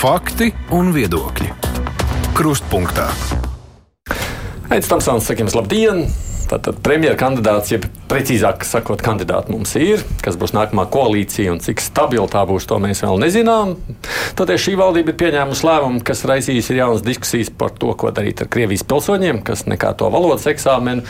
Fakti 0.00 0.46
un 0.72 0.94
viedokļi. 0.96 1.50
Krustpunktā. 2.32 3.10
Aizsmeļamies, 4.08 4.86
Tamsons, 4.88 5.26
sakām, 5.28 5.50
labdien! 5.52 5.98
Tātad 6.48 6.78
premjerministra 6.80 7.18
kandidāts, 7.20 7.68
jeb 7.74 7.84
precīzāk 8.08 8.64
sakot, 8.64 9.02
kandidāti 9.04 9.52
mums 9.52 9.74
ir, 9.76 10.00
kas 10.24 10.38
būs 10.40 10.54
nākamā 10.56 10.86
koalīcija 10.88 11.52
un 11.52 11.60
cik 11.60 11.84
stabila 11.84 12.24
tā 12.32 12.46
būs, 12.48 12.64
to 12.70 12.78
mēs 12.80 13.04
vēl 13.04 13.20
nezinām. 13.26 13.74
Toties 14.40 14.64
šī 14.64 14.78
valdība 14.80 15.12
ir 15.12 15.20
pieņēmusi 15.20 15.68
lēmumu, 15.68 16.00
kas 16.08 16.24
raisīs 16.32 16.72
jaunas 16.72 17.04
diskusijas 17.04 17.52
par 17.52 17.76
to, 17.76 17.92
ko 17.92 18.08
darīt 18.08 18.40
ar 18.40 18.48
Krievijas 18.48 18.86
pilsoņiem, 18.88 19.44
kas 19.44 19.66
nekā 19.68 19.92
to 20.00 20.08
valodas 20.16 20.48
eksāmenu. 20.48 21.04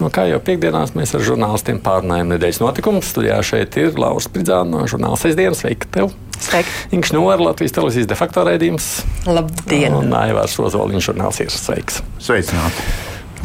No 0.00 0.10
kā 0.12 0.26
jau 0.26 0.40
piekdienās 0.42 0.94
mēs 0.98 1.14
ar 1.14 1.22
žurnālistiem 1.24 1.78
pārunājam 1.84 2.34
nedēļas 2.34 2.60
notikumus. 2.62 3.10
Studijā 3.12 3.38
šeit 3.46 3.78
ir 3.80 3.98
Lauris 4.00 4.26
Spridzāns 4.28 4.72
no 4.72 4.84
žurnāla 4.90 5.18
Sēdesdienas. 5.20 5.62
Sveiki! 5.62 5.90
Tev. 5.94 6.10
Sveiki! 6.42 6.74
Inks 6.96 7.14
Nora, 7.14 7.38
Latvijas 7.50 7.76
televīzijas 7.76 8.10
de 8.10 8.18
facto 8.18 8.44
raidījums. 8.48 8.88
Labdien! 9.30 9.94
Un 10.00 10.14
Aivārs 10.18 10.58
Ozoliņš 10.58 11.10
žurnāls 11.12 11.42
ir 11.44 11.54
sveiks! 11.54 12.02
Sveicināti! 12.22 12.88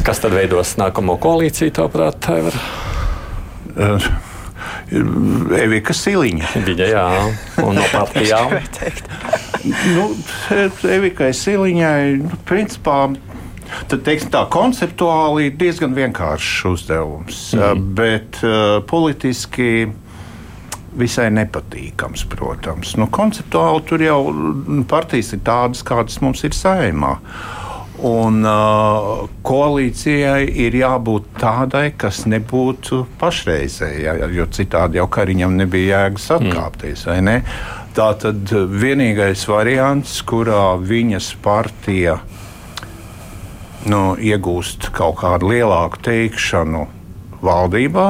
Kas 0.04 0.22
tad 0.22 0.34
veidos 0.34 0.74
nākamo 0.80 1.18
koalīciju, 1.20 1.74
tavuprāt, 1.76 2.24
Aivar? 2.32 2.56
Uh, 3.70 4.10
Evika 5.60 5.94
Siliņa. 5.94 6.48
Viņa, 6.66 6.86
jā, 6.90 7.04
un 7.62 7.76
no 7.78 7.84
partijām. 7.92 8.56
nu, 9.96 10.06
Evikai 10.96 11.30
Siliņai, 11.36 12.16
nu, 12.24 12.40
principā, 12.48 13.04
Tad, 13.90 14.02
teiksim, 14.06 14.30
tā 14.34 14.44
konceptuāli 14.52 15.48
ir 15.50 15.56
diezgan 15.60 15.96
vienkāršs 15.96 16.68
uzdevums, 16.70 17.40
mm. 17.56 17.88
bet 17.98 18.40
uh, 18.44 18.78
politiski 18.86 19.88
visai 20.98 21.30
nepatīkams, 21.34 22.26
protams. 22.30 22.96
Nu, 22.98 23.08
konceptuāli 23.12 23.86
tur 23.88 24.04
jau 24.04 24.20
partijas 24.90 25.34
ir 25.36 25.42
tādas, 25.46 25.84
kādas 25.86 26.20
mums 26.24 26.42
ir 26.46 26.56
saimā. 26.56 27.16
Un 28.06 28.40
uh, 28.48 29.26
koalīcijai 29.44 30.46
ir 30.64 30.76
jābūt 30.78 31.26
tādai, 31.42 31.90
kas 32.00 32.22
nebūtu 32.30 33.02
pašreizējai, 33.20 34.30
jo 34.32 34.46
citādi 34.56 34.96
jau 34.96 35.04
Kariņam 35.12 35.58
nebija 35.58 36.06
jēgas 36.06 36.30
atkāpties. 36.38 37.04
Mm. 37.10 37.42
Tā 37.92 38.08
tad 38.22 38.54
vienīgais 38.80 39.44
variants, 39.50 40.16
kurā 40.24 40.78
viņas 40.80 41.34
partija 41.44 42.20
nu, 43.88 44.00
iegūst 44.16 44.90
kaut 44.96 45.20
kādu 45.22 45.52
lielāku 45.52 46.00
teikšanu 46.04 46.86
valdībā, 47.40 48.08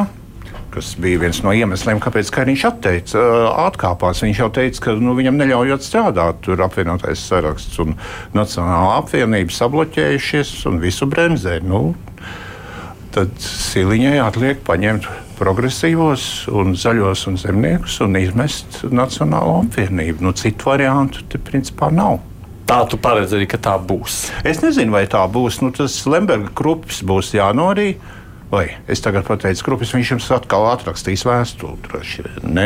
kas 0.75 0.93
bija 1.03 1.21
viens 1.25 1.41
no 1.45 1.53
iemesliem, 1.55 2.01
kāpēc 2.03 2.31
viņš 2.31 2.65
atteica, 2.69 3.23
atkāpās. 3.67 4.23
Viņš 4.25 4.43
jau 4.43 4.51
teica, 4.55 4.85
ka 4.87 4.95
nu, 4.99 5.15
viņam 5.19 5.39
neļaujot 5.41 5.87
strādāt, 5.87 6.43
tur 6.47 6.63
apvienotais 6.63 7.23
saraksts 7.27 7.81
un 7.83 7.97
Nacionālā 8.35 9.01
apvienība 9.01 9.55
sabloķējušies 9.55 10.55
un 10.71 10.79
visu 10.83 11.11
bremzē. 11.11 11.59
Nu, 11.67 11.95
tad 13.15 13.35
Siliņai 13.43 14.19
atliek 14.23 14.63
paņemt 14.67 15.09
progresīvos, 15.41 16.25
un 16.53 16.75
zaļos 16.77 17.27
un 17.31 17.39
zemniekus 17.41 18.01
un 18.05 18.19
izmest 18.21 18.83
Nacionālo 18.93 19.63
apvienību. 19.65 20.27
Nu, 20.27 20.35
citu 20.37 20.71
variantu 20.71 21.25
te 21.31 21.41
principā 21.43 21.91
nav. 21.95 22.21
Tā 22.71 22.79
tu 22.87 23.01
paredzi 23.03 23.35
arī, 23.35 23.51
ka 23.51 23.59
tā 23.59 23.75
būs. 23.83 24.29
Es 24.47 24.61
nezinu, 24.63 24.95
vai 24.95 25.03
tā 25.11 25.25
būs. 25.27 25.59
Nu, 25.59 25.73
tas 25.75 25.97
Lemberga 26.07 26.53
krupis 26.55 27.01
būs 27.03 27.33
jānorīd. 27.35 27.99
Vai 28.51 28.65
es 28.91 28.99
tagad 28.99 29.29
pateicu, 29.29 29.63
Krupis, 29.63 29.93
viņš 29.95 30.09
jums 30.11 30.25
atkal 30.35 30.65
atrakstīs 30.73 31.23
vēstuli, 31.23 31.77
droši 31.85 32.25
vien. 32.27 32.49
Ne? 32.57 32.65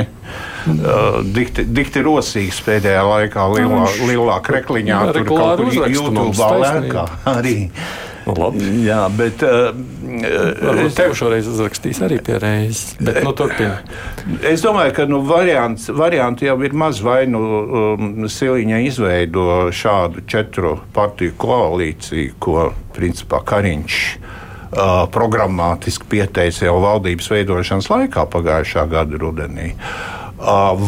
Uh, 0.64 1.18
dikti, 1.36 1.66
dikti 1.68 2.00
rosīgs 2.06 2.62
pēdējā 2.64 3.02
laikā, 3.04 3.44
lielā, 3.52 3.82
lielā 4.08 4.38
krekliņā, 4.46 4.94
Jā, 4.94 5.12
tur 5.12 5.28
kaut 5.28 5.60
kur 5.60 5.92
YouTube 5.92 6.48
lēkā 6.64 7.04
arī. 7.34 7.58
Nu, 8.24 8.34
labi. 8.38 8.64
Jā, 8.86 9.02
bet. 9.12 9.42
Uh, 9.44 9.74
es 10.86 10.96
tev 10.96 11.12
šoreiz 11.18 11.48
uzrakstīs 11.50 12.00
arī 12.04 12.18
pie 12.24 12.38
reizes. 12.40 12.94
Bet, 13.00 13.20
nu, 13.24 13.34
turpin. 13.36 13.74
es 14.48 14.64
domāju, 14.64 14.94
ka 14.96 15.06
nu, 15.10 15.20
variants, 15.28 15.90
varianti 15.92 16.48
jau 16.48 16.56
ir 16.64 16.76
maz 16.76 17.02
vai 17.04 17.24
nu 17.28 17.42
um, 17.42 18.08
Siliņa 18.30 18.80
izveido 18.86 19.46
šādu 19.74 20.24
četru 20.30 20.78
partiju 20.96 21.36
koalīciju, 21.40 22.38
ko 22.40 22.70
principā 22.96 23.42
Kariņš 23.44 24.00
uh, 24.14 25.04
programmātiski 25.12 26.08
pieteica 26.16 26.68
jau 26.70 26.80
valdības 26.84 27.30
veidošanas 27.36 27.92
laikā 27.92 28.28
pagājušā 28.32 28.88
gada 28.92 29.20
rudenī. 29.20 29.74
Uh, 29.74 30.13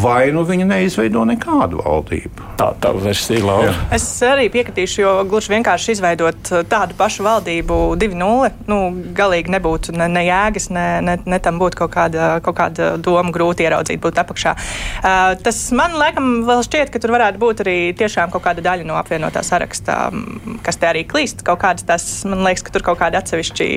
vai 0.01 0.29
nu 0.33 0.43
viņa 0.47 0.65
neizveido 0.69 1.23
nekādu 1.27 1.81
valdību? 1.81 2.45
Tā 2.59 2.69
tā 2.81 2.91
versija 2.95 3.39
ir 3.39 3.45
labi. 3.47 3.71
Es 3.95 4.05
arī 4.25 4.47
piekritīšu, 4.53 4.99
jo 5.01 5.13
gluži 5.29 5.53
vienkārši 5.55 5.95
izveidot 5.97 6.51
tādu 6.69 6.97
pašu 6.97 7.25
valdību 7.25 7.77
2.0, 7.99 8.51
nu, 8.69 8.79
galīgi 9.17 9.53
nebūtu 9.53 9.95
ne, 9.97 10.09
ne 10.13 10.25
jēgas, 10.27 10.69
ne, 10.73 10.85
ne, 11.05 11.17
ne 11.25 11.39
tam 11.43 11.61
būtu 11.61 11.81
kaut 11.83 11.93
kāda, 11.93 12.29
kaut 12.45 12.57
kāda 12.59 12.89
doma 13.01 13.33
grūti 13.33 13.65
ieraudzīt, 13.67 14.01
būt 14.03 14.21
apakšā. 14.23 14.55
Uh, 14.57 15.33
tas 15.43 15.61
man 15.77 15.97
laikam 15.99 16.43
vēl 16.47 16.65
šķiet, 16.67 16.91
ka 16.93 17.01
tur 17.03 17.15
varētu 17.17 17.41
būt 17.41 17.63
arī 17.65 17.77
tiešām 17.97 18.33
kaut 18.33 18.45
kāda 18.47 18.65
daļa 18.65 18.87
no 18.87 18.97
apvienotā 18.99 19.45
sarakstā, 19.45 19.99
kas 20.65 20.81
te 20.81 20.89
arī 20.89 21.05
klīst. 21.09 21.45
Kaut 21.47 21.61
kādas 21.63 21.87
tas, 21.87 22.05
man 22.29 22.45
liekas, 22.47 22.65
ka 22.65 22.75
tur 22.75 22.85
kaut 22.91 23.01
kāda 23.01 23.23
atsevišķi. 23.23 23.71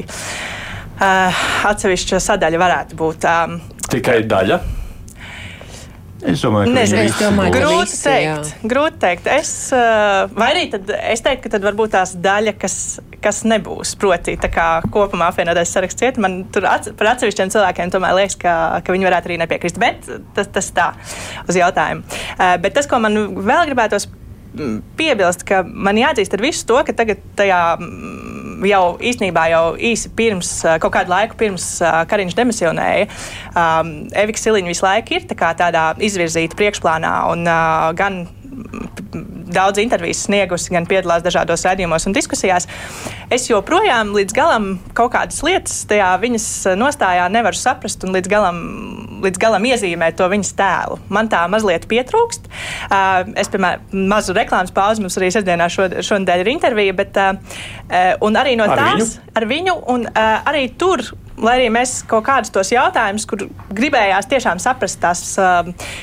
Uh, 1.00 1.46
atsevišķa 1.70 2.20
sadaļa 2.20 2.60
varētu 2.60 3.00
būt. 3.00 3.24
Um, 3.24 3.56
Tikai 3.88 4.20
daļa. 4.28 4.60
Es 6.20 6.42
domāju, 6.44 6.69
ka 6.69 6.75
Nezinu, 6.76 7.00
es 7.08 7.16
domāju, 7.16 7.53
grūti 7.54 7.86
visi, 7.88 8.00
teikt. 8.04 8.26
Jā. 8.26 8.69
Grūti 8.72 9.00
teikt. 9.00 9.28
Es, 9.32 9.53
vai 10.36 10.48
arī 10.50 10.66
tad, 10.72 10.92
es 10.98 11.25
teiktu, 11.25 11.47
ka 11.47 11.53
tad 11.54 11.64
varbūt 11.64 11.94
tās 11.94 12.12
daļa, 12.20 12.54
kas, 12.60 12.76
kas 13.25 13.41
nebūs. 13.48 13.94
Proti, 14.00 14.36
kā 14.44 14.69
kopumā 14.92 15.31
apvienotais 15.32 15.72
saraksts 15.72 16.04
iet, 16.04 16.20
man 16.20 16.42
tur 16.53 16.69
ats, 16.69 16.92
par 16.98 17.14
atsevišķiem 17.14 17.53
cilvēkiem 17.54 17.94
tomēr 17.94 18.19
liekas, 18.20 18.36
ka, 18.41 18.54
ka 18.84 18.97
viņi 18.97 19.08
varētu 19.08 19.31
arī 19.31 19.41
nepiekrist. 19.44 19.81
Bet 19.81 20.08
tas, 20.36 20.53
tas 20.53 20.72
tā 20.76 20.91
uz 21.48 21.60
jautājumu. 21.60 22.04
Bet 22.37 22.76
tas, 22.76 22.91
ko 22.91 23.00
man 23.00 23.16
vēl 23.41 23.70
gribētos 23.72 24.10
piebilst, 24.98 25.44
ka 25.47 25.62
man 25.64 25.98
jāatzīst 26.00 26.34
ar 26.37 26.42
visu 26.42 26.66
to, 26.69 26.81
ka 26.87 26.94
tagad 26.97 27.22
tajā 27.38 27.60
jau 28.69 28.97
īstenībā 28.98 29.47
jau 29.53 29.65
īsi 29.76 30.10
pirms, 30.16 30.53
kaut 30.82 30.94
kādu 30.94 31.12
laiku 31.15 31.38
pirms 31.41 31.69
Kariņš 32.10 32.37
demisionēja, 32.38 33.09
um, 33.54 33.94
Evika 34.16 34.43
Siliņa 34.43 34.72
visu 34.72 34.87
laiku 34.87 35.16
ir 35.16 35.31
tā 35.31 35.54
tādā 35.59 35.91
izvirzīta 36.03 36.59
priekšplānā 36.59 37.15
un 37.32 37.49
uh, 37.49 37.91
gan 37.99 38.25
daudz 39.50 39.81
intervijas 39.82 40.25
sniegusi, 40.26 40.72
gan 40.75 40.87
piedalās 40.88 41.25
dažādos 41.25 41.65
raidījumos 41.66 42.06
un 42.09 42.15
diskusijās. 42.15 42.69
Es 43.32 43.49
joprojām 43.50 44.12
līdz 44.15 44.37
galam 44.37 44.70
kaut 44.97 45.12
kādas 45.15 45.41
lietas 45.47 45.82
tajā 45.91 46.10
viņas 46.22 46.47
nostājā 46.78 47.26
nevaru 47.32 47.59
saprast 47.59 48.06
un 48.06 48.15
līdz 48.16 48.31
galam, 48.31 48.60
līdz 49.25 49.41
galam 49.41 49.66
iezīmēt 49.70 50.19
to 50.19 50.28
viņas 50.32 50.53
tēlu. 50.58 50.98
Man 51.12 51.31
tā 51.32 51.44
mazliet 51.53 51.86
pietrūkst. 51.91 52.50
Es, 53.41 53.50
piemēram, 53.53 53.88
mazu 54.10 54.36
reklāmas 54.36 54.75
pauzi 54.75 55.04
mums 55.04 55.19
arī 55.20 55.32
sestdienā 55.34 55.70
šo, 55.72 55.88
šonadēļ 56.06 56.44
ir 56.44 56.53
intervija, 56.54 56.97
bet 57.00 57.19
arī 57.20 58.56
no 58.58 58.69
ar 58.69 58.78
tās 58.78 58.94
viņu? 58.94 59.10
ar 59.41 59.50
viņu 59.50 59.76
un 59.94 60.06
arī 60.14 60.69
tur 60.81 61.04
lai 61.41 61.56
arī 61.58 61.69
mēs 61.72 62.00
kaut 62.08 62.25
kādus 62.26 62.53
tos 62.53 62.70
jautājumus, 62.72 63.26
kur 63.28 63.47
gribējās 63.72 64.28
tiešām 64.31 64.60
saprast 64.62 65.00
tās 65.03 65.22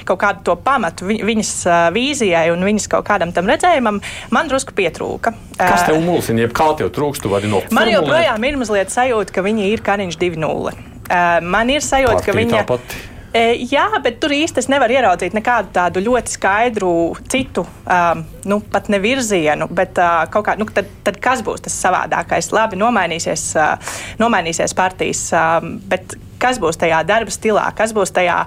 kaut 0.08 0.20
kādu 0.22 0.44
to 0.50 0.58
pamatu 0.64 1.08
vi, 1.10 1.20
viņas 1.26 1.54
vīzijai 1.96 2.48
un 2.54 2.66
viņas 2.66 2.90
kaut 2.92 3.08
kādam 3.10 3.34
tam 3.36 3.50
redzējumam, 3.50 4.02
man 4.34 4.52
drusku 4.52 4.76
pietrūka. 4.78 5.36
Kas 5.58 5.88
tev 5.88 6.02
mulsina, 6.06 6.46
jeb 6.46 6.56
kā 6.58 6.72
tev 6.80 6.92
trūkst, 6.96 7.26
tu 7.26 7.34
vari 7.34 7.50
no 7.52 7.62
Man 7.74 7.92
joprojām 7.92 8.50
ir 8.50 8.60
mazliet 8.62 8.94
sajūta, 8.94 9.38
ka 9.38 9.46
viņa 9.46 9.72
ir 9.72 9.86
Kariņš 9.86 10.22
2.0. 10.22 10.97
Uh, 11.08 11.38
man 11.44 11.72
ir 11.74 11.86
sajūta, 11.86 12.20
Partija 12.20 12.34
ka 12.34 12.42
viņa. 12.42 12.64
Tāpat. 12.64 12.98
Jā, 13.38 13.84
bet 14.02 14.16
tur 14.24 14.32
īstenībā 14.34 14.64
es 14.64 14.70
nevaru 14.72 14.96
ieraudzīt 14.96 15.36
nekādu 15.36 15.70
tādu 15.76 16.02
ļoti 16.02 16.32
skaidru 16.32 16.92
citu, 17.30 17.68
um, 17.86 18.24
nu, 18.50 18.58
pat 18.72 18.88
ne 18.90 18.98
virzienu, 19.04 19.68
bet 19.78 20.00
uh, 20.02 20.24
kaut 20.34 20.48
kā, 20.48 20.56
nu, 20.58 20.66
tad, 20.74 20.88
tad 21.06 21.20
kas 21.22 21.44
būs 21.46 21.68
tas 21.68 21.76
savādākais? 21.84 22.50
Labi, 22.56 22.80
nomainīsies, 22.82 23.44
uh, 23.60 24.00
nomainīsies 24.24 24.74
partijas, 24.80 25.22
um, 25.38 25.76
bet 25.92 26.16
kas 26.42 26.60
būs 26.62 26.80
tajā 26.80 27.02
darba 27.08 27.34
stilā, 27.34 27.66
kas 27.78 27.94
būs 27.96 28.14
tajā 28.16 28.38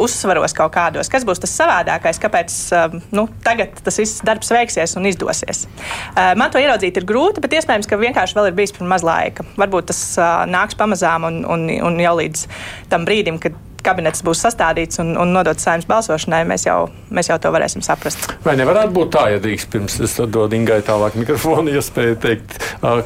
uzsvaros 0.00 0.54
kaut 0.56 0.74
kādos, 0.76 1.10
kas 1.12 1.26
būs 1.26 1.42
tas 1.42 1.54
savādākais, 1.58 2.20
kāpēc 2.22 2.56
um, 2.78 2.96
nu, 3.16 3.26
tagad 3.46 3.76
tas 3.84 3.98
viss 4.00 4.22
darbs 4.26 4.52
veiksies 4.54 4.96
un 5.00 5.08
izdosies. 5.10 5.66
Uh, 6.14 6.32
man 6.38 6.52
to 6.54 6.62
ieraudzīt 6.62 7.00
ir 7.00 7.08
grūti, 7.08 7.42
bet 7.44 7.56
iespējams, 7.58 7.90
ka 7.90 8.00
vienkārši 8.00 8.38
vēl 8.38 8.50
ir 8.50 8.58
bijis 8.58 8.74
par 8.76 8.88
maz 8.94 9.06
laika. 9.06 9.46
Varbūt 9.60 9.90
tas 9.92 10.02
uh, 10.20 10.42
nāks 10.50 10.78
pamazām 10.78 11.28
un, 11.28 11.42
un, 11.48 11.68
un 11.90 12.02
jau 12.02 12.16
līdz 12.20 12.48
tam 12.92 13.08
brīdim, 13.08 13.40
kad 13.42 13.58
kabinets 13.84 14.24
būs 14.24 14.42
sastādīts 14.46 15.00
un, 15.02 15.14
un 15.20 15.34
nodots 15.34 15.66
saimnes 15.66 15.88
balsošanai, 15.90 16.42
mēs 16.48 16.66
jau, 16.66 16.88
mēs 17.14 17.30
jau 17.30 17.38
to 17.42 17.52
varēsim 17.54 17.84
saprast. 17.84 18.26
Vai 18.44 18.56
nevarētu 18.60 18.94
būt 18.96 19.12
tā, 19.14 19.26
ja 19.34 19.42
drīkst 19.44 19.70
pirms 19.72 19.98
es 20.04 20.16
dodu 20.18 20.58
Ingai 20.58 20.80
tālāk 20.86 21.18
mikrofonu, 21.20 21.72
iespēju 21.74 22.18
teikt, 22.24 22.58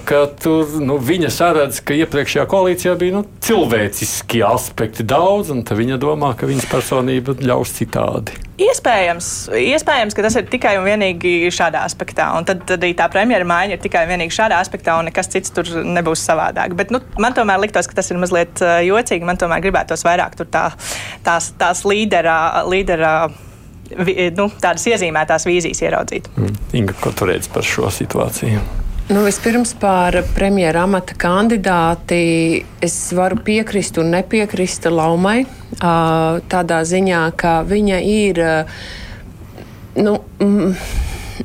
ka 0.08 0.24
tur 0.42 0.78
nu, 0.82 0.98
viņa 1.02 1.32
saredz, 1.34 1.82
ka 1.84 1.96
iepriekšējā 1.98 2.48
koalīcijā 2.50 2.96
bija 3.00 3.18
nu, 3.20 3.24
cilvēciski 3.44 4.44
aspekti 4.48 5.06
daudz, 5.06 5.52
un 5.54 5.64
viņa 5.68 6.00
domā, 6.02 6.34
ka 6.38 6.48
viņas 6.50 6.70
personība 6.72 7.36
ļaus 7.42 7.76
citādi. 7.78 8.47
Iespējams, 8.58 9.26
iespējams, 9.54 10.16
ka 10.18 10.22
tas 10.24 10.34
ir 10.40 10.48
tikai 10.50 10.72
un 10.80 10.86
vienīgi 10.88 11.50
šādā 11.54 11.84
aspektā. 11.86 12.26
Un 12.34 12.46
tad, 12.48 12.64
arī 12.74 12.90
tā 12.98 13.06
premjera 13.12 13.46
maiņa 13.46 13.76
ir 13.76 13.82
tikai 13.84 14.02
un 14.06 14.10
vienīgi 14.16 14.34
šādā 14.34 14.58
aspektā, 14.58 14.96
un 14.98 15.06
nekas 15.06 15.30
cits 15.30 15.54
tur 15.54 15.70
nebūs 15.86 16.24
savādāk. 16.26 16.74
Bet 16.78 16.90
nu, 16.94 16.98
man 17.22 17.36
tomēr 17.36 17.62
liktos, 17.62 17.86
ka 17.86 18.00
tas 18.00 18.10
ir 18.10 18.18
mazliet 18.18 18.58
uh, 18.64 18.80
jocīgi. 18.82 19.28
Man 19.28 19.38
tomēr 19.38 19.62
gribētos 19.62 20.02
vairāk 20.06 20.34
tā, 20.42 20.64
tās, 21.26 21.52
tās 21.60 21.84
līderā. 21.86 22.38
līderā 22.66 23.14
vi, 23.94 24.16
nu, 24.34 24.50
tādas 24.58 24.90
iezīmētās 24.90 25.46
vīzijas 25.46 25.84
ieraudzīt. 25.86 26.28
Mm. 26.34 26.60
Inga, 26.82 26.98
ko 26.98 27.14
tu 27.14 27.30
redzi 27.30 27.54
par 27.54 27.66
šo 27.66 27.92
situāciju? 27.94 28.87
Nu, 29.08 29.22
vispirms 29.24 29.70
par 29.80 30.18
premjera 30.36 30.82
amata 30.84 31.14
kandidāti. 31.16 32.60
Es 32.84 32.96
varu 33.16 33.38
piekrist 33.40 33.96
un 33.96 34.10
nepiekrist 34.12 34.84
Laumai 34.92 35.46
tādā 36.52 36.82
ziņā, 36.90 37.22
ka 37.40 37.54
viņa 37.64 38.00
ir. 38.04 38.40
Nu, 39.96 40.12
mm, 40.44 40.74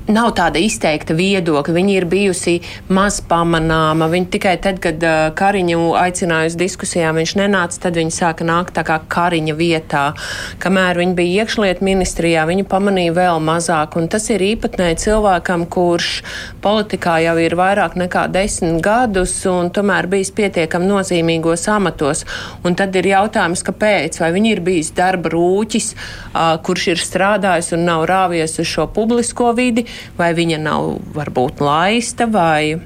nav 0.07 0.31
tāda 0.37 0.61
izteikta 0.61 1.15
viedokļa. 1.17 1.73
Viņa 1.75 1.93
ir 1.95 2.07
bijusi 2.09 2.55
maz 2.93 3.19
pamanāma. 3.29 4.07
Viņa 4.11 4.29
tikai 4.33 4.55
tad, 4.63 4.79
kad 4.83 5.03
uh, 5.03 5.29
Kariņu 5.37 5.93
aicināja 5.99 6.51
uz 6.51 6.57
diskusijām, 6.59 7.17
viņš 7.19 7.35
nenāca, 7.39 7.79
tad 7.85 7.99
viņa 7.99 8.15
sāka 8.15 8.47
nākt 8.47 8.75
tā 8.77 8.85
kā 8.87 8.99
Kariņa 9.13 9.55
vietā. 9.57 10.03
Kamēr 10.63 10.99
viņa 11.01 11.17
bija 11.17 11.43
iekšlietu 11.43 11.85
ministrijā, 11.85 12.45
viņa 12.49 12.67
pamanīja 12.71 13.15
vēl 13.17 13.41
mazāk. 13.43 13.97
Un 13.99 14.09
tas 14.11 14.27
ir 14.33 14.43
īpatnēji 14.43 15.01
cilvēkam, 15.05 15.65
kurš 15.71 16.11
politikā 16.63 17.19
jau 17.25 17.35
ir 17.41 17.57
vairāk 17.59 17.97
nekā 17.99 18.27
desmit 18.33 18.81
gadus 18.83 19.35
un 19.49 19.71
tomēr 19.73 20.07
bijis 20.11 20.33
pietiekami 20.35 20.89
nozīmīgos 20.89 21.67
amatos. 21.71 22.23
Un 22.65 22.77
tad 22.79 22.95
ir 22.99 23.09
jautājums, 23.13 23.63
kāpēc? 23.65 24.19
Vai 24.23 24.31
viņa 24.35 24.53
ir 24.53 24.63
bijis 24.65 24.93
darba 24.97 25.31
rūķis, 25.33 25.93
uh, 25.93 26.55
kurš 26.63 26.89
ir 26.93 27.03
strādājis 27.03 27.73
un 27.77 27.85
nav 27.87 28.05
rāvies 28.09 28.57
uz 28.61 28.69
šo 28.69 28.87
publisko 28.93 29.51
vidi, 29.57 29.82
vai 30.18 30.33
viņa 30.38 30.63
nav 30.63 30.89
varbūt 31.15 31.63
laista, 31.63 32.30
vai 32.30 32.80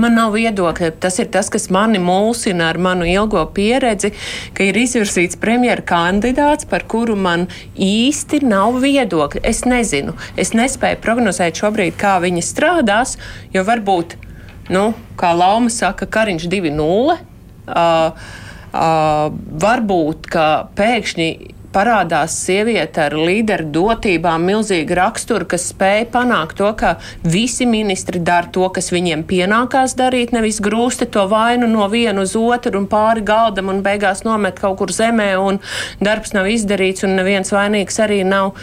Man 0.00 0.16
nav 0.16 0.32
viedokļa. 0.34 0.90
Tas 0.98 1.20
ir 1.22 1.28
tas, 1.30 1.50
kas 1.52 1.68
mani 1.72 2.00
mulsina 2.02 2.70
ar 2.72 2.78
manu 2.82 3.06
ilgo 3.06 3.42
pieredzi, 3.54 4.10
ka 4.56 4.66
ir 4.66 4.78
izvirzīts 4.80 5.38
premjera 5.40 5.84
kandidāts, 5.86 6.66
par 6.66 6.86
kuru 6.90 7.14
man 7.14 7.46
īsti 7.78 8.40
nav 8.48 8.80
viedokļa. 8.82 9.44
Es 9.46 9.62
nezinu, 9.68 10.16
es 10.40 10.54
nespēju 10.56 10.98
prognozēt 11.04 11.60
šobrīd, 11.60 11.98
kā 12.00 12.16
viņa 12.24 12.42
strādās, 12.42 13.14
jo 13.54 13.62
varbūt, 13.68 14.16
nu, 14.74 14.88
kā 15.20 15.34
Lauma 15.36 15.70
saka, 15.70 16.08
Kariņš 16.10 16.48
2.0. 16.50 17.18
Uh, 17.64 18.24
uh, 18.74 19.28
varbūt, 19.62 20.26
ka 20.32 20.48
pēkšņi 20.76 21.28
parādās 21.74 22.36
sieviete 22.44 23.02
ar 23.08 23.16
līderu 23.18 23.66
dotībām, 23.74 24.46
milzīgu 24.48 24.96
raksturu, 24.98 25.48
kas 25.50 25.68
spēja 25.72 26.06
panākt 26.14 26.58
to, 26.60 26.70
ka 26.78 26.94
visi 27.26 27.66
ministri 27.68 28.22
dara 28.22 28.50
to, 28.54 28.68
kas 28.74 28.92
viņiem 28.94 29.26
pienākās 29.28 29.96
darīt, 29.98 30.34
nevis 30.36 30.62
grūsti 30.64 31.10
to 31.14 31.26
vainu 31.30 31.68
no 31.70 31.88
viena 31.92 32.24
uz 32.24 32.36
otru 32.38 32.78
un 32.80 32.88
pāri 32.90 33.24
galdam 33.26 33.72
un 33.72 33.82
beigās 33.84 34.24
nomet 34.26 34.60
kaut 34.62 34.78
kur 34.80 34.94
zemē 34.94 35.34
un 35.42 35.60
darbs 36.04 36.34
nav 36.36 36.50
izdarīts 36.50 37.06
un 37.06 37.18
neviens 37.18 37.54
vainīgs 37.54 38.02
arī 38.06 38.22
nav. 38.28 38.54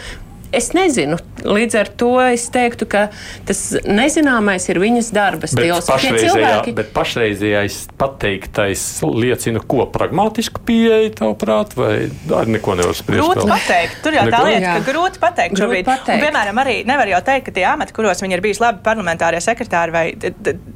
Es 0.52 0.72
nezinu. 0.76 1.16
Līdz 1.42 1.76
ar 1.80 1.88
to 1.98 2.10
es 2.22 2.44
teiktu, 2.52 2.86
ka 2.90 3.06
tas 3.48 3.60
nezināmais 3.88 4.66
ir 4.68 4.78
viņas 4.82 5.08
darba 5.14 5.48
stils. 5.50 5.88
Pašreizējā, 5.88 6.28
cilvēki... 6.28 6.74
Bet 6.76 6.90
pašreizējais 6.94 7.78
pateiktais 7.98 8.84
liecina, 9.02 9.62
ko 9.64 9.86
pragmātisku 9.90 10.62
pieeja, 10.68 11.08
tavuprāt, 11.22 11.72
vai 11.78 11.94
arī 12.36 12.58
neko 12.58 12.76
nevar 12.78 12.98
spriest? 12.98 13.24
Grūti 13.24 13.48
pateikt. 13.48 13.96
Tur 14.04 14.18
jau 14.18 14.26
neko? 14.28 14.36
tā 14.36 14.42
lieta, 14.50 14.74
ka 14.76 14.84
grūti 14.90 15.22
pateikt 15.22 15.56
grūti 15.56 15.64
šobrīd. 15.64 15.88
Pateikt. 15.88 16.12
Un, 16.14 16.26
piemēram, 16.26 16.60
arī 16.62 16.76
nevar 16.88 17.10
jau 17.14 17.22
teikt, 17.30 17.46
ka 17.48 17.56
tie 17.56 17.66
amati, 17.72 17.96
kuros 17.96 18.22
viņi 18.22 18.38
ir 18.38 18.44
bijuši 18.44 18.64
labi 18.66 18.84
parlamentārie 18.84 19.40
sekretāri, 19.42 19.96
vai 19.96 20.04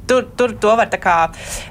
tur, 0.09 0.27
tur 0.39 0.57
to 0.57 0.73
var 0.79 0.91
kā, 0.97 1.17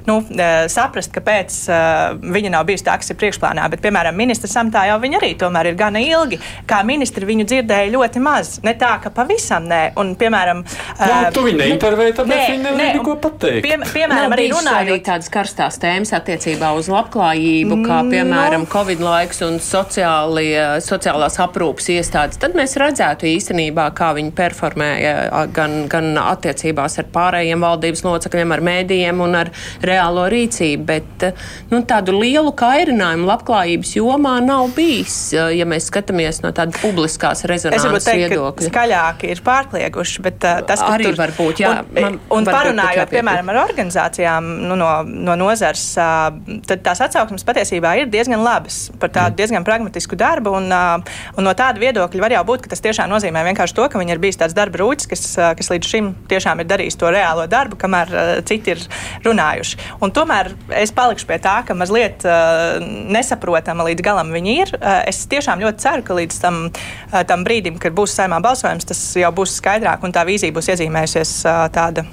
nu, 0.07 0.21
e, 0.31 0.49
saprast, 0.71 1.11
kāpēc 1.15 1.59
uh, 1.67 2.15
viņa 2.23 2.53
nav 2.55 2.65
bijusi 2.69 2.87
tā, 2.87 2.95
kas 3.01 3.11
ir 3.11 3.19
priekšplānā. 3.19 3.67
Bet, 3.73 3.83
piemēram, 3.83 4.15
ministrs 4.17 4.55
samatā 4.55 4.87
jau 4.89 4.97
viņa 5.03 5.19
arī 5.19 5.33
tomēr 5.39 5.71
ir 5.71 5.79
gana 5.79 6.01
ilgi. 6.03 6.39
Kā 6.69 6.81
ministri 6.87 7.27
viņu 7.27 7.47
dzirdēja 7.49 7.91
ļoti 7.97 8.21
maz. 8.23 8.57
Ne 8.65 8.73
tā, 8.79 8.95
ka 9.03 9.11
pavisam 9.13 9.67
nē. 9.67 9.81
Un, 9.99 10.13
piemēram, 10.19 10.63
nu, 10.63 11.07
uh, 11.07 11.27
tu 11.33 11.43
viņu 11.45 11.61
neintervēji, 11.61 12.15
tāpēc 12.19 12.43
viņi 12.53 12.63
nevar 12.63 12.97
neko 12.97 13.15
pateikt. 13.23 13.65
Pie, 13.65 13.75
piemēram, 13.93 14.27
Nav 14.27 14.35
arī 14.37 14.47
runājot 14.53 15.05
tādas 15.07 15.31
karstās 15.33 15.79
tēmas 15.81 16.13
attiecībā 16.17 16.71
uz 16.77 16.89
labklājību, 16.91 17.79
kā 17.83 17.99
mm, 18.01 18.13
piemēram 18.13 18.65
no. 18.65 18.69
Covid 18.71 19.03
laiks 19.03 19.41
un 19.45 19.59
sociāli, 19.63 20.47
sociālās 20.83 21.39
aprūpas 21.43 21.89
iestādes. 21.93 22.39
Tad 22.41 22.57
mēs 22.57 22.77
redzētu 22.79 23.29
īstenībā, 23.29 23.89
kā 23.97 24.11
viņi 24.17 24.33
performēja 24.37 25.45
gan, 25.55 25.79
gan 25.91 26.11
attiecībās 26.21 26.99
ar 27.01 27.09
pārējiem 27.13 27.63
valdības 27.63 28.03
locekļiem, 28.07 28.55
ar 28.55 28.65
mēdījiem 28.69 29.23
un 29.25 29.39
ar 29.43 29.53
reālo 29.85 30.27
rīcību. 30.31 30.85
Bet 30.87 31.27
nu, 31.71 31.81
tādu 31.87 32.17
lielu 32.17 32.53
kairinājumu 32.57 33.27
labklājības 33.27 33.95
jomā 33.97 34.37
nav 34.45 34.71
bijis, 34.77 35.17
ja 35.33 35.67
mēs 35.69 35.89
skatāmies 35.91 36.41
no 36.45 36.53
tādas 36.55 36.79
publiskās 36.83 37.45
rezonances 37.49 37.86
varbūt 37.87 38.07
teikt, 38.07 38.23
viedokļi. 38.33 38.67
ka 38.67 38.71
skaļāki 38.71 39.31
ir 39.33 39.41
pārklieguši, 39.45 40.23
bet 40.25 40.47
uh, 40.47 40.61
tas, 40.67 40.83
arī 40.85 41.09
tur 41.09 41.19
var 41.19 41.33
būt, 41.37 41.61
jā. 41.63 41.73
Un, 42.03 42.19
un 42.37 42.47
parunājot, 42.47 43.11
piemēram, 43.11 43.51
ar 43.53 43.61
organizācijām 43.63 44.49
nu, 44.67 44.77
no, 44.79 44.89
no 45.07 45.37
nozars, 45.39 45.85
uh, 45.99 46.29
tad 46.67 46.83
tās 46.85 47.01
atsauksmes 47.07 47.45
patiesībā 47.47 47.93
ir 48.01 48.11
diezgan 48.13 48.43
labas 48.45 48.87
par 49.01 49.11
tādu 49.13 49.35
mm. 49.35 49.39
diezgan 49.41 49.67
pragmatisku 49.67 50.19
darbu, 50.19 50.55
un, 50.59 50.69
uh, 50.73 51.17
un 51.37 51.47
no 51.47 51.53
tāda 51.57 51.81
viedokļa 51.81 52.25
var 52.25 52.37
jau 52.37 52.43
būt, 52.51 52.65
ka 52.65 52.73
tas 52.73 52.83
tiešām 52.85 53.11
nozīmē 53.11 53.43
vienkārši 53.49 53.77
to, 53.77 53.87
ka 53.91 54.01
viņi 54.01 54.15
ir 54.15 54.23
bijis 54.23 54.39
tāds 54.41 54.55
darba 54.57 54.81
rūķis, 54.83 55.11
kas, 55.11 55.25
uh, 55.39 55.51
kas 55.57 55.71
līdz 55.73 55.91
šim 55.93 56.11
tiešām 56.31 56.63
ir 56.63 56.69
darījis 56.69 56.99
to 56.99 57.11
reālo 57.13 57.47
darbu, 57.51 57.79
kamēr 57.81 58.13
uh, 58.13 58.33
citi 58.47 58.75
ir 58.75 58.83
runājuši. 59.25 59.81
Un 60.03 60.13
tomēr 60.15 60.51
es 60.77 60.93
palikšu 60.95 61.27
pie 61.29 61.39
tā, 61.43 61.59
ka 61.67 61.75
mazliet 61.77 62.25
uh, 62.27 62.77
nesaprotama 62.83 63.87
līdz 63.89 64.05
galam 64.05 64.33
viņi 64.35 64.55
ir. 64.63 64.73
Uh, 64.77 65.01
es 65.09 65.23
tiešām 65.29 65.61
ļoti 65.63 65.83
ceru, 65.83 66.05
ka 66.07 66.17
līdz 66.17 66.39
tam, 66.43 66.59
uh, 66.69 67.21
tam 67.29 67.45
brīdim, 67.47 67.76
kad 67.81 67.95
būs 67.97 68.15
saimā 68.17 68.39
balsojums, 68.43 68.87
tas 68.87 69.01
jau 69.19 69.31
būs 69.35 69.57
skaidrāk 69.61 70.05
un 70.05 70.15
tā 70.15 70.25
vīzija 70.27 70.55
būs 70.55 70.71
iezīmējusies 70.73 71.33
tāda 71.75 72.05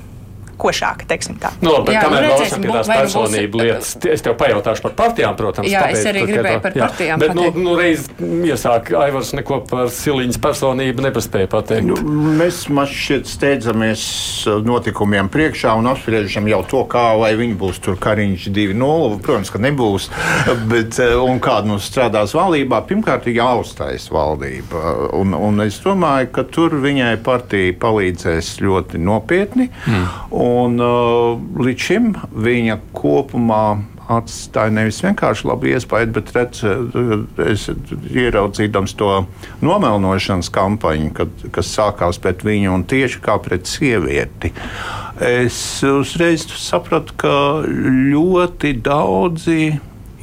košāka. 0.60 1.06
No, 1.64 1.78
bet 1.84 1.96
jā, 1.96 2.02
kamēr 2.04 2.24
nu, 2.24 2.30
redzēsim, 2.32 2.64
pie 2.64 2.72
tās 2.72 2.90
personību 2.90 3.52
būs... 3.54 3.64
lietas, 3.64 3.92
es 4.14 4.24
tev 4.24 4.36
pajautāšu 4.40 4.84
par 4.86 4.94
partijām, 4.98 5.36
protams. 5.38 5.70
Jā, 5.70 5.84
tāpēc, 5.84 6.00
es 6.00 6.10
arī 6.10 6.24
gribēju 6.28 6.62
par 6.64 6.76
partijām 6.78 7.14
jā, 7.14 7.18
bet, 7.20 7.34
nu, 7.38 7.64
nu, 7.64 7.74
reiz 7.78 8.06
iesāk 8.20 8.92
Aivars 8.98 9.32
neko 9.36 9.60
par 9.68 9.90
Siliņas 9.94 10.40
personību 10.42 11.04
nepaspēja 11.08 11.50
pateikt. 11.52 11.88
Nu, 11.88 11.98
mēs 12.38 12.64
šeit 12.94 13.28
steidzamies 13.30 14.04
notikumiem 14.64 15.30
priekšā 15.32 15.74
un 15.78 15.90
apspriežam 15.92 16.48
jau 16.50 16.62
to, 16.70 16.84
kā 16.90 17.04
vai 17.20 17.32
viņi 17.38 17.58
būs 17.60 17.80
tur 17.84 17.98
Kariņš 18.00 18.48
2.0. 18.54 19.20
Protams, 19.24 19.52
ka 19.52 19.60
nebūs, 19.62 20.08
bet 20.70 21.00
un 21.20 21.40
kāda 21.44 21.70
mums 21.70 21.88
strādās 21.90 22.34
valdībā, 22.36 22.82
pirmkārt 22.88 23.28
ir 23.30 23.38
jāuztais 23.40 24.08
valdība. 24.12 24.82
Un, 25.18 25.34
un 25.36 25.64
es 25.64 25.80
domāju, 25.84 26.30
ka 26.34 26.46
tur 26.48 26.76
viņai 26.82 27.14
partija 27.24 27.76
palīdzēs 27.84 28.54
ļoti 28.64 29.00
nopietni. 29.02 29.68
Mm. 29.88 30.06
Un, 30.44 30.78
uh, 30.82 31.40
līdz 31.64 31.88
šim 31.88 32.14
viņa 32.44 32.78
kopumā 32.96 33.64
atstāja 34.12 34.72
nevis 34.74 34.98
vienkārši 35.00 35.46
labu 35.48 35.70
iespēju, 35.70 36.10
bet 36.16 36.32
redz, 36.36 36.60
uh, 36.68 37.24
es 37.46 37.68
ieraudzījams 38.10 38.96
to 39.00 39.12
nomelnošanas 39.64 40.50
kampaņu, 40.54 41.14
kad, 41.16 41.46
kas 41.54 41.72
sākās 41.72 42.20
pret 42.20 42.44
viņu 42.44 42.74
un 42.74 42.84
tieši 42.90 43.22
kā 43.24 43.38
pret 43.44 43.70
sievieti. 43.70 44.52
Es 45.24 45.56
uzreiz 45.86 46.48
sapratu, 46.58 47.16
ka 47.24 47.34
ļoti 47.64 48.74
daudzi 48.84 49.74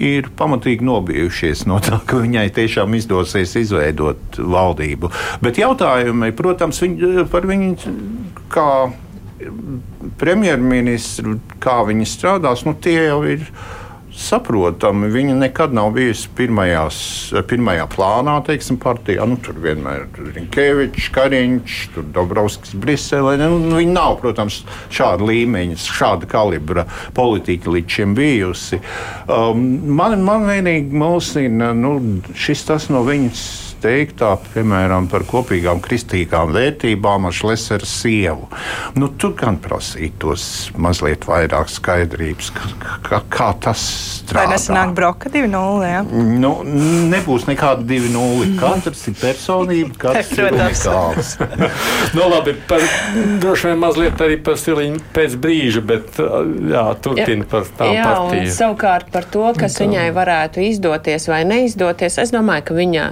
ir 0.01 0.27
pamatīgi 0.37 0.85
nobijušies 0.85 1.65
no 1.69 1.77
tā, 1.83 1.99
ka 2.05 2.19
viņai 2.21 2.47
tiešām 2.55 2.97
izdosies 2.97 3.53
izveidot 3.59 4.39
valdību. 4.39 5.11
Bet 5.45 5.61
jautājumi, 5.61 6.33
protams, 6.37 6.81
viņ, 6.83 6.97
par 7.31 7.47
viņu 7.49 7.95
kā 8.51 8.69
premjerministru, 10.21 11.37
kā 11.63 11.81
viņi 11.87 12.09
strādās, 12.09 12.65
nu, 12.67 12.75
tie 12.77 12.97
jau 13.07 13.21
ir 13.27 13.45
saprotami. 14.11 15.07
Viņa 15.11 15.35
nekad 15.39 15.73
nav 15.75 15.93
bijusi 15.95 16.29
pirmajās, 16.35 16.97
pirmajā 17.47 17.85
plānā, 17.93 18.35
teiksim, 18.45 18.77
partijā. 18.81 19.25
Nu, 19.29 19.37
tur 19.41 19.57
vienmēr 19.63 20.03
ir 20.05 20.33
Rinkēvičs, 20.35 21.09
Kariņš, 21.15 21.79
Dobrovskis, 22.13 22.75
Briselē. 22.81 23.37
Nu, 23.39 23.77
viņa 23.77 23.95
nav, 23.95 24.17
protams, 24.21 24.61
šāda 24.93 25.25
līmeņa, 25.31 25.79
šāda 25.79 26.29
kalibra 26.31 26.85
politika 27.17 27.71
līdz 27.71 27.97
šim 27.97 28.15
bijusi. 28.17 28.81
Um, 29.31 29.65
man, 29.95 30.19
man 30.27 30.47
vienīgi 30.49 30.91
mulsina 30.91 31.71
nu, 31.77 31.97
šis 32.35 32.67
tas 32.67 32.91
no 32.91 33.05
viņas 33.07 33.70
teiktā, 33.81 34.33
piemēram, 34.53 35.09
par 35.11 35.25
kopīgām 35.29 35.81
kristīgām 35.83 36.53
vērtībām 36.55 37.27
ar 37.29 37.35
Šlesera 37.35 37.87
sievu. 37.87 38.49
Nu, 38.97 39.11
tur 39.19 39.35
gan 39.39 39.59
prasītos 39.61 40.71
mazliet 40.79 41.27
vairāk 41.29 41.71
skaidrības, 41.71 42.51
kā, 42.55 42.71
kā, 43.07 43.21
kā 43.31 43.51
tas 43.65 43.85
Vai 44.31 44.45
nesanāk 44.47 44.93
broka 44.95 45.29
2-0? 45.31 45.83
Ja? 45.83 46.01
Nu, 46.05 46.51
nebūs 47.11 47.47
nekāda 47.49 47.83
2-0. 47.87 48.53
Katrs 48.59 49.03
ir 49.11 49.17
personība, 49.19 49.97
katrs 50.05 50.31
ir 50.37 50.47
unikāls. 50.51 51.33
nu, 52.15 52.27
labi, 52.31 52.55
par, 52.69 52.85
droši 53.43 53.71
vien 53.71 53.81
mazliet 53.81 54.23
arī 54.23 54.37
par 54.43 54.59
stiliņu 54.61 55.01
pēc 55.15 55.35
brīža, 55.41 55.83
bet 55.91 56.21
jā, 56.21 56.85
turpina 57.03 57.47
par 57.51 57.67
tām 57.77 57.93
jā, 57.95 58.07
partiju. 58.07 58.53
Savukārt 58.55 59.11
par 59.13 59.27
to, 59.33 59.43
kas 59.59 59.75
tā. 59.75 59.85
viņai 59.85 60.07
varētu 60.15 60.63
izdoties 60.69 61.27
vai 61.31 61.41
neizdoties, 61.49 62.19
es 62.23 62.33
domāju, 62.33 62.69
ka 62.69 62.77
viņa 62.77 63.07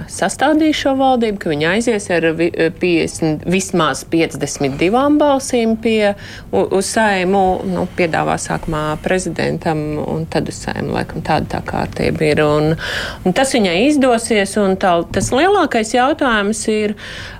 sastādīs 0.60 0.80
šo 0.80 0.92
valdību, 0.98 1.38
ka 1.40 1.50
viņa 1.50 1.70
aizies 1.74 2.06
ar 2.12 2.26
50, 2.36 3.44
vismaz 3.48 4.04
52 4.04 5.18
balsīm 5.18 5.76
pie, 5.80 6.14
uz 6.52 6.86
saimu, 6.86 7.62
nu, 7.64 7.86
piedāvā 7.96 8.36
sākumā 8.36 8.98
prezidentam 9.02 9.98
un 10.04 10.26
tad 10.26 10.48
uz 10.48 10.60
saimu, 10.60 10.92
laikam 10.92 11.22
tāda 11.22 11.48
tā 11.56 11.62
kārtība 11.64 12.32
ir. 12.32 12.42
Un, 12.44 12.76
un 13.24 13.32
tas 13.32 13.54
viņai 13.54 13.86
izdosies, 13.88 14.56
un 14.60 14.76
tā, 14.76 14.98
tas 15.12 15.32
lielākais 15.32 15.94
jautājums 15.94 16.66
ir. 16.68 16.96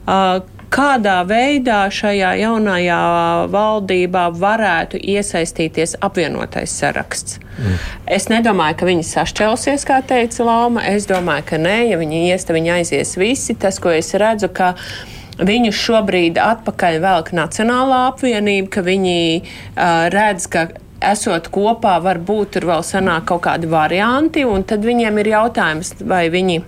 Uh, 0.07 0.41
kādā 0.71 1.21
veidā 1.27 1.83
šajā 1.93 2.31
jaunajā 2.41 3.01
valdībā 3.51 4.27
varētu 4.39 5.01
iesaistīties 5.03 5.97
apvienotais 6.05 6.73
saraksts. 6.81 7.41
Mm. 7.59 7.79
Es 8.17 8.29
nedomāju, 8.31 8.79
ka 8.81 8.89
viņi 8.89 9.07
sašķelsies, 9.09 9.87
kā 9.89 10.01
teica 10.07 10.47
Lapa. 10.47 10.85
Es 10.87 11.09
domāju, 11.11 11.47
ka 11.51 11.61
nē, 11.61 11.79
ja 11.91 11.99
viņi 12.01 12.23
ies, 12.31 12.47
tad 12.47 12.59
viņi 12.59 12.75
aizies 12.79 13.17
visi. 13.21 13.59
Tas, 13.59 13.81
ko 13.83 13.93
es 13.95 14.13
redzu, 14.15 14.51
ka 14.55 14.75
viņus 15.41 15.83
šobrīd 15.87 16.39
atpakaļ 16.41 17.01
velk 17.03 17.35
Nacionālā 17.37 18.07
apvienība, 18.13 18.71
ka 18.77 18.87
viņi 18.87 19.19
uh, 19.41 20.09
redz, 20.13 20.47
ka 20.53 20.69
esot 21.01 21.49
kopā, 21.53 21.97
varbūt 22.05 22.57
tur 22.57 22.69
vēl 22.71 22.85
sanāk 22.87 23.27
kaut 23.31 23.47
kādi 23.49 23.71
varianti, 23.71 24.45
un 24.45 24.67
tad 24.69 24.85
viņiem 24.85 25.23
ir 25.23 25.33
jautājums, 25.33 25.95
vai 26.05 26.27
viņi 26.33 26.61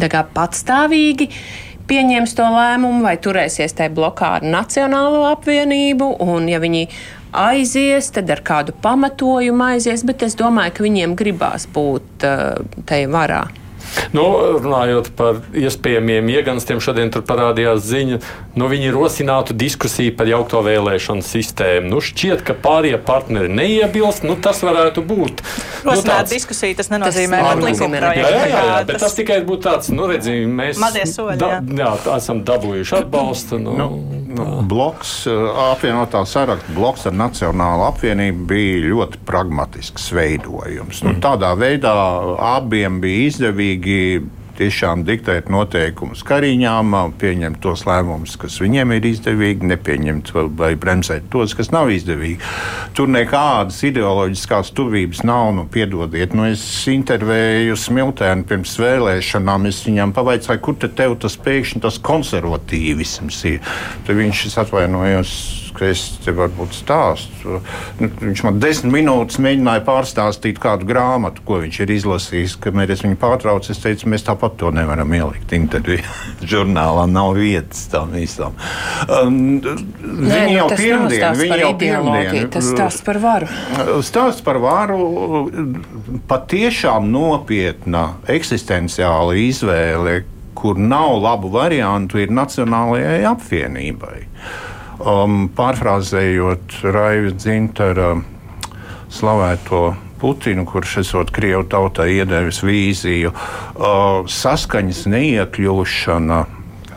kā, 0.00 0.24
patstāvīgi 0.34 1.28
pieņems 1.90 2.36
to 2.38 2.46
lēmumu, 2.54 3.02
vai 3.06 3.16
turēsies 3.22 3.74
tajā 3.78 3.92
blokā 3.96 4.36
ar 4.38 4.46
Nacionālo 4.46 5.24
apvienību, 5.32 6.12
un 6.22 6.46
ja 6.50 6.60
viņi 6.62 6.86
aizies, 7.36 8.10
tad 8.14 8.30
ar 8.30 8.42
kādu 8.46 8.74
pamatojumu 8.82 9.72
aizies, 9.74 10.04
bet 10.06 10.24
es 10.26 10.38
domāju, 10.38 10.76
ka 10.76 10.86
viņiem 10.86 11.16
gribās 11.18 11.66
būt 11.70 12.26
uh, 12.26 12.60
tajā 12.90 13.10
varā. 13.10 13.44
Nu, 14.16 14.24
runājot 14.58 15.10
par 15.18 15.40
iespējamiem 15.56 16.30
ieganstiem, 16.34 16.80
šodien 16.82 17.12
tur 17.14 17.24
parādījās 17.26 17.82
ziņa, 17.86 18.20
nu, 18.58 18.68
viņi 18.70 18.92
rosinātu 18.94 19.56
diskusiju 19.56 20.14
par 20.18 20.30
jaukto 20.30 20.62
vēlēšanu 20.66 21.24
sistēmu. 21.26 21.90
Nu, 21.92 22.02
šķiet, 22.04 22.44
ka 22.46 22.56
pārējie 22.58 23.00
partneri 23.06 23.50
neiebilst, 23.52 24.26
nu, 24.26 24.36
tas 24.40 24.62
varētu 24.66 25.04
būt. 25.06 25.44
Nu, 25.84 25.92
Rosināt 25.92 26.04
nu, 26.04 26.10
tāds, 26.10 26.34
diskusiju, 26.34 26.78
tas 26.80 26.90
nenozīmē, 26.92 27.42
ka 27.46 27.56
likuma 27.62 28.02
projekts. 28.02 28.30
Jā, 28.30 28.46
jā, 28.50 28.62
jā, 28.70 28.78
bet 28.84 28.96
tas, 28.96 29.06
tas 29.06 29.18
tikai 29.18 29.40
būtu 29.48 29.66
tāds, 29.68 29.92
nu, 29.94 30.08
redzi, 30.10 30.36
mēs 30.46 30.80
soļi, 31.14 31.38
da, 31.40 31.52
jā. 31.58 31.60
jā, 31.84 31.92
esam 32.16 32.42
dabūjuši 32.46 32.96
atbalstu. 33.00 33.60
Nu, 33.62 33.76
nu, 33.78 33.88
nu, 34.36 34.46
bloks, 34.70 35.24
apvienotā 35.70 36.22
sarakta 36.28 36.74
bloks 36.76 37.06
ar 37.08 37.16
Nacionālu 37.16 37.86
apvienību 37.88 38.46
bija 38.50 38.82
ļoti 38.92 39.20
pragmatisks 39.28 40.10
veidojums. 40.14 41.02
Nu, 41.04 41.14
mm. 41.14 41.22
tādā 41.24 41.52
veidā 41.58 41.94
abiem 42.50 43.00
bija 43.02 43.26
izdevīgi 43.30 43.79
spējīgi 43.80 44.28
tiešām 44.60 45.06
diktēt 45.08 45.48
noteikumus 45.48 46.20
kariņām, 46.26 46.92
pieņemt 47.16 47.62
tos 47.64 47.86
lēmumus, 47.88 48.36
kas 48.36 48.58
viņiem 48.60 48.92
ir 48.92 49.06
izdevīgi, 49.08 49.64
nepieņemt 49.70 50.32
vai 50.58 50.74
bremzēt 50.76 51.30
tos, 51.32 51.54
kas 51.56 51.70
nav 51.72 51.88
izdevīgi. 51.88 52.36
Tur 52.92 53.08
nekādas 53.08 53.80
ideoloģiskās 53.88 54.74
tuvības 54.76 55.22
nav. 55.24 55.54
Nu, 55.56 55.64
piedodiet, 55.64 56.34
nu 56.36 56.44
es 56.50 56.60
intervēju 56.92 57.78
Smiltēnu 57.78 58.44
pirms 58.44 58.76
vēlēšanām. 58.82 59.64
Es 59.70 59.80
viņam 59.86 60.12
pavaicāju, 60.12 60.60
kur 60.60 60.76
te 60.76 60.92
tev 60.92 61.16
tas 61.22 61.38
pēkšņi 61.40 61.80
tas 61.80 61.96
konservatīvisms 62.04 63.40
ir. 63.48 63.64
Tad 64.04 64.20
viņš 64.20 64.44
atvainojos 64.60 65.32
te 66.24 66.34
varbūt 66.36 66.74
stāstu. 66.76 67.60
Nu, 68.00 68.08
viņš 68.20 68.42
man 68.46 68.60
desmit 68.62 68.92
minūtes 68.94 69.40
mēģināja 69.42 69.82
pārstāstīt 69.86 70.60
kādu 70.62 70.88
grāmatu, 70.88 71.44
ko 71.46 71.60
viņš 71.64 71.80
ir 71.84 71.92
izlasījis. 71.96 72.56
Kamēr 72.62 72.94
es 72.94 73.04
viņu 73.04 73.18
pārtraucu, 73.20 73.72
es 73.74 73.82
teicu, 73.82 74.10
mēs 74.12 74.26
tāpat 74.26 74.58
to 74.60 74.72
nevaram 74.74 75.12
ielikt 75.16 75.54
intervijā. 75.56 76.06
Žurnālā 76.52 77.06
nav 77.10 77.34
vietas 77.38 77.86
tam 77.92 78.14
visam. 78.16 78.56
Um, 79.08 79.60
Nē, 79.60 79.70
viņi 80.00 80.50
nu, 80.50 80.56
jau 80.58 80.66
pirmdien, 80.74 81.40
viņi 81.40 81.62
jau 81.64 81.72
pirmdien. 81.80 82.50
Tas 82.54 82.72
stāsts 82.74 83.06
par 83.06 83.20
varu. 83.22 83.48
Stāsts 84.06 84.44
par 84.44 84.60
varu 84.62 85.00
patiešām 86.30 87.08
nopietna 87.10 88.10
eksistenciāla 88.30 89.38
izvēle 89.40 90.20
kur 90.60 90.78
nav 90.78 91.22
labu 91.22 91.48
variantu, 91.48 92.18
ir 92.20 92.32
Nacionālajai 92.36 93.22
apvienībai. 93.30 94.18
Um, 95.00 95.46
pārfrāzējot 95.56 96.82
Raivu 96.92 97.30
Dzintara 97.32 98.10
slavēto 99.08 99.94
Putinu, 100.20 100.66
kurš 100.68 100.98
esot 101.00 101.32
Krievu 101.32 101.64
tautai 101.72 102.10
iedevis 102.18 102.60
vīziju, 102.60 103.32
uh, 103.32 104.28
saskaņas 104.28 105.06
neiekļūšana 105.08 106.42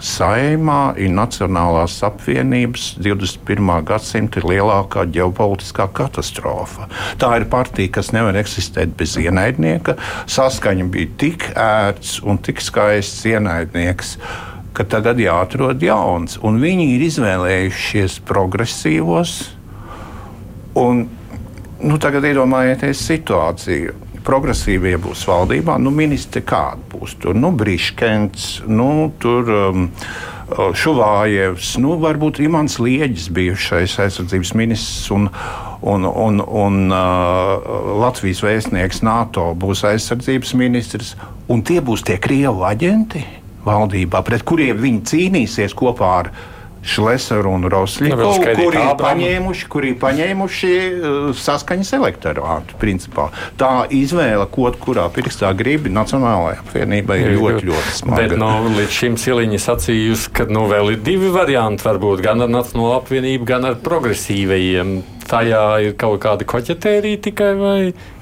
saimā 0.03 0.81
ir 0.99 1.15
Nacionālās 1.15 1.95
apvienības 2.03 2.89
21. 2.99 3.71
gadsimta 3.87 4.43
lielākā 4.43 5.07
ģeopolitiskā 5.15 5.87
katastrofa. 5.95 6.91
Tā 7.23 7.37
ir 7.39 7.47
partija, 7.47 8.01
kas 8.01 8.11
nevar 8.11 8.35
eksistēt 8.43 8.97
bez 8.99 9.15
ienaidnieka. 9.15 9.95
Saskaņa 10.27 10.91
bija 10.91 11.19
tik 11.23 11.53
ērts 11.55 12.17
un 12.27 12.43
tik 12.43 12.59
skaists 12.59 13.23
ienaidnieks. 13.31 14.17
Uh, 14.19 14.52
ka 14.73 14.85
tagad 14.89 15.21
jāatrod 15.21 15.81
jauns. 15.83 16.39
Un 16.41 16.57
viņi 16.61 16.87
ir 16.95 17.05
izvēlējušies 17.07 18.19
progresīvos. 18.27 19.35
Un, 20.81 21.05
nu, 21.83 21.99
tagad 22.01 22.25
iedomājieties 22.31 23.03
situāciju. 23.11 23.99
Progresīvie 24.23 24.95
būs 25.03 25.25
valdībā, 25.27 25.75
nu, 25.83 25.91
ministri 25.91 26.41
kādi 26.47 26.85
būs 26.93 27.17
tur? 27.19 27.35
Nu, 27.35 27.51
Briškens, 27.51 28.63
nu, 28.71 29.11
tur 29.19 29.51
um, 29.51 29.89
Šuvājevs, 30.53 31.73
nu, 31.83 31.97
varbūt 31.99 32.39
Imants 32.45 32.79
Lieģis, 32.79 33.27
bijušais 33.35 33.97
aizsardzības 34.05 34.53
ministrs. 34.55 35.11
Un, 35.11 35.27
un, 35.83 36.07
un, 36.07 36.39
un 36.39 36.79
uh, 36.87 37.99
Latvijas 37.99 38.45
vēstnieks 38.47 39.03
NATO 39.03 39.49
būs 39.59 39.83
aizsardzības 39.91 40.55
ministrs, 40.55 41.13
un 41.51 41.67
tie 41.67 41.83
būs 41.83 42.07
tie 42.07 42.15
Krievu 42.23 42.63
aģenti 42.69 43.25
valdībā, 43.67 44.23
pret 44.25 44.43
kuriem 44.47 44.81
viņi 44.83 45.05
cīnīsies 45.11 45.77
kopā 45.77 46.17
ar 46.23 46.33
Šleseru 46.83 47.53
un 47.55 47.63
Rosļiku, 47.71 48.17
nu, 48.19 48.31
kuri 48.59 48.81
ir 48.81 48.89
paņēmuši, 48.99 49.67
kuri 49.71 49.93
paņēmuši 50.01 50.71
uh, 50.73 51.29
saskaņas 51.39 51.93
elektorātu. 51.95 52.75
Principā. 52.81 53.29
Tā 53.59 53.85
izvēle, 53.87 54.43
ko 54.51 54.67
kurā 54.83 55.05
pirkstā 55.15 55.53
gribi 55.55 55.93
Nacionālajai 55.95 56.59
apvienībai, 56.59 57.19
ir 57.23 57.37
ļoti, 57.37 57.69
ļoti 57.69 57.95
smaga. 58.01 58.19
Bet 58.19 58.35
no, 58.39 58.51
nu, 58.65 58.75
līdz 58.81 58.97
šim 58.99 59.15
Siliņa 59.21 59.61
sacījusi, 59.63 60.33
ka 60.35 60.49
nu, 60.51 60.65
vēl 60.71 60.97
ir 60.97 61.03
divi 61.07 61.31
varianti, 61.31 61.87
varbūt 61.87 62.25
gan 62.25 62.43
ar 62.43 62.51
Nacionālo 62.51 62.97
apvienību, 62.99 63.47
gan 63.47 63.71
ar 63.71 63.79
progresīvajiem 63.83 64.97
tajā 65.29 65.63
ir 65.87 65.95
kaut 65.99 66.19
kāda 66.25 66.43
koķetērija 66.47 67.23
tikai 67.29 67.53
vai 67.55 67.77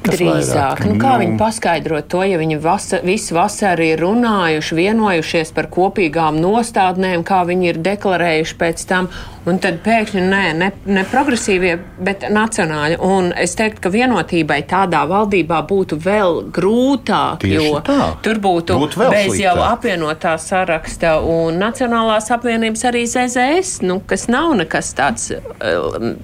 drīzāk? 0.05 0.86
Nu, 0.88 0.96
kā 1.01 1.15
nu. 1.15 1.24
viņi 1.24 1.38
paskaidrot 1.39 2.08
to, 2.12 2.24
ja 2.27 2.39
viņi 2.41 2.60
vasa, 2.63 3.01
visu 3.05 3.36
vasaru 3.38 3.91
ir 3.93 4.01
runājuši, 4.03 4.77
vienojušies 4.77 5.53
par 5.55 5.70
kopīgām 5.74 6.39
nostādnēm, 6.41 7.25
kā 7.27 7.43
viņi 7.48 7.72
ir 7.74 7.79
deklarējuši 7.86 8.58
pēc 8.60 8.86
tam, 8.89 9.10
un 9.50 9.58
tad 9.62 9.79
pēkšņi 9.86 10.24
nē, 10.25 10.41
ne, 10.60 10.70
ne 10.86 11.05
progresīvie, 11.12 11.75
bet 12.01 12.27
nacionāļi. 12.29 13.00
Un 13.01 13.31
es 13.34 13.55
teiktu, 13.60 13.86
ka 13.86 13.93
vienotībai 13.93 14.62
tādā 14.70 15.03
valdībā 15.10 15.62
būtu 15.70 16.00
vēl 16.01 16.41
grūtāk, 16.53 17.41
Tieši 17.46 17.58
jo 17.58 17.81
tā. 17.86 18.12
tur 18.25 18.41
būtu, 18.43 18.77
būtu 18.81 19.01
bez 19.05 19.31
sliktāk. 19.31 19.43
jau 19.46 19.55
apvienotā 19.70 20.36
saraksta 20.41 21.17
un 21.25 21.60
Nacionālās 21.62 22.31
apvienības 22.34 22.88
arī 22.89 23.05
ZZS, 23.10 23.84
nu, 23.86 24.00
kas 24.05 24.25
nav 24.31 24.55
nekas 24.58 24.93
tāds 24.98 25.29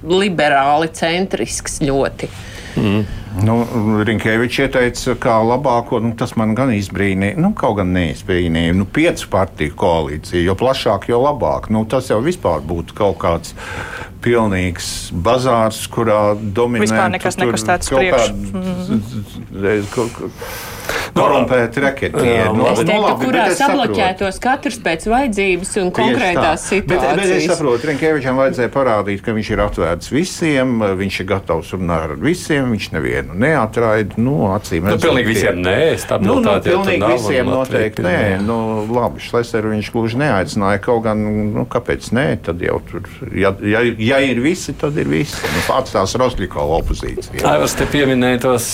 liberāls 0.02 0.48
liberāli 0.48 0.92
centrisks 0.94 1.80
ļoti. 1.84 2.28
Mm. 2.78 3.06
Nu, 3.44 3.54
Rinkēvičs 4.06 4.62
ieteica, 4.64 5.14
kā 5.20 5.36
labāko, 5.44 6.00
nu, 6.02 6.14
tas 6.18 6.32
man 6.40 6.54
gan 6.58 6.72
izbrīnīja, 6.74 7.36
nu, 7.38 7.52
kaut 7.58 7.76
gan 7.78 7.92
neizbrīnīja. 7.94 8.74
Nu, 8.78 8.86
piecu 8.88 9.28
partiju 9.30 9.76
koalīcija, 9.78 10.42
jo 10.46 10.56
plašāk, 10.58 11.10
jo 11.12 11.20
labāk. 11.22 11.68
Nu, 11.74 11.84
tas 11.90 12.10
jau 12.10 12.18
vispār 12.24 12.64
būtu 12.66 12.96
kaut 12.98 13.20
kāds 13.22 13.54
pilnīgs 14.24 14.88
bazārs, 15.12 15.84
kurā 15.92 16.32
dominē. 16.38 16.86
Vispār 16.88 17.12
nekas 17.14 17.38
nekustēts 17.38 17.92
priekš. 17.94 18.32
Kād, 18.32 18.42
mm. 18.58 19.86
kaut, 19.94 20.18
korumpēti 21.16 21.82
reketieri. 21.84 22.52
Nu, 22.56 22.66
es 22.70 22.80
teiktu, 22.82 22.98
labi, 23.04 23.28
kurā 23.28 23.46
sabloķētos 23.58 24.40
katrs 24.42 24.78
pēc 24.84 25.06
vajadzības 25.10 25.74
un 25.82 25.92
konkrētās 25.96 26.66
situācijas. 26.70 27.16
Bet, 27.18 27.22
bet 27.22 27.34
es 27.36 27.48
saprotu, 27.50 27.90
Rinkēvičam 27.90 28.40
vajadzēja 28.40 28.72
parādīt, 28.74 29.22
ka 29.24 29.34
viņš 29.36 29.52
ir 29.54 29.62
atvērts 29.64 30.12
visiem, 30.12 30.74
viņš 30.98 31.20
ir 31.22 31.28
gatavs 31.32 31.72
runāt 31.76 32.08
ar 32.08 32.14
visiem, 32.22 32.72
viņš 32.74 32.90
nevienu 32.96 33.38
neatraida. 33.38 34.18
Nu, 34.20 34.36
acīm 34.54 34.86
nu, 34.88 34.96
pilnīgi 35.02 35.32
visiem 35.32 35.60
nē, 35.64 35.78
nu, 36.24 36.38
nu, 36.44 36.54
pilnīgi 36.64 37.12
visiem 37.14 37.50
noteikti 37.52 38.04
nē. 38.06 38.18
Nu, 38.44 38.58
labi, 38.92 39.22
Šlēsēru 39.24 39.72
viņš 39.74 39.92
gluži 39.94 40.20
neaicināja, 40.22 40.82
kaut 40.84 41.04
gan, 41.06 41.22
nu, 41.54 41.64
kāpēc 41.70 42.10
nē, 42.16 42.26
tad 42.46 42.62
jau 42.64 42.78
tur, 42.88 43.08
ja, 43.34 43.52
ja, 43.62 43.82
ja 43.82 44.20
ir 44.24 44.42
visi, 44.44 44.74
tad 44.78 44.98
ir 45.00 45.10
visi. 45.10 45.38
Nu, 45.54 45.64
atstās 45.78 46.14
Rosļikova 46.18 46.80
opozīcija. 46.82 47.42
Aivars 47.48 47.76
te 47.78 47.86
pieminēja 47.90 48.42
tos, 48.44 48.68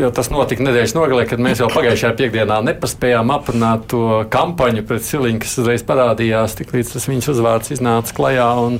jo 0.00 0.10
tas 0.14 0.30
notika 0.32 0.64
nedēļas 0.66 0.96
nogalē, 0.96 1.26
kad 1.30 1.39
mēs 1.44 1.62
jau 1.62 1.68
pagājušajā 1.72 2.12
piekdienā 2.18 2.60
nepaspējām 2.66 3.32
aprunāt 3.34 3.86
to 3.92 4.22
kampaņu 4.32 4.84
pret 4.88 5.06
Siliņu, 5.06 5.40
kas 5.44 5.56
uzreiz 5.62 5.84
parādījās, 5.86 6.56
tik 6.58 6.74
līdz 6.76 6.94
tas 6.94 7.08
viņas 7.10 7.30
uzvārds 7.34 7.74
iznāca 7.76 8.16
klajā. 8.16 8.50
Un, 8.66 8.78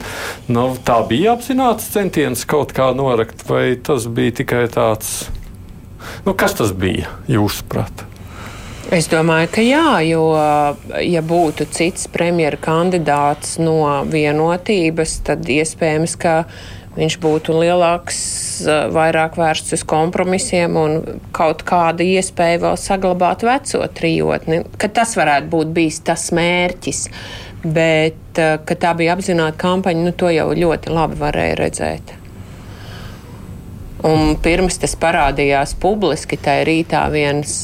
nu, 0.53 0.67
tā 0.87 1.01
bija 1.11 1.35
apzināts 1.37 1.91
centiens 1.95 2.47
kaut 2.49 2.75
kā 2.77 2.91
norakt, 2.97 3.47
vai 3.49 3.75
tas 3.77 4.09
bija 4.11 4.41
tikai 4.43 4.67
tāds, 4.73 5.31
nu, 6.27 6.35
kas 6.35 6.59
tas 6.61 6.75
bija 6.77 7.11
jūsuprāt? 7.31 8.07
Es 8.91 9.07
domāju, 9.07 9.47
ka 9.55 9.63
jā, 9.63 10.01
jo, 10.03 10.25
ja 11.05 11.21
būtu 11.23 11.69
cits 11.71 12.09
premjera 12.11 12.59
kandidāts 12.59 13.55
no 13.63 14.03
vienotības, 14.11 15.13
tad 15.29 15.47
iespējams, 15.47 16.17
ka 16.19 16.33
viņš 16.97 17.17
būtu 17.23 17.55
lielāks, 17.55 18.21
vairāk 18.95 19.39
vērsts 19.39 19.77
uz 19.77 19.85
kompromisiem 19.89 20.79
un 20.81 20.97
kaut 21.37 21.63
kāda 21.69 22.07
iespēja 22.07 22.63
vēl 22.65 22.79
saglabāt 22.81 23.45
veco 23.47 23.85
trijotni. 23.95 24.65
Tas 24.81 25.15
varētu 25.19 25.51
būt 25.53 25.75
bijis 25.77 26.01
tas 26.07 26.31
mērķis. 26.37 27.05
Bet, 27.61 28.39
ka 28.39 28.77
tā 28.81 28.95
bija 28.97 29.13
apzināta 29.13 29.59
kampaņa, 29.61 30.07
nu, 30.07 30.15
to 30.17 30.31
jau 30.33 30.49
ļoti 30.57 30.95
labi 30.97 31.19
varēja 31.21 31.59
redzēt. 31.61 32.15
Un 34.09 34.39
pirms 34.41 34.81
tas 34.81 34.97
parādījās 34.97 35.75
publiski, 35.77 36.39
tā 36.41 36.63
rītā 36.65 37.03
viens 37.13 37.59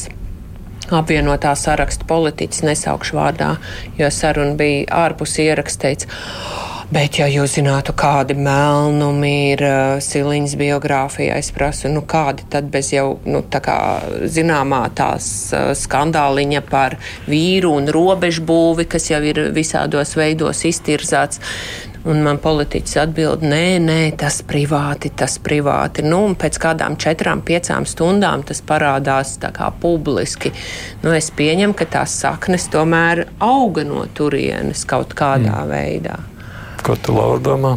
apvienotā 0.92 1.54
saraksta 1.56 2.04
politiķis, 2.08 2.66
nesaukšu 2.68 3.16
vārdā, 3.16 3.54
jo 3.96 4.10
saruna 4.12 4.52
bija 4.58 4.84
ārpus 5.06 5.38
ierakstīts. 5.42 6.10
Bet, 6.86 7.16
ja 7.18 7.26
jūs 7.26 7.56
zinātu, 7.56 7.90
kādi 7.98 8.36
melnumi 8.38 9.30
ir 9.56 9.62
uh, 9.66 9.96
Siliņas 9.98 10.52
biogrāfijā, 10.60 11.34
es 11.34 11.48
prasu, 11.50 11.88
nu, 11.90 12.04
kādi 12.06 12.44
tad 12.52 12.68
bez 12.70 12.92
jau 12.94 13.16
nu, 13.26 13.40
tā 13.50 13.58
kā 13.64 13.78
zināmā 14.30 14.84
tās 14.94 15.26
uh, 15.50 15.72
skandāliņa 15.74 16.62
par 16.68 16.94
vīru 17.26 17.72
un 17.80 17.90
robežu 17.90 18.44
būvi, 18.46 18.86
kas 18.92 19.10
jau 19.10 19.18
ir 19.26 19.48
visādos 19.56 20.14
veidos 20.14 20.62
iztirzāts. 20.70 21.42
Un 22.06 22.22
man 22.22 22.38
politiķis 22.38 23.00
atbild, 23.02 23.42
nē, 23.42 23.64
nē, 23.82 23.98
tas 24.22 24.38
privāti, 24.46 25.10
tas 25.10 25.40
privāti. 25.42 26.04
Nu, 26.06 26.20
un 26.28 26.38
pēc 26.38 26.60
kādām 26.62 26.94
četrām, 27.02 27.42
piecām 27.42 27.82
stundām 27.82 28.46
tas 28.46 28.62
parādās 28.62 29.34
tā 29.42 29.50
kā 29.56 29.72
publiski. 29.82 30.54
Nu, 31.02 31.10
es 31.18 31.32
pieņemu, 31.34 31.74
ka 31.74 31.90
tās 31.98 32.14
saknes 32.22 32.70
tomēr 32.70 33.24
auga 33.42 33.82
no 33.90 34.06
turienes 34.06 34.86
kaut 34.86 35.18
kādā 35.18 35.64
mm. 35.64 35.74
veidā. 35.74 36.22
Ko 36.84 36.96
tu, 37.00 37.14
Laura, 37.16 37.40
domā? 37.42 37.76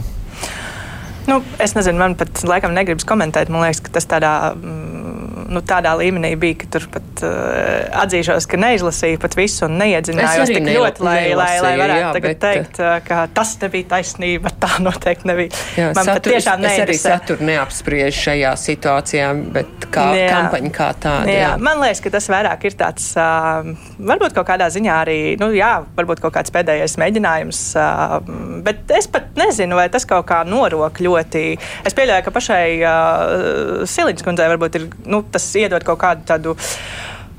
Nu, 1.30 1.40
es 1.62 1.76
nezinu, 1.78 2.00
man 2.02 2.16
pat 2.18 2.42
laikam 2.48 2.74
negribas 2.74 3.06
komentēt. 3.08 3.52
Man 3.54 3.64
liekas, 3.64 3.84
ka 3.86 3.94
tas 4.00 4.08
tādā. 4.10 4.34
Mm, 4.58 5.29
nu, 5.54 5.62
tādā 5.66 5.94
līmenī 6.00 6.34
bija, 6.40 6.58
ka 6.64 6.70
tur 6.76 6.88
pat 6.94 7.24
uh, 7.26 8.02
atzīšos, 8.04 8.48
ka 8.50 8.60
neizlasīju 8.62 9.20
pat 9.22 9.36
visu 9.38 9.66
un 9.68 9.78
neiedzinājos 9.82 10.52
tik 10.52 10.68
ļoti, 10.70 11.04
lai, 11.06 11.18
lai, 11.38 11.52
lai 11.64 11.74
varētu 11.80 12.02
jā, 12.02 12.12
tagad 12.18 12.34
bet, 12.34 12.42
teikt, 12.44 12.82
uh, 12.84 12.96
ka 13.06 13.24
tas 13.36 13.56
nebija 13.64 13.90
taisnība. 13.96 14.54
Tā 14.64 14.72
noteikti 14.84 15.30
nebija. 15.30 15.56
Jā, 15.80 15.92
Man 15.96 16.04
satur, 16.04 16.34
patiešām 16.34 16.66
es, 16.68 16.74
es 16.74 16.84
arī 16.84 16.96
saturu 17.00 17.46
neapspriež 17.48 18.18
šajā 18.26 18.52
situācijā, 18.60 19.30
bet 19.56 19.88
kā 19.94 20.10
jā, 20.18 20.28
kampaņa 20.34 20.72
kā 20.76 20.90
tāda. 21.00 21.32
Jā. 21.32 21.38
Jā. 21.40 21.52
Man 21.64 21.80
liekas, 21.84 22.02
ka 22.04 22.12
tas 22.14 22.28
vairāk 22.32 22.66
ir 22.68 22.76
tāds, 22.80 23.06
uh, 23.20 23.70
varbūt 24.12 24.36
kaut 24.36 24.50
kādā 24.50 24.68
ziņā 24.74 24.98
arī, 25.06 25.20
nu 25.40 25.52
jā, 25.56 25.72
varbūt 25.96 26.24
kaut 26.24 26.36
kāds 26.36 26.52
pēdējais 26.56 26.98
mēģinājums, 27.00 27.62
uh, 27.80 28.18
bet 28.66 28.92
es 28.98 29.08
pat 29.12 29.32
nezinu, 29.40 29.80
vai 29.80 29.88
tas 29.94 30.08
kaut 30.10 30.28
kā 30.30 30.42
norok 30.48 31.00
ļoti. 31.04 31.46
Es 31.88 31.96
pieļauju, 31.98 32.26
ka 32.26 32.36
pašai 32.36 32.64
uh, 32.84 33.88
Siliņas 33.90 34.26
kundzei 34.28 34.50
varbūt 34.52 34.80
ir, 34.80 34.88
nu, 35.10 35.22
tas 35.32 35.39
tas 35.40 35.52
iedod 35.60 35.86
kaut 35.88 36.02
kādu 36.04 36.28
tādu. 36.28 36.56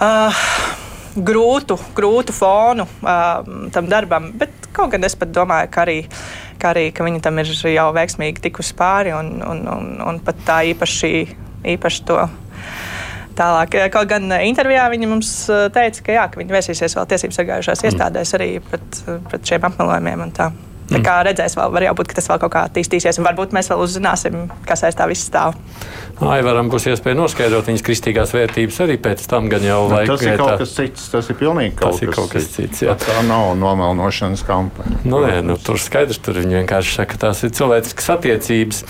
Uh, 0.01 0.45
grūtu, 1.17 1.77
grūtu 1.97 2.35
fonu 2.35 2.87
uh, 3.03 3.43
tam 3.75 3.89
darbam, 3.91 4.31
bet 4.39 4.71
kaut 4.73 4.93
gan 4.95 5.05
es 5.07 5.17
pat 5.19 5.33
domāju, 5.35 5.71
ka 5.75 5.83
arī, 5.85 5.97
ka 6.63 6.71
arī 6.75 6.87
ka 6.95 7.07
viņi 7.07 7.23
tam 7.25 7.41
ir 7.43 7.51
jau 7.51 7.89
veiksmīgi 7.97 8.45
tikusi 8.47 8.77
pāri 8.79 9.15
un, 9.17 9.41
un, 9.43 9.65
un, 9.75 9.91
un 10.07 10.21
pat 10.25 10.41
tā 10.47 10.61
īpaši, 10.71 11.13
īpaši 11.75 12.07
to. 12.09 12.23
Tālāk, 13.41 13.77
kaut 13.95 14.09
gan 14.11 14.27
intervijā 14.43 14.89
viņi 14.93 15.09
mums 15.09 15.31
teica, 15.75 16.03
ka, 16.07 16.17
jā, 16.17 16.25
ka 16.31 16.41
viņi 16.41 16.55
vērsīsies 16.57 16.97
vēl 16.99 17.07
tiesību 17.13 17.37
sargājušās 17.37 17.83
mm. 17.83 17.91
iestādēs 17.91 18.35
arī 18.37 18.51
pret, 18.65 19.05
pret 19.31 19.47
šiem 19.53 19.71
apmelojumiem. 19.71 20.27
Tā 20.90 21.00
kā 21.05 21.16
redzēs, 21.26 21.55
vēl 21.59 21.72
var 21.74 21.87
būt, 21.98 22.11
ka 22.11 22.18
tas 22.18 22.29
vēl 22.31 22.40
kaut 22.42 22.55
kā 22.55 22.64
attīstīsies, 22.68 23.20
un 23.20 23.26
varbūt 23.29 23.55
mēs 23.55 23.70
vēl 23.70 23.83
uzzināsim, 23.85 24.46
kas 24.66 24.83
aiz 24.88 24.98
tā 24.98 25.07
viss 25.11 25.29
stāv. 25.31 25.55
Aivaram 26.20 26.68
būs 26.68 26.85
iespēja 26.90 27.16
noskaidrot 27.16 27.70
viņas 27.70 27.85
kristīgās 27.87 28.35
vērtības 28.37 28.81
arī 28.85 28.98
pēc 29.00 29.22
tam, 29.31 29.46
gan 29.48 29.62
jau 29.64 29.79
nu, 29.87 29.94
laika. 29.94 30.16
Tas 30.18 30.24
ir 30.26 30.37
kaut 30.37 30.61
kas 30.61 30.74
cits, 30.76 31.07
tas 31.14 31.31
ir 31.33 31.38
pilnīgi 31.40 31.79
kaut, 31.79 31.94
tas 31.96 32.03
kas, 32.11 32.16
kaut 32.18 32.35
kas 32.35 32.48
cits. 32.53 32.83
Jā. 32.85 32.96
Tā 33.00 33.22
nav 33.24 33.55
nomelnošanas 33.57 34.42
kampaņa. 34.44 35.00
Nu, 35.09 35.22
nē, 35.24 35.38
nu, 35.46 35.57
tur 35.64 35.81
skaidrs, 35.81 36.20
tur 36.20 36.37
viņi 36.42 36.59
vienkārši 36.61 36.98
saka, 36.98 37.14
ka 37.14 37.22
tās 37.24 37.40
ir 37.46 37.55
cilvēciskas 37.57 38.11
attiecības. 38.18 38.83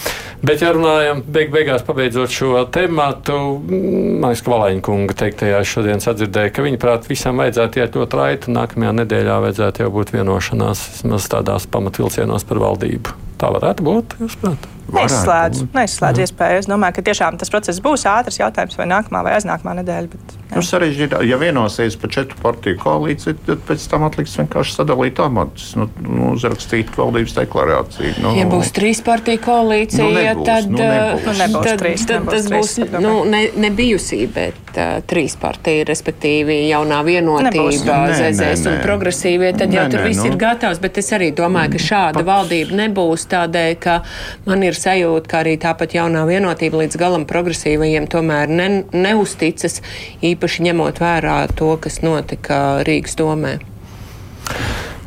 Bet, 0.43 0.65
ja 0.65 0.73
runājam, 0.75 1.23
beig 1.23 1.53
beigās 1.55 1.85
pabeidzot 1.87 2.35
šo 2.35 2.65
tematu, 2.73 3.37
man 3.69 4.33
liekas, 4.33 4.43
ka 4.43 4.55
Valaiņa 4.55 4.85
kunga 4.89 5.17
teiktajā 5.23 5.63
šodien 5.69 6.03
sadzirdēja, 6.03 6.51
ka 6.57 6.65
viņa 6.67 6.81
prāt 6.83 7.07
visam 7.11 7.39
vajadzētu 7.39 7.83
iet 7.83 7.99
ļoti 8.01 8.19
raiti, 8.19 8.51
un 8.51 8.59
nākamajā 8.59 8.95
nedēļā 9.03 9.37
vajadzētu 9.45 9.85
jau 9.85 9.91
būt 10.01 10.15
vienošanās 10.17 10.87
vismaz 10.97 11.31
tādās 11.31 11.69
pamatvilcienos 11.91 12.47
par 12.47 12.61
valdību. 12.63 13.17
Tā 13.41 13.51
varētu 13.51 13.85
būt, 13.87 14.21
jūs 14.23 14.37
prāt? 14.41 14.80
Neizslēdzu, 14.95 15.69
neizslēdzu 15.75 16.25
iespēju. 16.27 16.61
Es 16.63 16.69
domāju, 16.71 16.99
ka 16.99 17.07
tiešām 17.11 17.39
tas 17.41 17.53
process 17.53 17.83
būs 17.85 18.07
ātrs 18.11 18.41
jautājums 18.41 18.79
vai 18.79 18.87
nākamā 18.91 19.23
vai 19.27 19.35
aiznākamā 19.39 19.77
nedēļa. 19.81 20.11
Bet, 20.13 20.35
nu, 20.55 20.63
sarežģītā, 20.67 21.23
ja 21.29 21.39
vienosies 21.41 21.97
par 22.01 22.13
četru 22.15 22.39
partiju 22.43 22.79
koalīciju, 22.81 23.37
tad 23.47 23.65
pēc 23.69 23.87
tam 23.93 24.07
atliks 24.09 24.37
vienkārši 24.41 24.77
sadalīt 24.79 25.21
amatus, 25.23 25.73
nu, 25.79 25.89
nu, 26.05 26.33
uzrakstīt 26.35 26.93
valdības 26.99 27.37
deklarāciju. 27.39 28.15
Nu, 28.25 28.35
ja 28.39 28.49
būs 28.51 28.73
trīs 28.77 29.03
partiju 29.07 29.43
koalīcija, 29.47 30.07
nu, 30.07 30.17
nebūs, 30.17 30.47
tad, 30.49 30.71
nu, 30.71 30.81
nebūs. 30.81 31.27
Nu, 31.27 31.37
nebūs 31.41 31.69
tad, 31.69 31.85
trīs, 31.85 32.07
tad 32.09 32.25
nebūs 32.25 32.35
tas 32.35 32.51
trīs, 32.51 32.81
būs 32.81 33.05
nu, 33.07 33.15
ne, 33.31 33.43
ne 33.61 33.73
bijusī, 33.77 34.21
bet 34.35 34.75
uh, 34.75 34.99
trīs 35.11 35.37
partiju, 35.41 35.85
respektīvi 35.91 36.59
jaunā 36.71 37.01
vienotība, 37.07 38.01
ZZS 38.17 38.67
un 38.71 38.81
progresīvie, 38.85 39.53
tad 39.59 39.73
nē, 39.73 39.79
jau 39.79 39.87
tur 39.93 40.03
nē, 40.03 40.09
viss 40.09 40.23
nu. 40.25 40.31
ir 40.33 40.39
gatavs. 40.41 40.81
Bet 40.83 41.01
es 41.01 41.11
arī 41.17 41.31
domāju, 41.37 41.75
ka 41.77 41.85
šāda 41.87 42.21
Pat... 42.21 42.29
valdība 42.31 42.79
nebūs 42.83 43.27
tādēļ, 43.31 43.73
ka 43.83 44.01
man 44.49 44.65
ir 44.67 44.79
sajūta, 44.81 45.29
ka 45.31 45.41
arī 45.43 45.57
tāpat 45.61 45.95
jaunā 45.97 46.25
vienotība 46.29 46.83
līdz 46.83 46.99
galam 47.01 47.27
progresīvajiem 47.29 48.09
tomēr 48.11 48.51
ne, 48.51 48.69
neusticas, 48.93 49.81
īpaši 50.25 50.67
ņemot 50.69 51.03
vērā 51.03 51.39
to, 51.59 51.75
kas 51.83 52.01
notika 52.05 52.81
Rīgas 52.87 53.19
domē. 53.21 53.59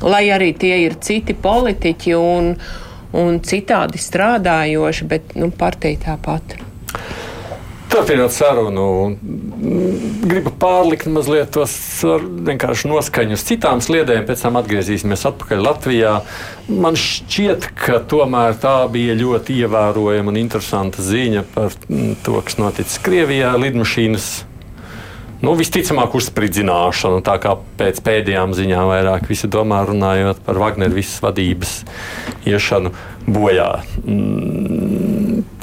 Lai 0.04 0.26
arī 0.36 0.52
tie 0.60 0.76
ir 0.84 0.98
citi 1.04 1.36
politiķi 1.36 2.16
un, 2.20 2.54
un 3.16 3.40
citādi 3.44 4.02
strādājoši, 4.02 5.08
bet 5.08 5.36
nu, 5.40 5.52
partija 5.56 6.02
tā 6.08 6.18
pati. 6.22 6.60
Turpinot 7.92 8.34
sarunu, 8.34 8.86
gribu 10.26 10.54
pārlikt 10.60 11.10
mazliet 11.14 11.52
tos 11.54 11.74
vienkārši 12.48 12.90
noskaņu 12.90 13.38
uz 13.38 13.44
citām 13.46 13.84
sliedēm, 13.86 14.24
pēc 14.28 14.46
tam 14.46 14.58
atgriezīsimies 14.62 15.26
atpakaļ 15.30 15.62
Latvijā. 15.68 16.14
Man 16.72 16.98
šķiet, 16.98 17.70
ka 17.78 18.00
tomēr 18.10 18.58
tā 18.64 18.78
bija 18.94 19.18
ļoti 19.20 19.60
ievērojama 19.62 20.34
un 20.34 20.42
interesanta 20.42 21.06
ziņa 21.06 21.46
par 21.54 21.76
to, 22.26 22.40
kas 22.40 22.58
noticis 22.62 23.02
Krievijā. 23.04 23.54
Lidmašīnas 23.62 24.32
nu, 25.44 25.54
visticamāk 25.60 26.16
uzspridzināšanu, 26.18 27.22
tā 27.26 27.36
kā 27.44 27.58
pēc 27.80 28.00
pēdējām 28.06 28.56
ziņām 28.56 28.90
vairāk 28.90 29.28
visi 29.30 29.50
domā, 29.52 29.84
runājot 29.90 30.40
par 30.46 30.62
Wagner 30.62 30.94
visas 30.96 31.20
vadības 31.24 31.82
iešanu 32.48 32.94
bojā. 33.28 33.70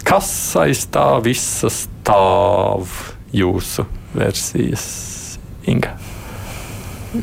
Kas 0.04 0.30
aiz 0.60 0.84
tā 0.92 1.06
visas 1.24 1.86
stāv 2.10 2.90
jūsu 3.32 3.86
versijas, 4.14 5.38
Inga? 5.70 5.94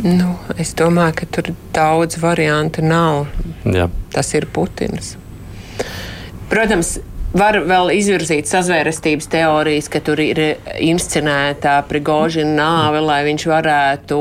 Nu, 0.04 0.36
es 0.60 0.74
domāju, 0.78 1.16
ka 1.22 1.28
tur 1.32 1.52
daudz 1.76 2.20
variantu 2.20 2.84
nav. 2.84 3.28
Jā. 3.68 3.88
Tas 4.14 4.34
ir 4.36 4.48
Putins. 4.52 5.16
Protams, 6.52 6.98
Var 7.38 7.58
vēl 7.68 7.90
izvirzīt 7.92 8.48
sazvērestības 8.48 9.28
teorijas, 9.30 9.90
ka 9.92 10.00
tur 10.02 10.18
ir 10.24 10.40
inscenēta 10.80 11.74
Prigožina 11.86 12.54
nāve, 12.56 13.02
lai 13.04 13.18
viņš 13.28 13.46
varētu 13.52 14.20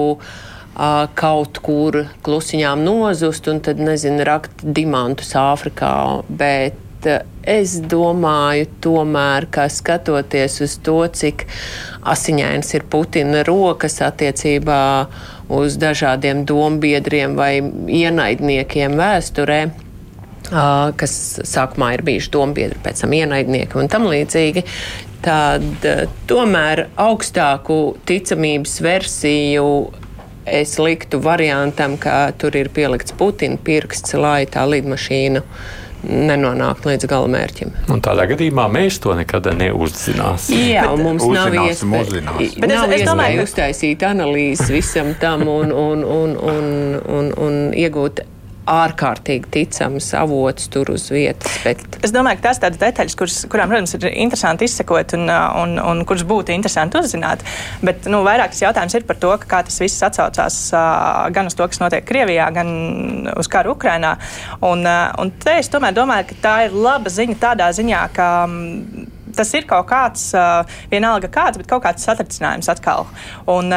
kaut 1.16 1.60
kur 1.64 2.00
klusiņām 2.26 2.82
nozust 2.84 3.46
un 3.48 3.62
tad, 3.64 3.78
nezinu, 3.80 4.26
rakt 4.26 4.66
dimantus 4.66 5.30
Āfrikā. 5.38 5.92
Bet 6.28 6.82
uh, 7.06 7.24
es 7.46 7.78
domāju, 7.86 8.66
tomēr, 8.82 9.46
ka 9.54 9.68
skatoties 9.70 10.58
uz 10.66 10.76
to, 10.84 10.98
cik 11.06 11.46
asiņains 12.06 12.74
ir 12.76 12.86
Putina 12.90 13.44
rokas 13.46 14.00
attiecībā 14.04 14.82
uz 15.56 15.78
dažādiem 15.78 16.42
dombiedriem 16.48 17.36
vai 17.38 17.52
ienaidniekiem 17.62 18.96
vēsturē, 18.98 19.60
kas 20.98 21.14
sākumā 21.46 21.92
ir 21.96 22.02
bijuši 22.06 22.32
dombiedri, 22.34 22.78
pēc 22.82 23.02
tam 23.02 23.14
ienaidnieki 23.14 23.78
un 23.78 23.90
tam 23.90 24.06
līdzīgi, 24.10 24.62
tad 25.26 25.86
tomēr 26.30 26.86
augstāku 27.02 27.96
ticamības 28.06 28.76
versiju 28.82 29.70
es 30.46 30.76
liktu 30.78 31.18
variantam, 31.22 31.96
ka 31.98 32.30
tur 32.38 32.54
ir 32.58 32.70
pielikts 32.74 33.14
Putina 33.18 33.58
pirksts, 33.58 34.14
lai 34.14 34.46
tā 34.50 34.62
lidmašīna 34.70 35.42
nenonākt 36.06 36.86
līdz 36.86 37.08
galamērķim. 37.10 37.72
Un 37.92 38.02
tādā 38.04 38.26
gadījumā 38.30 38.66
mēs 38.72 39.00
to 39.02 39.14
nekad 39.18 39.48
neuzzināsim. 39.58 40.62
Jā, 40.76 40.86
un 40.92 41.02
mums 41.06 41.26
nav 41.26 41.54
iespēja, 41.54 42.22
Bet 42.62 42.70
nav 42.70 42.92
es, 42.92 43.02
es 43.02 43.08
domāju, 43.08 43.42
iespēja 43.42 43.50
uztaisīt 43.50 44.06
analīzes 44.06 44.72
visam 44.72 45.12
tam 45.20 45.46
un, 45.50 45.74
un, 45.74 46.06
un, 46.06 46.38
un, 46.54 46.72
un, 47.18 47.30
un 47.46 47.60
iegūt 47.76 48.24
ārkārtīgi 48.66 49.50
ticams 49.54 50.08
avots 50.18 50.68
tur 50.72 50.90
uz 50.94 51.06
vietas. 51.14 51.58
Bet... 51.64 51.82
Es 52.04 52.12
domāju, 52.14 52.40
ka 52.40 52.48
tās 52.48 52.60
tādas 52.62 52.80
detaļas, 52.82 53.16
kuras, 53.18 53.38
kurām, 53.50 53.70
protams, 53.70 53.94
ir 53.98 54.08
interesanti 54.10 54.66
izsekot 54.66 55.14
un, 55.18 55.30
un, 55.30 55.76
un 55.82 56.02
kuras 56.08 56.26
būtu 56.26 56.54
interesanti 56.54 56.98
uzzināt. 57.00 57.44
Bet 57.86 58.08
nu, 58.10 58.22
vairākas 58.26 58.62
jautājums 58.64 58.98
ir 58.98 59.06
par 59.08 59.20
to, 59.22 59.32
kā 59.46 59.62
tas 59.66 59.80
viss 59.82 60.06
atsaucās 60.06 60.60
uh, 60.74 61.26
gan 61.34 61.50
uz 61.50 61.58
to, 61.58 61.66
kas 61.70 61.82
notiek 61.82 62.06
Krievijā, 62.06 62.48
gan 62.54 62.70
uz 63.36 63.50
karu 63.50 63.76
Ukrainā. 63.76 64.16
Un, 64.60 64.86
uh, 64.86 65.12
un 65.22 65.34
te 65.42 65.58
es 65.60 65.70
tomēr 65.72 65.94
domāju, 65.96 66.30
ka 66.32 66.40
tā 66.42 66.56
ir 66.66 66.74
laba 66.74 67.12
ziņa 67.12 67.38
tādā 67.46 67.70
ziņā, 67.76 68.08
ka. 68.16 68.30
Tas 69.36 69.52
ir 69.56 69.66
kaut 69.68 69.86
kāds, 69.90 70.30
vienalga 70.90 71.28
kāds, 71.32 71.60
bet 71.60 71.68
kaut 71.70 71.84
kāds 71.84 72.06
satricinājums 72.06 72.70
atkal. 72.72 73.06
Un, 73.50 73.72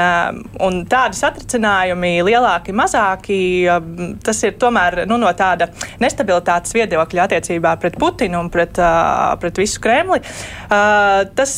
un 0.63 0.79
tādi 0.89 1.19
satricinājumi, 1.19 2.13
lielāki, 2.25 2.75
mazāki, 2.75 3.39
tas 4.25 4.43
ir 4.47 4.55
tomēr 4.61 5.03
nu, 5.09 5.19
no 5.21 5.31
tāda 5.37 5.69
nestabilitātes 6.01 6.75
viedokļa 6.77 7.27
attiecībā 7.27 7.75
pret 7.81 7.97
Putinu 7.99 8.39
un 8.43 8.51
pret, 8.53 8.79
pret 9.41 9.59
visu 9.59 9.81
Kremli. 9.83 10.21
Tas, 10.69 11.53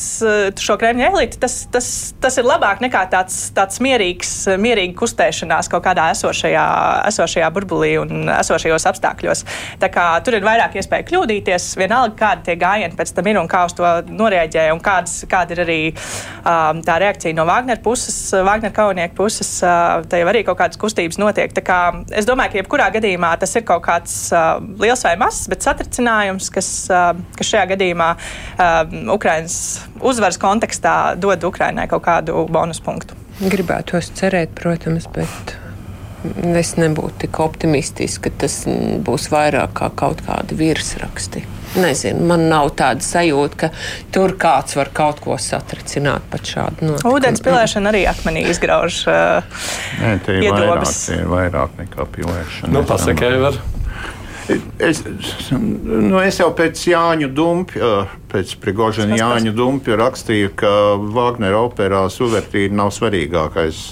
šo 0.62 0.78
Kremļa 0.82 1.12
eliti, 1.12 1.40
tas, 1.42 1.62
tas, 1.72 1.92
tas 2.22 2.40
ir 2.42 2.48
labāk 2.48 2.82
nekā 2.84 3.04
tāds, 3.14 3.38
tāds 3.56 3.82
mierīgs, 3.84 4.34
mierīga 4.62 4.98
kustēšanās 4.98 5.70
kaut 5.72 5.86
kādā 5.86 6.10
esošajā, 6.16 6.66
esošajā 7.12 7.52
burbulī 7.54 7.94
un 8.02 8.32
esošajos 8.40 8.88
apstākļos. 8.92 9.46
Tā 9.82 9.92
kā, 9.94 10.08
tur 10.26 10.40
ir 10.40 10.48
vairāk 10.48 10.78
iespēja 10.82 11.08
kļūdīties, 11.10 11.72
vienalga 11.80 12.18
kādi 12.18 12.50
tie 12.50 12.58
gājieni 12.62 12.98
pēc 12.98 13.14
tam 13.18 13.30
ir 13.32 13.42
un 13.42 13.50
kā 13.52 13.66
uz 13.70 13.76
to 13.78 13.91
noreaģēja 14.08 14.74
un 14.76 14.82
kādas, 14.84 15.22
kāda 15.30 15.56
ir 15.56 15.64
arī 15.66 15.80
um, 15.92 16.82
tā 16.86 16.98
reakcija 17.04 17.38
no 17.38 17.46
Wagner 17.50 17.82
puses, 17.84 18.18
Wagner 18.48 18.74
kaujinieku 18.76 19.18
puses. 19.18 19.50
Uh, 19.64 20.02
tā 20.10 20.22
jau 20.22 20.30
arī 20.32 20.44
kaut 20.48 20.60
kādas 20.62 20.80
kustības 20.82 21.20
notiek. 21.22 21.54
Kā, 21.62 21.80
es 22.16 22.28
domāju, 22.30 22.56
ka 22.56 22.62
jebkurā 22.62 22.90
gadījumā 22.96 23.34
tas 23.42 23.56
ir 23.60 23.66
kaut 23.68 23.84
kāds 23.86 24.18
uh, 24.36 24.58
liels 24.82 25.06
vai 25.08 25.16
mazs, 25.22 25.48
bet 25.52 25.66
satricinājums, 25.66 26.52
kas, 26.54 26.72
uh, 26.92 27.12
kas 27.38 27.54
šajā 27.54 27.66
gadījumā 27.76 28.12
uh, 28.18 28.84
Ukrainas 29.14 29.58
uzvaras 30.02 30.40
kontekstā 30.42 31.16
dod 31.22 31.44
Ukrainai 31.48 31.88
kaut 31.92 32.06
kādu 32.08 32.46
bonus 32.52 32.82
punktu. 32.84 33.18
Gribētos 33.42 34.12
cerēt, 34.18 34.54
protams, 34.58 35.08
bet 35.12 35.56
es 36.58 36.76
nebūtu 36.78 37.24
tik 37.26 37.40
optimistiska, 37.42 38.30
ka 38.30 38.46
tas 38.46 38.62
būs 39.06 39.32
vairāk 39.34 39.74
kā 39.80 39.90
kaut 39.98 40.22
kādi 40.28 40.58
virsraksti. 40.60 41.46
Nezinu, 41.80 42.26
man 42.28 42.48
nav 42.52 42.74
tāda 42.76 43.06
sajūta, 43.06 43.58
ka 43.62 43.70
tur 44.12 44.36
kāds 44.40 44.76
var 44.76 44.92
kaut 44.96 45.22
ko 45.24 45.38
satricināt 45.40 46.26
pat 46.32 46.50
šādu 46.52 46.90
notikumu. 46.90 47.16
Ūdens 47.16 47.44
pilēšana 47.46 47.94
arī 47.94 48.02
akmenī 48.12 48.44
izgrauž. 48.52 49.04
Uh, 49.08 49.62
Nē, 50.02 50.18
tie 50.26 50.42
ir 50.42 50.52
vairāk, 50.52 50.84
tie 50.92 51.22
ir 51.22 51.30
vairāk 51.32 51.78
nekā 51.80 52.08
pilēšana. 52.18 52.74
Nu, 52.76 52.84
pasakai, 52.88 53.32
var. 53.46 53.62
Es, 54.82 55.00
nu, 55.56 56.18
es 56.20 56.40
jau 56.42 56.50
pēc 56.58 56.82
Jāņa 56.90 57.30
Dumpja, 57.32 57.92
pēc 58.32 58.56
Prigožina 58.60 59.16
Jāņa 59.20 59.54
Dumpja 59.56 59.96
rakstīju, 60.02 60.52
ka 60.60 60.72
Wagner 61.16 61.56
operā 61.60 62.04
suvertīna 62.12 62.82
nav 62.84 62.92
svarīgākais. 62.96 63.84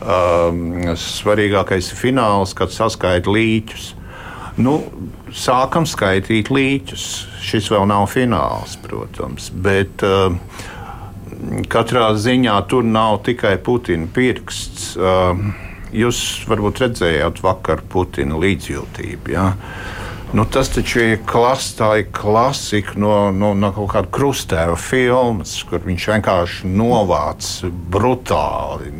Um, 0.00 0.94
svarīgākais 0.96 1.90
ir 1.92 1.98
fināls, 2.00 2.54
kad 2.56 2.72
saskaita 2.72 3.28
līķus. 3.28 3.90
Nu, 4.60 4.76
sākam 5.32 5.86
skaitīt 5.88 6.50
līķus. 6.52 7.06
Šis 7.40 7.70
vēl 7.72 7.86
nav 7.90 8.06
fināls, 8.12 8.76
protams, 8.84 9.48
bet 9.64 10.04
uh, 10.06 10.34
katrā 11.72 12.10
ziņā 12.20 12.58
tur 12.70 12.86
nav 12.86 13.22
tikai 13.26 13.56
Putina 13.64 14.08
pirksts. 14.14 14.92
Uh, 14.98 15.40
jūs 15.96 16.20
varbūt 16.50 16.84
redzējāt 16.84 17.42
vakar 17.44 17.82
Putina 17.90 18.38
līdzjūtību. 18.40 19.32
Ja? 19.34 19.48
Nu, 20.32 20.44
tas 20.44 20.68
taču 20.70 21.00
ir 21.00 21.18
klas, 21.26 21.74
klasika 22.12 22.92
no, 22.94 23.32
no, 23.34 23.48
no 23.54 23.72
kaut 23.74 23.88
kāda 23.90 24.10
krustēva 24.14 24.76
filmas, 24.78 25.56
kur 25.66 25.82
viņš 25.82 26.04
vienkārši 26.12 26.68
novāc 26.70 27.48
brutāli 27.90 28.92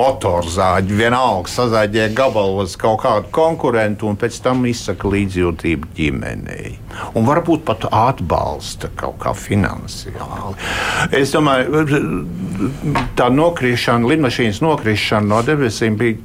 motorzāģi, 0.00 0.96
vienalga 0.98 1.52
sazāģē 1.52 2.08
gabalos 2.18 2.74
kaut 2.80 3.04
kādu 3.04 3.30
konkurentu 3.38 4.08
un 4.10 4.18
pēc 4.18 4.40
tam 4.42 4.66
izsaka 4.66 5.06
līdzjūtību 5.12 5.92
ģimenei. 5.94 6.74
Un 7.14 7.28
varbūt 7.28 7.62
pat 7.68 7.86
atbalsta 7.92 8.90
kaut 8.98 9.20
kā 9.22 9.36
finansiāli. 9.38 10.56
Es 11.14 11.36
domāju, 11.36 11.84
tā 13.14 13.30
nokrišana, 13.30 14.10
lidmašīnas 14.10 14.58
nokrišana 14.66 15.36
no 15.36 15.44
debesīm 15.46 16.00
bija 16.02 16.18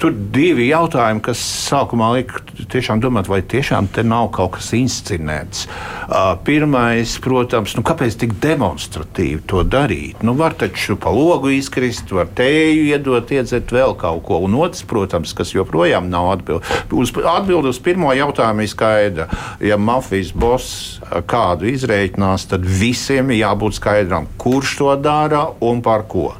Tur 0.00 0.14
divi 0.34 0.68
jautājumi, 0.68 1.22
kas 1.24 1.40
sākumā 1.68 2.10
lika 2.16 2.42
tiešām 2.70 3.02
domāt, 3.02 3.28
vai 3.30 3.40
tiešām 3.42 3.88
te 3.94 4.04
nav 4.06 4.30
kaut 4.34 4.56
kas 4.56 4.72
inscenēts. 4.76 5.66
Uh, 6.04 6.34
pirmais, 6.46 7.16
protams, 7.24 7.76
nu, 7.78 7.84
kāpēc 7.86 8.18
tik 8.20 8.36
demonstratīvi 8.42 9.42
to 9.50 9.64
darīt? 9.66 10.22
Nu, 10.26 10.36
var 10.38 10.56
taču 10.58 10.98
pa 11.00 11.12
logu 11.14 11.52
izkrist, 11.54 12.12
var 12.14 12.30
tēju 12.36 12.88
iedot, 12.90 13.32
iedzert 13.34 13.72
vēl 13.74 13.96
kaut 14.00 14.24
ko. 14.28 14.40
Un 14.46 14.58
otrs, 14.60 14.84
protams, 14.88 15.34
kas 15.36 15.54
joprojām 15.54 16.10
nav 16.12 16.30
atbildi. 16.36 16.80
Uz, 16.94 17.14
atbildi 17.14 17.72
uz 17.72 17.80
pirmo 17.84 18.12
jautājumu 18.14 18.64
ir 18.64 18.72
skaidra. 18.72 19.28
Ja 19.64 19.78
mafijas 19.80 20.32
boss 20.34 21.00
kādu 21.30 21.68
izreikinās, 21.72 22.48
tad 22.50 22.64
visiem 22.66 23.32
ir 23.32 23.44
jābūt 23.44 23.80
skaidram, 23.80 24.28
kurš 24.40 24.78
to 24.80 24.94
dara 25.00 25.46
un 25.64 25.82
par 25.84 26.06
ko. 26.10 26.32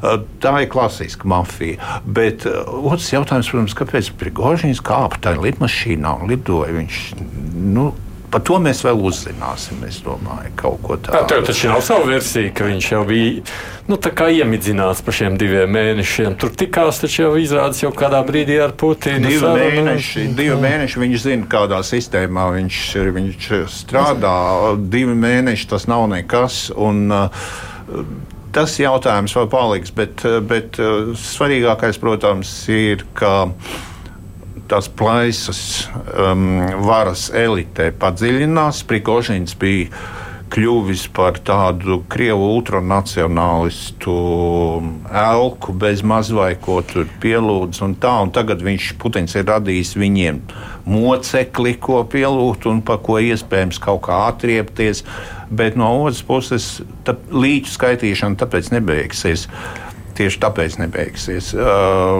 Tā 0.00 0.52
ir 0.64 0.68
klasiska 0.72 1.28
mafija. 1.28 2.00
Bet 2.04 2.46
otrs 2.48 3.10
jautājums, 3.12 3.50
protams, 3.52 3.76
kāpēc 3.76 4.12
Prigožins 4.20 4.80
kāpa 4.84 5.20
tajā 5.20 5.42
lidmašīnā 5.44 6.14
un 6.22 6.32
lidoja? 6.32 6.72
Viņš, 6.78 7.02
nu, 7.74 7.90
Par 8.30 8.42
to 8.46 8.60
mēs 8.62 8.84
vēl 8.86 9.00
uzzināsim. 9.08 9.80
Es 9.88 9.98
domāju, 10.06 10.52
kaut 10.58 10.78
ko 10.84 10.96
tādu. 11.02 11.24
Tur 11.32 11.42
taču 11.48 11.70
nav 11.72 11.80
sava 11.82 12.06
versija, 12.06 12.52
ka 12.54 12.68
viņš 12.68 12.88
jau 12.92 13.00
bija 13.08 13.42
nu, 13.90 13.98
iemidzināts 13.98 15.02
par 15.02 15.16
šiem 15.16 15.38
diviem 15.40 15.72
mēnešiem. 15.74 16.36
Tur 16.38 16.54
tikās, 16.54 17.00
taču 17.02 17.24
jau 17.24 17.32
izrādās 17.42 17.82
jau 17.82 17.90
kādā 17.96 18.20
brīdī 18.26 18.60
ar 18.62 18.76
Putinu. 18.78 19.24
Divi 19.26 19.40
sarunu. 19.42 19.82
mēneši, 19.82 20.26
divi 20.38 20.58
mēneši 20.62 21.02
viņš 21.02 21.24
zina, 21.26 21.50
kādā 21.50 21.82
sistēmā 21.86 22.46
viņš, 22.60 22.82
viņš 23.18 23.50
strādā. 23.80 24.36
Divi 24.94 25.18
mēneši 25.26 25.70
tas 25.74 25.90
nav 25.90 26.06
nekas. 26.14 26.68
Un, 26.78 27.08
uh, 27.10 27.50
tas 28.54 28.76
jautājums 28.80 29.34
vēl 29.36 29.48
paliks, 29.52 29.92
bet, 29.94 30.24
bet 30.50 30.80
eh, 30.80 31.12
svarīgākais, 31.18 32.00
protams, 32.02 32.52
ir, 32.72 33.04
ka 33.18 33.50
tās 34.70 34.86
plaisas 34.94 35.60
um, 36.14 36.60
varas 36.86 37.28
elitē 37.34 37.90
padziļinās. 37.98 38.84
Prigožins 38.86 39.56
bija 39.58 39.90
kļuvis 40.50 41.06
par 41.14 41.38
tādu 41.46 42.00
krievu 42.10 42.48
ultranacionālistu 42.56 44.14
elku, 45.22 45.74
bez 45.78 46.02
mazvai 46.06 46.52
ko 46.62 46.80
tur 46.86 47.06
pielūdz. 47.22 47.82
Un 47.86 47.94
tā, 48.02 48.12
un 48.24 48.32
tagad 48.34 48.64
viņš 48.66 48.92
Putins 49.00 49.36
ir 49.38 49.46
radījis 49.50 49.94
viņiem 50.00 50.40
mocekli, 50.90 51.76
ko 51.82 52.02
pielūgt 52.10 52.66
un 52.70 52.82
pa 52.86 52.98
ko 53.02 53.20
iespējams 53.22 53.78
kaut 53.82 54.02
kā 54.08 54.24
atriepties. 54.30 55.04
Bet 55.50 55.78
no 55.78 55.92
otras 56.02 56.24
puses, 56.26 56.72
tā, 57.06 57.16
līķu 57.30 57.70
skaitīšana 57.76 58.40
tāpēc 58.40 58.72
nebeigsies. 58.74 59.46
Tieši 60.20 60.40
tāpēc 60.42 60.74
nebeigsies. 60.82 61.52
Uh, 61.56 62.18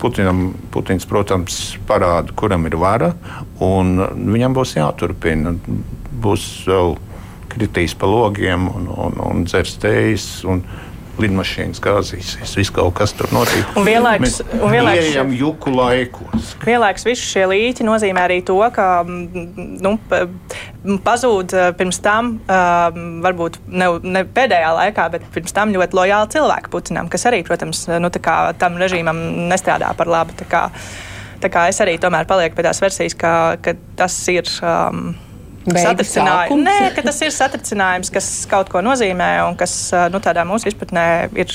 Putinam, 0.00 0.46
Putins, 0.72 1.04
protams, 1.10 1.58
parāda, 1.88 2.32
kuram 2.38 2.64
ir 2.70 2.78
vara, 2.80 3.10
un 3.60 3.98
viņam 4.30 4.54
būs 4.56 4.78
jāturpina 4.78 5.52
būs 6.24 6.46
vēl 6.68 6.96
kritīs 7.54 7.94
pa 7.98 8.10
logiem 8.10 8.68
un, 8.70 8.90
un, 8.90 9.22
un 9.24 9.46
dzers 9.48 9.78
tējas. 9.82 10.28
Un, 10.50 10.66
lidmašīnas 11.20 11.80
gāzīsies. 11.82 12.54
Viss 12.58 12.72
kaut 12.74 12.94
kas 12.98 13.14
tur 13.16 13.30
notiek. 13.34 13.62
Un 13.78 13.86
vienlaikus, 13.86 14.40
vienlaikus 14.50 15.10
ejam 15.12 15.32
juku 15.36 15.72
laikos. 15.74 16.54
Vienlaikus 16.64 17.06
visi 17.06 17.26
šie 17.28 17.44
līķi 17.50 17.86
nozīmē 17.86 18.24
arī 18.26 18.40
to, 18.46 18.56
ka 18.74 18.88
nu, 19.06 19.94
pazūd 21.06 21.54
pirms 21.78 22.00
tam, 22.04 22.34
varbūt 23.24 23.60
ne, 23.70 23.90
ne 24.02 24.24
pēdējā 24.26 24.74
laikā, 24.80 25.08
bet 25.14 25.26
pirms 25.34 25.54
tam 25.54 25.74
ļoti 25.74 26.00
lojāli 26.00 26.34
cilvēki 26.34 26.72
pucinām, 26.74 27.10
kas 27.12 27.28
arī, 27.30 27.44
protams, 27.46 27.86
nu, 28.02 28.10
tam 28.58 28.80
režīmam 28.82 29.20
nestrādā 29.52 29.92
par 29.98 30.10
labu. 30.10 30.34
Tā 30.40 30.48
kā, 30.50 30.64
tā 31.44 31.52
kā 31.52 31.68
es 31.70 31.78
arī 31.84 31.98
tomēr 32.02 32.26
palieku 32.30 32.58
pie 32.58 32.66
tās 32.66 32.82
versijas, 32.82 33.14
ka, 33.18 33.34
ka 33.62 33.78
tas 34.00 34.18
ir. 34.34 34.50
Um, 34.64 35.14
satricinājums. 35.72 36.64
Nē, 36.64 36.76
ka 36.96 37.04
tas 37.06 37.20
ir 37.24 37.32
satricinājums, 37.34 38.10
kas 38.12 38.28
kaut 38.50 38.70
ko 38.72 38.82
nozīmē 38.84 39.30
un 39.46 39.56
kas 39.58 39.74
nu, 40.12 40.20
tādā 40.24 40.44
mūsu 40.48 40.68
izpratnē 40.70 41.06
ir 41.40 41.52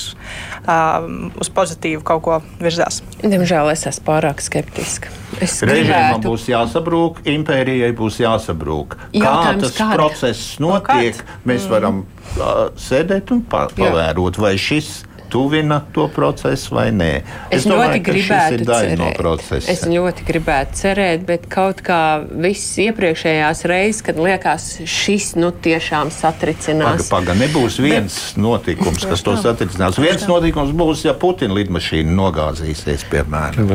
um, 0.65 1.29
uz 1.39 1.51
pozitīvu 1.53 2.03
kaut 2.07 2.23
ko 2.25 2.39
virzās. 2.61 3.01
Diemžēl 3.21 3.71
es 3.73 3.85
esmu 3.89 4.07
pārāk 4.09 4.41
skeptiska. 4.43 5.13
Režīmam 5.39 5.69
gribētu... 5.69 6.31
būs 6.31 6.47
jāsabrūk, 6.49 7.21
impērijai 7.29 7.91
būs 7.97 8.17
jāsabrūk. 8.23 8.97
Jautājums, 9.13 9.61
Kā 9.61 9.67
tas 9.67 9.77
kāda? 9.77 9.99
process 9.99 10.55
notiek, 10.63 11.21
no 11.21 11.51
mēs 11.51 11.67
mm. 11.67 11.73
varam 11.75 12.01
uh, 12.01 12.65
sēdēt 12.79 13.35
un 13.35 13.45
pa 13.45 13.67
pavērot, 13.75 14.41
vai 14.41 14.55
šis 14.59 15.03
tuvina 15.29 15.81
to 15.93 16.07
procesu 16.13 16.75
vai 16.75 16.89
nē. 16.95 17.11
Es, 17.49 17.61
es 17.61 17.67
domāju, 17.69 17.99
ļoti 17.99 18.03
gribētu 18.09 18.65
cerēt. 18.69 18.99
No 18.99 19.35
es 19.59 19.83
ļoti 19.89 20.25
gribētu 20.27 20.79
cerēt, 20.79 21.25
bet 21.27 21.47
kaut 21.51 21.83
kā 21.85 22.01
viss 22.29 22.77
iepriekšējās 22.81 23.63
reizes, 23.69 24.01
kad 24.05 24.19
liekas, 24.19 24.67
šis 24.89 25.31
nu 25.39 25.51
tiešām 25.53 26.11
satricinās. 26.13 27.07
Paga, 27.09 27.31
paga, 27.31 27.37
nebūs 27.39 27.79
viens 27.83 28.17
bet... 28.33 28.41
notikums, 28.41 29.05
kas 29.09 29.23
to 29.25 29.35
satricinās. 29.39 29.99
Viens 30.01 30.25
notikums 30.29 30.73
būs, 30.75 31.05
ja 31.07 31.15
Putina 31.19 31.55
lidmašīna 31.57 32.13
nogāzīsies, 32.15 33.05
piemēram. 33.11 33.73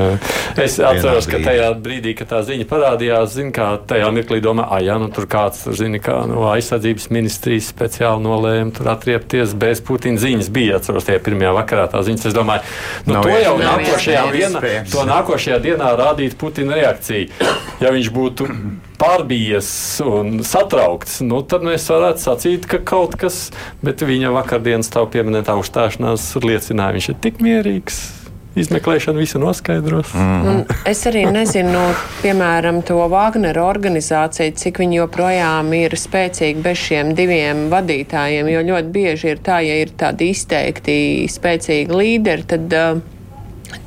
Es 0.61 0.79
atceros, 0.83 1.29
ka 1.31 1.41
tajā 1.45 1.71
brīdī, 1.85 2.15
kad 2.19 2.33
tā 2.35 2.43
ziņa 2.47 2.69
parādījās, 2.71 3.35
zin, 3.39 3.53
kā 3.55 3.75
tajā 3.89 4.11
mirklī 4.15 4.41
domā, 4.45 4.67
ah, 4.69 4.83
jā, 4.85 4.99
nu 5.01 5.11
tur 5.15 5.29
kāds, 5.31 5.65
zini, 5.79 6.01
kā 6.03 6.21
no 6.31 6.49
aizsardzības 6.53 7.11
ministrijas 7.15 7.71
speciāli 7.73 8.25
nolēma 8.25 8.75
tur 8.75 8.91
atriepties 8.95 9.55
bez 9.59 9.83
Putina 9.85 10.21
ziņas. 10.21 10.51
Bija 10.55 10.79
atceros 10.81 11.07
tie 11.09 11.19
pirmie 11.23 11.44
pirmajā 11.45 11.53
vakarā 11.59 11.89
tā 11.93 12.03
ziņas. 12.05 12.27
Es 12.31 12.35
domāju, 12.35 12.63
nu, 13.07 13.15
nav 13.15 13.27
to 13.27 13.37
jau 13.43 13.55
nākošajā 13.61 14.25
dienā, 14.33 14.63
to 14.91 15.05
nākošajā 15.09 15.61
dienā 15.65 15.93
rādīt 15.99 16.37
Putina 16.39 16.79
reakciju. 16.79 17.29
Ja 17.83 17.93
viņš 17.93 18.11
būtu 18.15 18.49
pārbījies 19.01 19.71
un 20.07 20.43
satraukts, 20.47 21.21
nu, 21.27 21.43
tad 21.43 21.67
mēs 21.67 21.87
varētu 21.91 22.23
sacīt, 22.23 22.69
ka 22.71 22.81
kaut 22.81 23.17
kas, 23.21 23.51
bet 23.85 24.05
viņa 24.07 24.33
vakardienas 24.35 24.93
tā 24.93 25.05
pieminētā 25.05 25.57
uzstāšanās 25.61 26.33
liecināja, 26.41 26.97
viņš 26.97 27.11
ir 27.13 27.25
tik 27.27 27.43
mierīgs 27.45 28.24
izmeklēšana 28.57 29.19
visu 29.19 29.39
noskaidros. 29.43 30.13
Mm 30.15 30.43
-hmm. 30.45 30.77
Es 30.91 31.07
arī 31.07 31.25
nezinu, 31.33 31.81
piemēram, 32.23 32.83
to 32.83 33.09
Wagner 33.09 33.59
organizāciju, 33.59 34.55
cik 34.55 34.79
viņi 34.79 34.97
joprojām 34.97 35.73
ir 35.75 35.97
spēcīgi 35.99 36.63
bez 36.63 36.79
šiem 36.79 37.15
diviem 37.15 37.69
vadītājiem. 37.71 38.49
Jo 38.49 38.61
ļoti 38.61 38.91
bieži 38.91 39.29
ir 39.29 39.39
tā, 39.39 39.61
ja 39.67 39.81
ir 39.81 39.91
tādi 39.97 40.31
izteikti 40.31 41.27
spēcīgi 41.29 41.93
līderi, 41.93 42.43
tad. 42.47 42.73
Uh, 42.73 43.03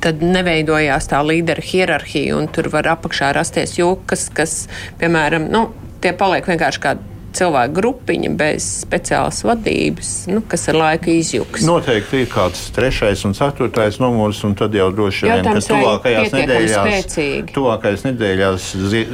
tad 0.00 0.22
neveidojās 0.22 1.08
tā 1.08 1.20
līdera 1.24 1.62
hierarhija, 1.64 2.36
un 2.36 2.48
tur 2.52 2.68
var 2.68 2.88
apakšā 2.92 3.32
rasties 3.32 3.78
jūkas, 3.78 4.28
kas, 4.34 4.68
piemēram, 5.00 5.48
nu, 5.50 5.68
tie 6.00 6.12
paliek 6.12 6.46
vienkārši 6.46 6.82
kā 6.82 6.96
cilvēku 7.36 7.76
grupiņa 7.78 8.30
bez 8.38 8.66
speciālas 8.84 9.42
vadības, 9.46 10.12
nu, 10.32 10.42
kas 10.48 10.68
ar 10.72 10.78
laiku 10.80 11.12
izjūgs. 11.12 11.66
Noteikti 11.68 12.22
ir 12.24 12.30
kāds 12.32 12.68
trešais 12.74 13.24
un 13.28 13.36
ceturtais 13.38 14.00
numurs, 14.02 14.40
un 14.48 14.56
tad 14.58 14.74
jau 14.76 14.88
droši 14.94 15.28
vien, 15.28 15.46
ka 15.46 15.62
tuvākajās 15.68 16.34
nedēļās, 16.34 17.18
tuvākajās 17.54 18.04
nedēļās 18.08 18.68
zi, 18.92 19.04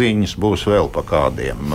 ziņas 0.00 0.36
būs 0.40 0.66
vēl 0.70 0.90
pa 0.94 1.06
kādiem, 1.06 1.74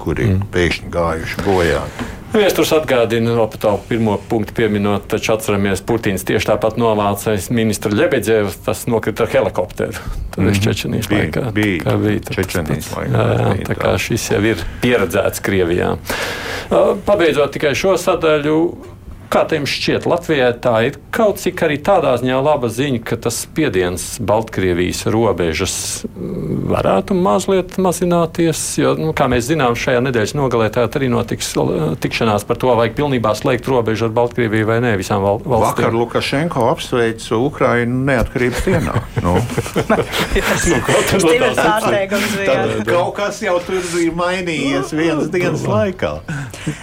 kuri 0.00 0.32
mm. 0.34 0.48
pēkšņi 0.54 0.94
gājuši 0.96 1.46
bojā. 1.46 1.84
Vēstures 2.30 2.70
atgādina, 2.76 3.32
no 3.34 3.46
tā 3.50 3.72
pirmo 3.88 4.14
punktu 4.30 4.54
pieminot, 4.54 5.08
taču 5.10 5.32
atceramies, 5.34 5.82
Putins 5.86 6.22
tieši 6.26 6.52
tāpat 6.52 6.76
novācējis 6.78 7.48
ministru 7.54 7.90
Lebedzevu, 7.98 8.52
tas 8.66 8.84
nokrita 8.90 9.26
ar 9.26 9.32
helikopteru. 9.32 9.98
Tad 10.30 10.44
mm 10.44 10.50
-hmm. 10.50 10.62
Čečenijas 10.64 11.08
bija, 11.08 11.24
laikā. 11.24 11.52
Bija, 11.52 11.96
bija 11.96 12.20
Čečenijas 12.30 12.92
laikā. 12.96 13.10
Jā, 13.10 13.56
jā, 13.56 13.66
tā 13.66 13.74
kā 13.74 13.98
šis 13.98 14.30
jau 14.30 14.42
ir 14.44 14.62
pieredzēts 14.82 15.42
Krievijā. 15.42 15.96
Pabeidzot 17.06 17.52
tikai 17.52 17.74
šo 17.74 17.96
sadaļu, 17.98 18.58
Kā 19.30 19.44
jums 19.46 19.70
šķiet, 19.70 20.08
Latvijai 20.10 20.48
tā 20.58 20.72
ir 20.88 20.96
kaut 21.14 21.38
cik 21.38 21.60
arī 21.62 21.76
tādā 21.86 22.16
ziņā 22.18 22.38
laba 22.42 22.66
ziņa, 22.66 22.98
ka 23.06 23.14
tas 23.22 23.36
spiediens 23.44 24.16
Baltkrievijas 24.26 25.04
robežas 25.06 25.74
mm, 26.08 26.64
varētu 26.72 27.14
mazliet 27.14 27.76
mazināties. 27.78 28.58
Jo, 28.80 28.96
nu, 28.98 29.12
kā 29.14 29.28
mēs 29.30 29.46
zinām, 29.46 29.76
šajā 29.78 30.00
nedēļas 30.02 30.34
nogalē 30.34 30.66
tā 30.74 30.88
arī 30.88 31.06
notiks 31.12 31.52
tikšanās 32.02 32.46
par 32.48 32.58
to, 32.58 32.72
vai 32.74 32.88
pilnībā 32.90 33.36
slēgt 33.38 33.70
robežu 33.70 34.08
ar 34.08 34.16
Baltkrieviju 34.18 34.66
vai 34.66 34.80
nē 34.82 34.96
visām 34.98 35.22
val 35.22 35.38
valstīm. 35.44 35.78
Vakar 35.78 35.94
Lukašenko 35.94 36.66
apsveica 36.72 37.38
Ukrainu 37.38 38.02
neatkarības 38.10 38.66
dienā. 38.66 38.96
nu. 39.28 39.36
nu, 39.38 40.00
tas 40.42 40.66
ir 40.66 41.46
pārsteigums. 41.54 42.36
Kaut 42.90 43.14
kas 43.20 43.38
jau 43.46 43.54
tur 43.62 43.78
ir 43.78 44.10
mainījies 44.18 44.90
vienas 44.90 45.30
dienas 45.30 45.62
laikā. 45.70 46.16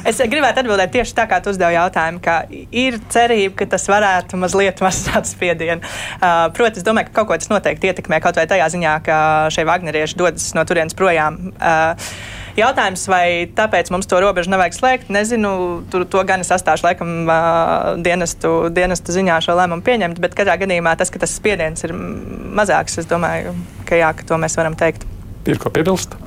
Es 0.08 0.24
gribētu 0.24 0.64
atbildēt 0.64 0.96
tieši 0.96 1.20
tā, 1.20 1.28
kā 1.28 1.44
tu 1.44 1.52
uzdevi 1.52 1.76
jautājumu 1.76 2.24
ir 2.50 3.00
cerība, 3.14 3.56
ka 3.62 3.70
tas 3.76 3.88
varētu 3.92 4.40
mazliet 4.40 4.82
mazināt 4.86 5.30
spiedienu. 5.30 5.84
Uh, 6.18 6.48
Protams, 6.56 6.82
es 6.82 6.88
domāju, 6.88 7.12
ka 7.12 7.22
kaut 7.22 7.32
ko 7.32 7.40
tas 7.42 7.52
noteikti 7.52 7.92
ietekmē 7.92 8.22
kaut 8.24 8.40
vai 8.40 8.48
tajā 8.50 8.68
ziņā, 8.74 8.98
ka 9.06 9.20
šie 9.54 9.68
Wagnerieši 9.68 10.20
dodas 10.20 10.52
no 10.58 10.66
turienes 10.68 10.98
projām. 10.98 11.40
Uh, 11.58 12.12
Jautājums, 12.58 13.04
vai 13.06 13.46
tāpēc 13.54 13.92
mums 13.94 14.10
to 14.10 14.18
robežu 14.18 14.50
nevajag 14.50 14.74
slēgt, 14.74 15.12
nezinu. 15.14 15.52
Tur 15.94 16.08
to 16.10 16.24
gan 16.26 16.42
es 16.42 16.50
astāšu 16.56 16.88
laikam 16.88 17.30
uh, 17.30 17.92
dienestu, 18.02 18.72
dienestu 18.74 19.14
ziņā 19.14 19.38
šo 19.46 19.54
lēmumu 19.60 19.86
pieņemt, 19.86 20.18
bet 20.24 20.34
katrā 20.38 20.58
gadījumā 20.64 20.96
tas, 20.98 21.14
ka 21.14 21.22
tas 21.22 21.38
spiediens 21.38 21.86
ir 21.86 21.94
mazāks, 21.94 22.98
es 22.98 23.10
domāju, 23.10 23.54
ka 23.86 24.02
jā, 24.02 24.10
ka 24.18 24.26
to 24.26 24.42
mēs 24.42 24.58
varam 24.58 24.78
teikt. 24.80 25.06
Ir 25.46 25.62
ko 25.62 25.70
piebilst? 25.70 26.18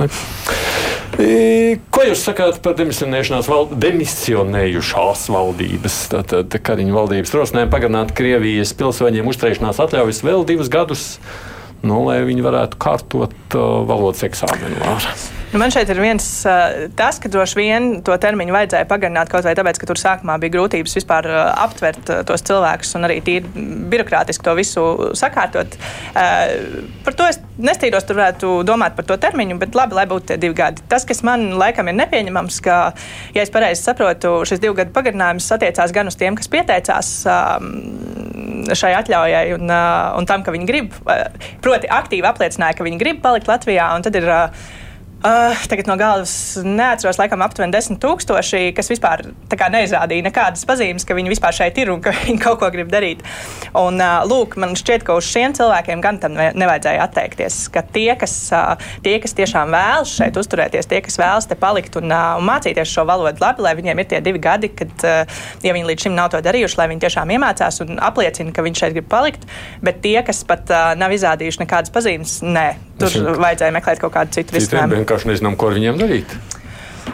Ne? 0.00 0.08
Ko 1.16 2.02
jūs 2.04 2.26
sakāt 2.26 2.58
par 2.60 2.74
val 3.48 3.70
demisionējušās 3.72 5.22
valdības, 5.32 5.94
tātad 6.12 6.56
Kariņu 6.66 6.92
valdības 6.92 7.32
rosinājumu 7.38 7.72
pagarināt 7.72 8.12
Krievijas 8.16 8.74
pilsoņiem 8.76 9.30
uzturēšanās 9.32 9.80
atļaujas 9.86 10.20
vēl 10.26 10.44
divus 10.50 10.68
gadus, 10.72 11.06
nu, 11.86 12.02
lai 12.08 12.20
viņi 12.26 12.44
varētu 12.46 12.80
kārtot 12.82 13.56
uh, 13.56 13.82
valodas 13.88 14.24
eksāmenu? 14.26 14.82
Nu, 15.52 15.60
man 15.62 15.70
šeit 15.70 15.88
ir 15.92 16.00
viens 16.02 16.24
tas, 16.98 17.20
ka 17.22 17.30
droši 17.30 17.56
vien 17.56 17.84
to 18.04 18.14
termiņu 18.20 18.52
vajadzēja 18.52 18.88
pagarināt 18.90 19.30
kaut 19.30 19.46
vai 19.46 19.54
tāpēc, 19.56 19.78
ka 19.80 19.86
tur 19.88 20.00
sākumā 20.00 20.34
bija 20.42 20.56
grūtības 20.56 20.96
vispār 20.98 21.28
aptvert 21.32 22.10
tos 22.28 22.44
cilvēkus 22.44 22.96
un 22.98 23.06
arī 23.06 23.20
tīri 23.24 23.66
birokrātiski 23.92 24.44
to 24.44 24.56
visu 24.58 24.84
sakārtot. 25.16 25.78
Par 26.12 27.16
to 27.16 27.28
es 27.30 27.38
nestīros, 27.62 28.04
tur 28.08 28.18
varētu 28.18 28.50
domāt 28.66 28.98
par 28.98 29.06
to 29.08 29.16
termiņu, 29.22 29.56
bet 29.62 29.78
labi, 29.78 29.96
lai 29.96 30.04
būtu 30.10 30.32
tie 30.32 30.40
divi 30.42 30.58
gadi. 30.58 30.82
Tas, 30.90 31.06
kas 31.08 31.22
man 31.26 31.52
laikam 31.60 31.88
ir 31.88 31.96
nepieņemams, 32.02 32.58
ka, 32.66 32.80
ja 33.36 33.46
es 33.46 33.52
pareizi 33.54 33.86
saprotu, 33.86 34.40
šis 34.48 34.60
divu 34.62 34.76
gadu 34.80 34.92
pagarinājums 34.96 35.48
attiecās 35.56 35.94
gan 35.94 36.10
uz 36.10 36.18
tiem, 36.18 36.36
kas 36.36 36.50
pieteicās 36.52 37.12
šai 38.76 38.92
atļaujai 39.00 39.44
un, 39.56 39.70
un 40.20 40.28
tam, 40.28 40.44
ka 40.46 40.54
viņi 40.54 40.68
grib, 40.68 40.96
proti 41.64 41.90
aktīvi 41.92 42.28
apliecināja, 42.28 42.78
ka 42.78 42.86
viņi 42.86 43.00
grib 43.00 43.22
palikt 43.24 43.50
Latvijā. 43.50 43.88
Tad 44.06 44.18
ir 44.18 44.28
Uh, 45.26 45.56
tagad 45.66 45.88
no 45.90 45.96
galvas 45.98 46.32
neatceros, 46.62 47.16
laikam, 47.18 47.42
aptuveni 47.42 47.74
10,000, 47.74 48.70
kas 48.76 48.90
vispār 48.92 49.24
neizrādīja 49.72 50.22
nekādas 50.28 50.62
pazīmes, 50.68 51.02
ka 51.02 51.16
viņi 51.18 51.32
vispār 51.32 51.56
šeit 51.56 51.78
ir 51.82 51.90
un 51.90 52.02
ka 52.04 52.12
viņi 52.20 52.38
kaut 52.44 52.60
ko 52.60 52.68
grib 52.70 52.92
darīt. 52.92 53.24
Un, 53.74 53.98
uh, 53.98 54.20
lūk, 54.28 54.54
man 54.62 54.76
šķiet, 54.78 55.02
ka 55.08 55.16
uz 55.18 55.26
šiem 55.26 55.56
cilvēkiem 55.56 56.04
gan 56.04 56.20
tam 56.22 56.36
nevajadzēja 56.36 57.08
atteikties. 57.08 57.56
Ka 57.74 57.82
tie, 57.82 58.12
kas, 58.20 58.36
uh, 58.54 58.76
tie, 59.02 59.16
kas 59.22 59.34
tiešām 59.34 59.74
vēlas 59.74 60.12
šeit 60.14 60.38
uzturēties, 60.38 60.86
tie, 60.92 61.02
kas 61.02 61.18
vēlas 61.18 61.50
te 61.50 61.58
palikt 61.58 61.98
un, 61.98 62.06
uh, 62.12 62.36
un 62.38 62.46
mācīties 62.46 62.94
šo 62.94 63.06
valodu 63.10 63.42
labi, 63.42 63.66
lai 63.66 63.74
viņiem 63.80 64.04
ir 64.04 64.10
tie 64.12 64.22
divi 64.22 64.42
gadi, 64.46 64.70
kad, 64.78 64.94
uh, 65.02 65.42
ja 65.66 65.74
viņi 65.74 65.90
līdz 65.90 66.06
šim 66.06 66.14
nav 66.14 66.30
to 66.36 66.42
darījuši, 66.46 66.78
lai 66.78 66.90
viņi 66.92 67.02
tiešām 67.08 67.34
iemācās 67.34 67.82
un 67.82 67.98
apliecina, 67.98 68.54
ka 68.54 68.62
viņi 68.68 68.84
šeit 68.84 68.94
grib 68.94 69.10
palikt. 69.10 69.50
Bet 69.82 70.04
tie, 70.06 70.20
kas 70.22 70.44
pat 70.46 70.70
uh, 70.70 70.92
nav 70.94 71.18
izrādījuši 71.18 71.64
nekādas 71.64 71.94
pazīmes, 71.98 72.38
nē, 72.46 72.68
tur 73.00 73.34
vajadzēja 73.42 73.74
meklēt 73.74 74.06
kaut 74.06 74.14
kādu 74.14 74.38
citu 74.38 74.60
risinājumu 74.60 75.15
vienkārši 75.16 75.32
nezinām, 75.32 75.56
ko 75.56 75.70
ar 75.70 75.78
viņiem 75.78 75.98
darīt. 75.98 76.36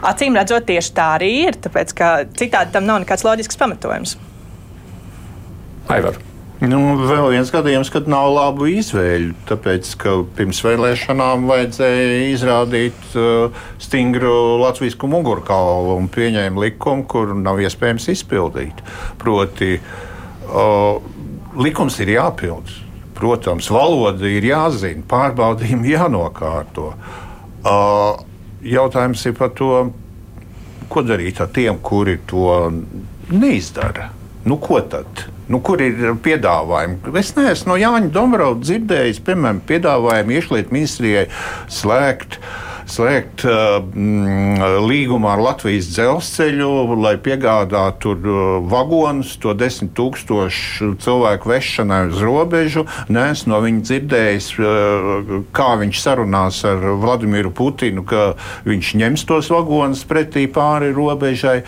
Acīm 0.03 0.35
redzot, 0.35 0.67
tieši 0.67 0.93
tā 0.97 1.15
arī 1.19 1.31
ir, 1.47 1.57
tāpēc 1.63 1.95
ka 1.95 2.11
citādi 2.35 2.73
tam 2.75 2.87
nav 2.89 3.03
nekāds 3.03 3.25
loģisks 3.25 3.59
pamatojums. 3.61 4.17
Aivar. 5.93 6.19
Nu, 6.63 6.79
vēl 6.95 7.33
viens 7.35 7.51
gadījums, 7.51 7.91
kad 7.91 8.07
nav 8.07 8.29
labu 8.31 8.69
izvēļu. 8.71 9.35
Tāpēc, 9.49 9.89
ka 9.99 10.15
pirms 10.37 10.61
vēlēšanām 10.63 11.49
vajadzēja 11.51 12.29
izrādīt 12.31 13.17
uh, 13.19 13.65
stingru 13.83 14.61
latviešu 14.63 15.11
mugurkaulu 15.11 15.97
un 15.99 16.07
pieņēma 16.07 16.63
likumu, 16.63 17.03
kuru 17.11 17.35
nav 17.43 17.59
iespējams 17.63 18.07
izpildīt. 18.15 18.79
Proti, 19.19 19.75
uh, 20.55 21.03
likums 21.59 21.99
ir 22.03 22.15
jāpild. 22.15 22.71
Protams, 23.19 23.67
valoda 23.71 24.31
ir 24.31 24.47
jāzina, 24.47 25.03
pārbaudījumi 25.11 25.93
jānokārto. 25.97 26.95
Uh, 26.95 27.22
jautājums 27.63 29.27
ir 29.27 29.37
par 29.39 29.53
to, 29.59 29.71
ko 30.93 31.05
darīt 31.07 31.41
ar 31.41 31.53
tiem, 31.55 31.79
kuri 31.83 32.19
to 32.29 32.49
neizdara. 33.33 34.11
Nu, 34.45 34.59
ko 34.59 34.81
tad? 34.91 35.29
Nu, 35.53 35.61
kur 35.63 35.81
ir 35.83 36.17
piedāvājumi? 36.23 37.13
Es 37.19 37.35
neesmu 37.37 37.73
no 37.73 37.79
Jāņa 37.79 38.11
Dombrovas 38.15 38.67
dzirdējis, 38.67 39.23
piemēram, 39.27 39.63
piedāvājumu 39.69 40.37
iekšlietu 40.39 40.75
ministrijai 40.75 41.27
slēgt 41.71 42.39
uh, 42.39 42.72
slēgt 42.93 43.45
uh, 43.49 43.79
mm, 43.81 44.85
līgumu 44.87 45.31
ar 45.33 45.41
Latvijas 45.43 45.89
dzelzceļu, 45.95 46.69
lai 47.01 47.15
piegādātu 47.23 48.15
uh, 48.17 48.41
vagonus, 48.69 49.35
to 49.43 49.55
desmit 49.57 49.95
tūkstošu 49.99 50.93
cilvēku 51.03 51.53
vešanai 51.53 52.03
uz 52.11 52.21
robežu. 52.25 52.85
Nē, 53.13 53.31
es 53.35 53.45
no 53.51 53.61
viņa 53.65 53.85
dzirdējis, 53.89 54.49
uh, 54.61 55.33
kā 55.57 55.71
viņš 55.81 56.03
sarunās 56.03 56.63
ar 56.69 56.85
Vladimiru 57.03 57.53
Putinu, 57.57 58.05
ka 58.09 58.33
viņš 58.69 58.93
ņems 59.03 59.27
tos 59.29 59.51
vagonus 59.53 60.05
pretī 60.09 60.47
pāri 60.53 60.93
robežai. 60.95 61.63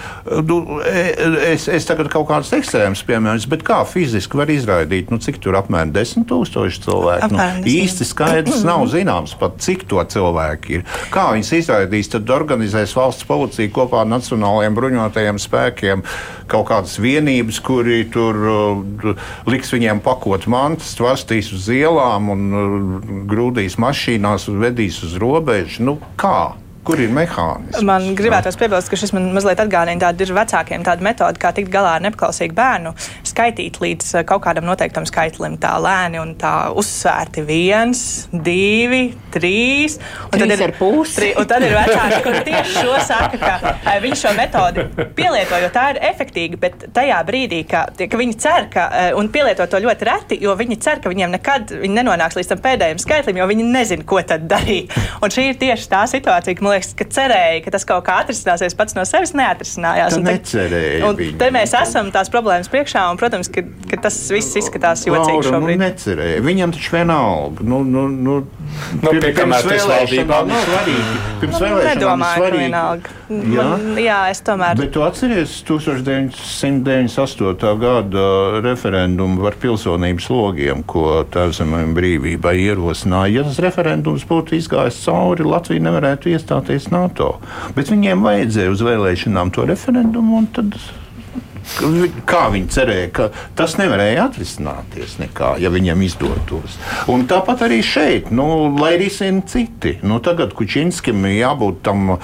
Nu, 0.45 0.61
e, 0.85 1.07
es, 1.53 1.67
es 1.73 1.89
tagad 1.89 2.11
kaut 2.13 2.29
kādus 2.31 2.53
ekstrēmus 2.57 3.05
piemērus, 3.07 3.49
bet 3.51 3.65
kā 3.67 3.81
fiziski 3.89 4.39
var 4.41 4.53
izraidīt, 4.53 5.13
nu, 5.13 5.21
cik 5.23 5.41
tur 5.45 5.59
apmēram 5.59 5.95
desmit 5.95 6.29
tūkstoši 6.31 6.85
cilvēku? 6.85 7.33
Nu, 7.33 7.49
īsti 7.71 8.09
skaidrs 8.09 8.65
nav 8.67 8.87
zināms 8.93 9.37
pat, 9.41 9.59
cik 9.65 9.87
to 9.91 10.03
cilvēku 10.15 10.79
ir. 10.79 10.87
Kā 11.15 11.29
viņas 11.31 11.53
izraidīs, 11.61 12.09
tad 12.11 12.31
organizēs 12.35 12.95
valsts 12.99 13.27
policija 13.29 13.71
kopā 13.71 14.01
ar 14.03 14.09
nacionālajiem 14.11 14.75
bruņotajiem 14.75 15.39
spēkiem 15.39 16.03
kaut 16.51 16.67
kādas 16.73 16.97
vienības, 16.99 17.61
kuri 17.63 18.01
tur 18.11 18.41
uh, 18.51 19.15
liks 19.47 19.71
viņiem 19.77 20.03
pakot 20.03 20.49
mantas, 20.51 20.97
tvārstīs 20.99 21.53
uz 21.55 21.71
ielām 21.71 22.33
un 22.35 22.45
uh, 22.51 22.67
grūdīs 23.31 23.79
mašīnās 23.79 24.49
vedīs 24.59 24.99
uz 25.07 25.15
robežu. 25.23 25.87
Nu, 25.87 25.99
kā? 26.19 26.57
Kur 26.85 27.01
ir 27.01 27.15
mehānisms? 27.17 27.81
Man 27.87 28.11
gribētos 28.19 28.59
piebilst, 28.61 28.91
ka 28.93 28.99
šis 29.01 29.15
man 29.17 29.31
mazliet 29.33 29.63
atgādina 29.63 30.11
tādu 30.11 30.35
vecākiem 30.37 30.83
tādu 30.85 31.07
metodi, 31.07 31.41
kā 31.41 31.55
tikt 31.57 31.71
galā 31.73 31.95
ar 31.97 32.05
nepaklausīgu 32.05 32.53
bērnu, 32.59 32.93
skaitīt 33.35 33.81
līdz 33.83 34.15
eh, 34.21 34.25
kaut 34.29 34.45
kādam 34.47 34.67
noteiktam 34.69 35.07
skaitlim 35.09 35.59
tā 35.63 35.75
lēni 35.83 36.21
un 36.23 36.35
tā 36.39 36.71
uzsvērti 36.79 37.45
viens, 37.47 38.03
divi, 38.33 39.09
trīs. 39.35 39.99
Un 40.31 40.39
trīs 40.39 40.55
tad 40.55 40.65
ir 40.69 40.75
pusi. 40.79 41.17
Tri, 41.19 41.31
un 41.41 41.49
tad 41.51 41.67
ir 41.67 41.75
vecāki, 41.75 42.21
kur 42.25 42.39
tieši 42.47 42.85
šo 42.85 42.99
saka, 43.09 43.41
ka 43.43 43.75
eh, 43.75 43.99
viņi 44.05 44.21
šo 44.23 44.35
metodi 44.39 44.87
pielieto, 45.17 45.59
jo 45.63 45.71
tā 45.75 45.89
ir 45.95 46.01
efektīga, 46.11 46.61
bet 46.63 46.87
tajā 46.95 47.21
brīdī, 47.27 47.63
ka, 47.71 47.87
ka 47.99 48.21
viņi 48.21 48.39
cer, 48.41 48.69
ka, 48.73 48.87
eh, 49.03 49.11
un 49.19 49.31
pielieto 49.35 49.67
to 49.71 49.83
ļoti 49.83 50.09
reti, 50.09 50.41
jo 50.45 50.55
viņi 50.59 50.79
cer, 50.85 51.03
ka 51.03 51.13
viņiem 51.13 51.35
nekad 51.35 51.75
viņi 51.83 51.99
nenonāks 51.99 52.39
līdz 52.39 52.53
tam 52.55 52.63
pēdējiem 52.65 53.03
skaitlim, 53.03 53.41
jo 53.41 53.49
viņi 53.51 53.69
nezin, 53.75 54.07
ko 54.07 54.23
tad 54.27 54.47
darīt. 54.51 54.95
Un 55.25 55.33
šī 55.33 55.49
ir 55.51 55.61
tieši 55.61 55.91
tā 55.91 56.05
situācija, 56.11 56.59
ka 56.59 56.69
liekas, 56.69 56.93
ka 56.99 57.09
cerēja, 57.17 57.63
ka 57.65 57.75
tas 57.75 57.87
kaut 57.89 58.05
kā 58.07 58.21
atrisināsies 58.23 58.77
pats 58.79 58.97
no 58.97 59.05
sevis, 59.09 59.35
neatrisinājās. 59.37 60.19
Un, 60.19 60.29
un 61.09 61.41
te 61.41 61.51
mēs 61.55 61.75
esam 61.79 62.11
tās 62.15 62.31
problēmas 62.33 62.71
priekšā, 62.73 63.07
un, 63.13 63.21
protams, 63.25 63.49
ka, 63.49 63.65
ka 63.89 63.97
tas 64.05 64.21
viss 64.33 64.57
izskatās 64.61 65.07
jocīgi 65.09 65.41
Laura, 65.41 65.49
šobrīd. 65.49 65.81
Nu, 65.81 65.85
necerēja. 65.87 66.45
Viņam 66.45 66.77
taču 66.77 66.93
vienalga. 66.93 67.65
Nu, 67.65 67.81
nu, 67.89 68.05
nu, 68.13 68.45
nu, 68.45 69.09
pie, 69.09 69.25
pirms 69.25 69.65
vēlēšanām 69.65 70.53
ir 70.53 70.61
svarīgi. 70.69 71.17
Pirms 71.41 71.57
nu, 71.57 71.65
vēlēšanām 71.65 72.21
ir 72.21 72.29
svarīgi. 72.37 72.69
Jā? 73.55 73.65
Man, 73.71 73.99
jā, 74.05 74.19
es 74.35 74.41
tomēr. 74.45 74.77
Bet 74.79 74.93
tu 74.95 75.03
atceries 75.07 75.53
1998. 75.65 77.79
gada 77.81 78.25
referendumu 78.65 79.43
par 79.47 79.55
pilsonības 79.63 80.27
logiem, 80.33 80.79
ko 80.85 81.25
Tēvzemēm 81.33 81.95
brīvībai 81.97 82.55
ierosināja. 82.67 83.35
Ja 83.39 83.43
tas 83.49 83.59
referendums 83.65 84.23
būtu 84.29 84.51
izgājis 84.59 85.05
cauri, 85.07 85.43
Latvija 85.49 85.81
nevarētu 85.89 86.25
iestāties 86.35 86.85
NATO. 86.93 87.29
Bet 87.79 87.87
viņiem 87.93 88.19
vajadzēja 88.27 88.75
uz 88.75 88.81
vēlēšanām 88.85 89.49
to 89.55 89.63
referendumu, 89.73 90.31
un 90.43 90.47
tad 90.53 90.69
Kā 92.29 92.45
viņi 92.53 92.69
cerēja, 92.73 93.09
ka 93.15 93.29
tas 93.57 93.77
nevarēja 93.81 94.29
atrisināties 94.29 95.17
nekā, 95.21 95.55
ja 95.63 95.71
viņam 95.73 96.03
izdotos. 96.07 96.77
Un 97.11 97.25
tāpat 97.31 97.65
arī 97.67 97.81
šeit, 97.85 98.31
nu, 98.35 98.47
lai 98.79 98.95
risina 99.01 99.43
citi. 99.49 99.97
Nu, 100.05 100.21
tagad 100.25 100.55
Kučinskim 100.57 101.25
jābūt 101.29 101.81
tam 101.87 102.15
uh, 102.15 102.21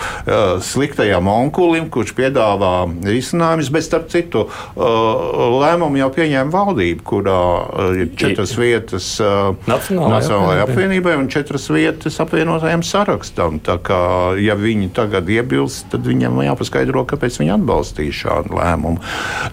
sliktajam 0.65 1.29
onkulim, 1.31 1.89
kurš 1.93 2.15
piedāvā 2.19 2.75
risinājumus, 3.07 3.73
bet 3.73 3.87
starp 3.87 4.11
citu 4.13 4.47
uh, 4.47 5.57
lēmumu 5.61 6.01
jau 6.03 6.11
pieņēma 6.15 6.55
valdība, 6.55 7.05
kurā 7.11 7.41
uh, 7.41 7.99
ir 8.05 8.13
četras 8.21 8.55
vietas 8.61 9.13
uh, 9.25 9.57
Nacionālajai 9.71 10.65
apvienībai 10.67 11.17
un 11.19 11.29
četras 11.33 11.69
vietas 11.73 12.21
apvienotajam 12.23 12.85
sarakstam. 12.87 13.61
Tā 13.65 13.79
kā, 13.85 14.01
ja 14.41 14.57
viņi 14.59 14.93
tagad 14.97 15.29
iebilst, 15.31 15.89
tad 15.93 16.07
viņam 16.07 16.43
jāpaskaidro, 16.45 17.05
kāpēc 17.09 17.41
viņi 17.43 17.57
atbalstīja 17.57 18.19
šādu 18.23 18.59
lēmumu. 18.59 19.01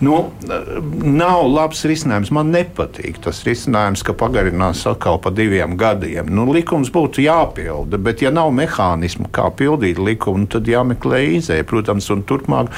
Nu, 0.03 0.17
nav 1.03 1.47
labs 1.49 1.83
risinājums. 1.89 2.31
Man 2.35 2.51
nepatīk 2.53 3.19
tas 3.23 3.43
risinājums, 3.47 4.03
ka 4.05 4.15
pagarinās 4.17 4.85
atkal 4.89 5.19
pa 5.23 5.31
diviem 5.35 5.77
gadiem. 5.79 6.29
Nu, 6.33 6.47
likums 6.53 6.91
būtu 6.93 7.23
jāpilda, 7.25 7.99
bet 8.01 8.23
ja 8.25 8.31
nav 8.33 8.51
mehānismu, 8.55 9.29
kā 9.33 9.49
pildīt 9.57 10.01
likumu, 10.01 10.47
tad 10.51 10.69
jāmeklē 10.69 11.23
izēja. 11.37 11.67
Protams, 11.67 12.09
un 12.13 12.23
turpmāk 12.27 12.71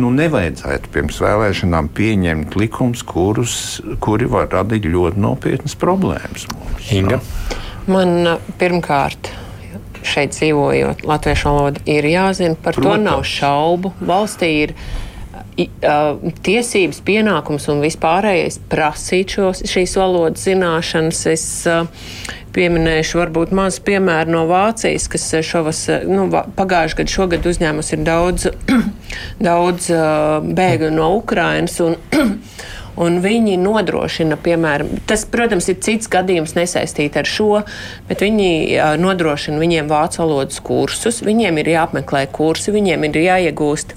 nu, 0.00 0.12
nevajadzētu 0.16 0.92
pirms 0.94 1.20
vēlēšanām 1.22 1.90
pieņemt 1.96 2.56
likumus, 2.60 3.04
kurus, 3.06 3.54
kuri 4.02 4.28
var 4.30 4.50
radīt 4.52 4.88
ļoti 4.88 5.20
nopietnas 5.22 5.76
problēmas 5.78 6.48
mums. 6.52 6.90
Inga? 6.94 7.20
Man 7.90 8.36
pirmkārt 8.60 9.32
šeit 10.06 10.34
dzīvojot, 10.34 11.04
latviešu 11.06 11.48
valoda 11.50 11.82
ir 11.90 12.06
jāzina, 12.06 12.56
par 12.58 12.76
Protams. 12.76 12.98
to 12.98 13.06
nav 13.06 13.24
šaubu. 13.26 13.92
Valstī 14.02 14.50
ir 14.64 14.74
tiesības, 15.56 17.02
pienākums 17.04 17.68
un 17.72 17.82
vispārējais 17.84 18.60
prasīt 18.72 19.36
šos, 19.36 19.62
šīs 19.68 19.96
valodas 20.00 20.46
zināšanas. 20.46 21.24
Es 21.32 21.46
pieminēšu 22.52 23.20
varbūt 23.20 23.52
mazu 23.56 23.82
piemēru 23.86 24.34
no 24.34 24.42
Vācijas, 24.50 25.08
kas 25.12 25.28
šovas, 25.46 25.86
nu, 26.08 26.28
pagājuši 26.30 27.00
gadu, 27.00 27.14
šogad 27.14 27.48
uzņēmus 27.48 27.92
ir 27.96 28.04
daudz, 28.06 28.48
daudz 29.48 29.88
bēgļu 30.52 30.92
no 30.96 31.14
Ukrainas. 31.20 31.80
Un, 31.84 31.98
Un 33.02 33.22
viņi 33.24 33.54
nodrošina, 33.56 34.36
piemēram, 34.36 34.90
tas, 35.08 35.22
protams, 35.32 35.64
ir 35.72 35.78
cits 35.80 36.10
gadījums 36.12 36.52
nesaistīts 36.58 37.16
ar 37.16 37.24
šo, 37.24 37.62
bet 38.04 38.20
viņi 38.20 38.50
nodrošina 39.00 39.56
viņiem 39.62 39.88
vācu 39.88 40.20
valodas 40.20 40.60
kursus. 40.60 41.22
Viņiem 41.24 41.62
ir 41.62 41.72
jāapmeklē 41.72 42.26
kursi, 42.36 42.68
viņiem 42.76 43.08
ir 43.08 43.16
jāiegūst 43.22 43.96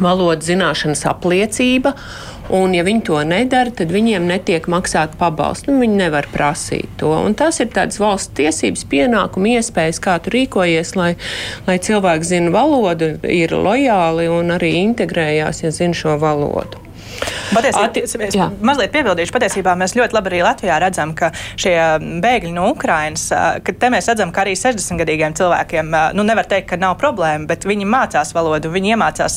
valodas 0.00 0.48
zināšanas 0.48 1.04
apliecība. 1.10 1.94
Un, 2.52 2.74
ja 2.74 2.82
viņi 2.84 3.04
to 3.06 3.20
nedara, 3.24 3.70
tad 3.72 3.92
viņiem 3.94 4.26
netiek 4.28 4.66
maksāta 4.68 5.16
pabalsts. 5.20 5.68
Nu, 5.70 5.78
viņi 5.80 6.00
nevar 6.02 6.26
prasīt 6.32 6.90
to. 7.00 7.12
Un 7.14 7.36
tas 7.38 7.62
ir 7.62 7.70
tāds 7.72 8.00
valsts 8.02 8.34
tiesības, 8.36 8.84
pienākuma 8.92 9.54
iespējas, 9.56 10.02
kā 10.02 10.18
tu 10.20 10.34
rīkojies, 10.34 10.92
lai, 10.98 11.14
lai 11.68 11.78
cilvēki 11.80 12.32
zina 12.34 12.52
valodu, 12.52 13.14
ir 13.24 13.54
lojāli 13.56 14.28
un 14.32 14.56
arī 14.58 14.74
integrējās, 14.82 15.62
ja 15.64 15.72
zina 15.72 15.96
šo 15.96 16.18
valodu. 16.20 16.81
Patiesībā, 17.52 18.26
es 18.26 18.36
mazliet 18.64 18.92
piebildīšu, 18.94 19.32
patiesībā 19.34 19.74
mēs 19.76 19.92
ļoti 19.98 20.16
labi 20.16 20.30
arī 20.32 20.40
Latvijā 20.46 20.78
redzam, 20.80 21.12
ka 21.16 21.30
šie 21.60 21.74
bēgļi 22.24 22.52
no 22.56 22.70
Ukrainas, 22.72 23.26
ka 23.28 23.74
te 23.76 23.90
mēs 23.92 24.08
redzam, 24.08 24.32
ka 24.32 24.44
arī 24.44 24.54
60-gadīgiem 24.56 25.36
cilvēkiem, 25.36 25.92
nu 26.16 26.24
nevar 26.24 26.48
teikt, 26.48 26.70
ka 26.72 26.80
nav 26.80 26.96
problēma, 27.00 27.48
bet 27.50 27.66
viņi 27.68 27.88
mācās 27.88 28.32
valodu, 28.36 28.72
viņi 28.72 28.94
iemācās 28.94 29.36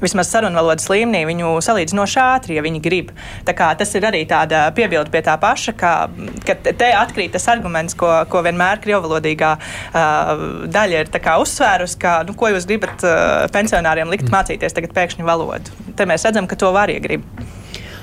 vismaz 0.00 0.32
sarunvalodas 0.32 0.88
līmenī, 0.92 1.26
viņu 1.28 1.52
salīdzinoši 1.66 2.20
ātri, 2.24 2.56
ja 2.56 2.64
viņi 2.64 2.82
grib. 2.84 3.12
Tā 3.46 3.56
kā 3.58 3.68
tas 3.78 3.92
ir 3.98 4.08
arī 4.08 4.24
tāda 4.28 4.64
piebilde 4.76 5.12
pie 5.12 5.22
tā 5.26 5.36
paša, 5.40 5.76
ka, 5.76 5.92
ka 6.46 6.56
te 6.64 6.90
atkrīt 6.96 7.36
tas 7.36 7.48
arguments, 7.52 7.96
ko, 7.98 8.10
ko 8.32 8.42
vienmēr 8.46 8.80
krievalodīgā 8.84 9.52
uh, 9.58 10.46
daļa 10.72 11.04
ir 11.04 11.12
uzsvērus, 11.42 11.96
ka, 12.00 12.16
nu, 12.28 12.36
ko 12.38 12.52
jūs 12.52 12.66
gribat 12.68 13.04
uh, 13.04 13.44
pensionāriem 13.52 14.10
likt 14.12 14.28
mm. 14.28 14.34
mācīties 14.34 14.76
tagad 14.76 14.94
pēkšņu 14.96 15.26
valodu. 15.26 15.76
Te 15.96 16.06
mēs 16.08 16.24
redzam, 16.26 16.48
ka 16.48 16.56
to 16.58 16.72
var 16.74 16.90
iegrib. 17.02 17.26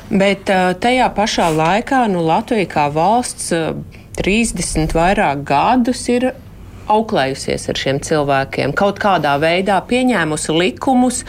Bet 0.10 0.50
tajā 0.82 1.08
pašā 1.14 1.50
laikā 1.54 2.04
nu, 2.10 2.24
Latvija 2.26 2.68
kā 2.70 2.88
valsts 2.94 3.52
30 4.20 4.96
vairāk 4.98 5.44
gadus 5.48 6.02
ir 6.10 6.32
auklējusies 6.90 7.70
ar 7.70 7.78
šiem 7.78 8.00
cilvēkiem, 8.02 8.74
kaut 8.74 8.98
kādā 9.02 9.36
veidā 9.42 9.78
pieņēmusi 9.86 10.56
likumus, 10.58 11.22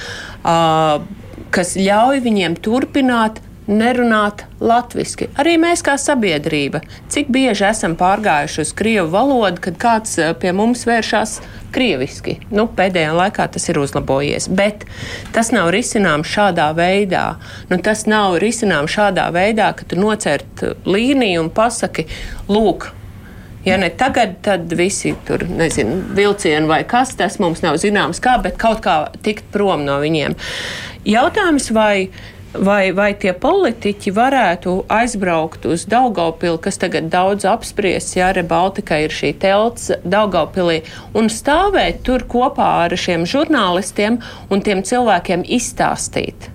kas 1.53 1.75
ļauj 1.77 2.23
viņiem 2.25 2.57
turpināt 2.65 3.43
nerunāt 3.71 4.45
latviešu. 4.61 5.31
Arī 5.41 5.57
mēs 5.63 5.85
kā 5.87 5.97
sabiedrība, 6.01 6.83
cik 7.13 7.31
bieži 7.33 7.69
esam 7.71 7.97
pārgājuši 8.01 8.65
uz 8.65 8.75
krievu 8.77 9.09
valodu, 9.15 9.63
kad 9.69 9.79
kāds 9.81 10.19
eh, 10.19 10.35
pie 10.35 10.53
mums 10.57 10.85
vēršas 10.89 11.39
krieviski. 11.75 12.41
Nu, 12.51 12.67
pēdējā 12.77 13.15
laikā 13.17 13.47
tas 13.55 13.69
ir 13.71 13.79
uzlabojies, 13.81 14.51
bet 14.51 14.87
tas 15.35 15.53
nav 15.55 15.71
risināms 15.75 16.31
šādā 16.31 16.71
veidā. 16.77 17.27
Nu, 17.71 17.79
tas 17.79 18.07
nav 18.11 18.41
risināms 18.43 18.93
šādā 18.97 19.31
veidā, 19.35 19.71
ka 19.79 19.87
tu 19.87 20.01
nocert 20.01 20.65
līniju 20.85 21.47
un 21.47 21.53
pasaki, 21.55 22.09
lūk, 22.51 22.91
Ja 23.65 23.77
ne 23.77 23.91
tagad, 23.93 24.39
tad 24.41 24.73
visi 24.73 25.11
tur, 25.29 25.43
nezinu, 25.45 25.99
vilcieni 26.17 26.69
vai 26.69 26.81
kas, 26.89 27.13
tas 27.17 27.37
mums 27.43 27.61
nav 27.61 27.77
zināms 27.83 28.17
kā, 28.25 28.39
bet 28.41 28.57
kaut 28.61 28.81
kā 28.85 28.95
tikt 29.21 29.51
prom 29.53 29.85
no 29.85 29.99
viņiem. 30.01 30.33
Jautājums, 31.05 31.69
vai 31.77 32.09
Vai, 32.51 32.91
vai 32.91 33.13
tie 33.15 33.31
politiķi 33.31 34.11
varētu 34.11 34.73
aizbraukt 34.91 35.69
uz 35.71 35.85
Daugaupili, 35.87 36.59
kas 36.59 36.81
tagad 36.83 37.07
daudz 37.13 37.45
apspriests, 37.47 38.17
ja 38.19 38.33
arī 38.33 38.43
Baltika 38.43 38.97
ir 38.99 39.15
šī 39.15 39.37
telts 39.39 39.93
Daugaupilī, 40.03 40.81
un 41.15 41.31
stāvēt 41.31 42.01
tur 42.09 42.25
kopā 42.27 42.71
ar 42.89 42.97
šiem 42.99 43.23
žurnālistiem 43.23 44.19
un 44.51 44.65
tiem 44.67 44.83
cilvēkiem 44.83 45.45
izstāstīt, 45.47 46.49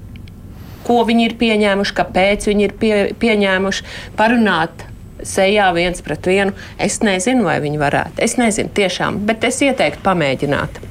ko 0.84 1.00
viņi 1.08 1.30
ir 1.30 1.38
pieņēmuši, 1.40 1.96
kāpēc 2.02 2.50
viņi 2.52 2.68
ir 2.68 2.76
pie, 2.82 2.98
pieņēmuši, 3.22 3.88
parunāt 4.20 4.84
sejā 5.24 5.70
viens 5.80 6.04
pret 6.04 6.28
vienu. 6.28 6.58
Es 6.76 7.00
nezinu, 7.08 7.48
vai 7.48 7.62
viņi 7.64 7.80
varētu. 7.80 8.20
Es 8.28 8.36
nezinu, 8.42 8.74
tiešām, 8.76 9.24
bet 9.32 9.48
es 9.48 9.64
ieteiktu 9.64 10.04
pamēģināt. 10.04 10.84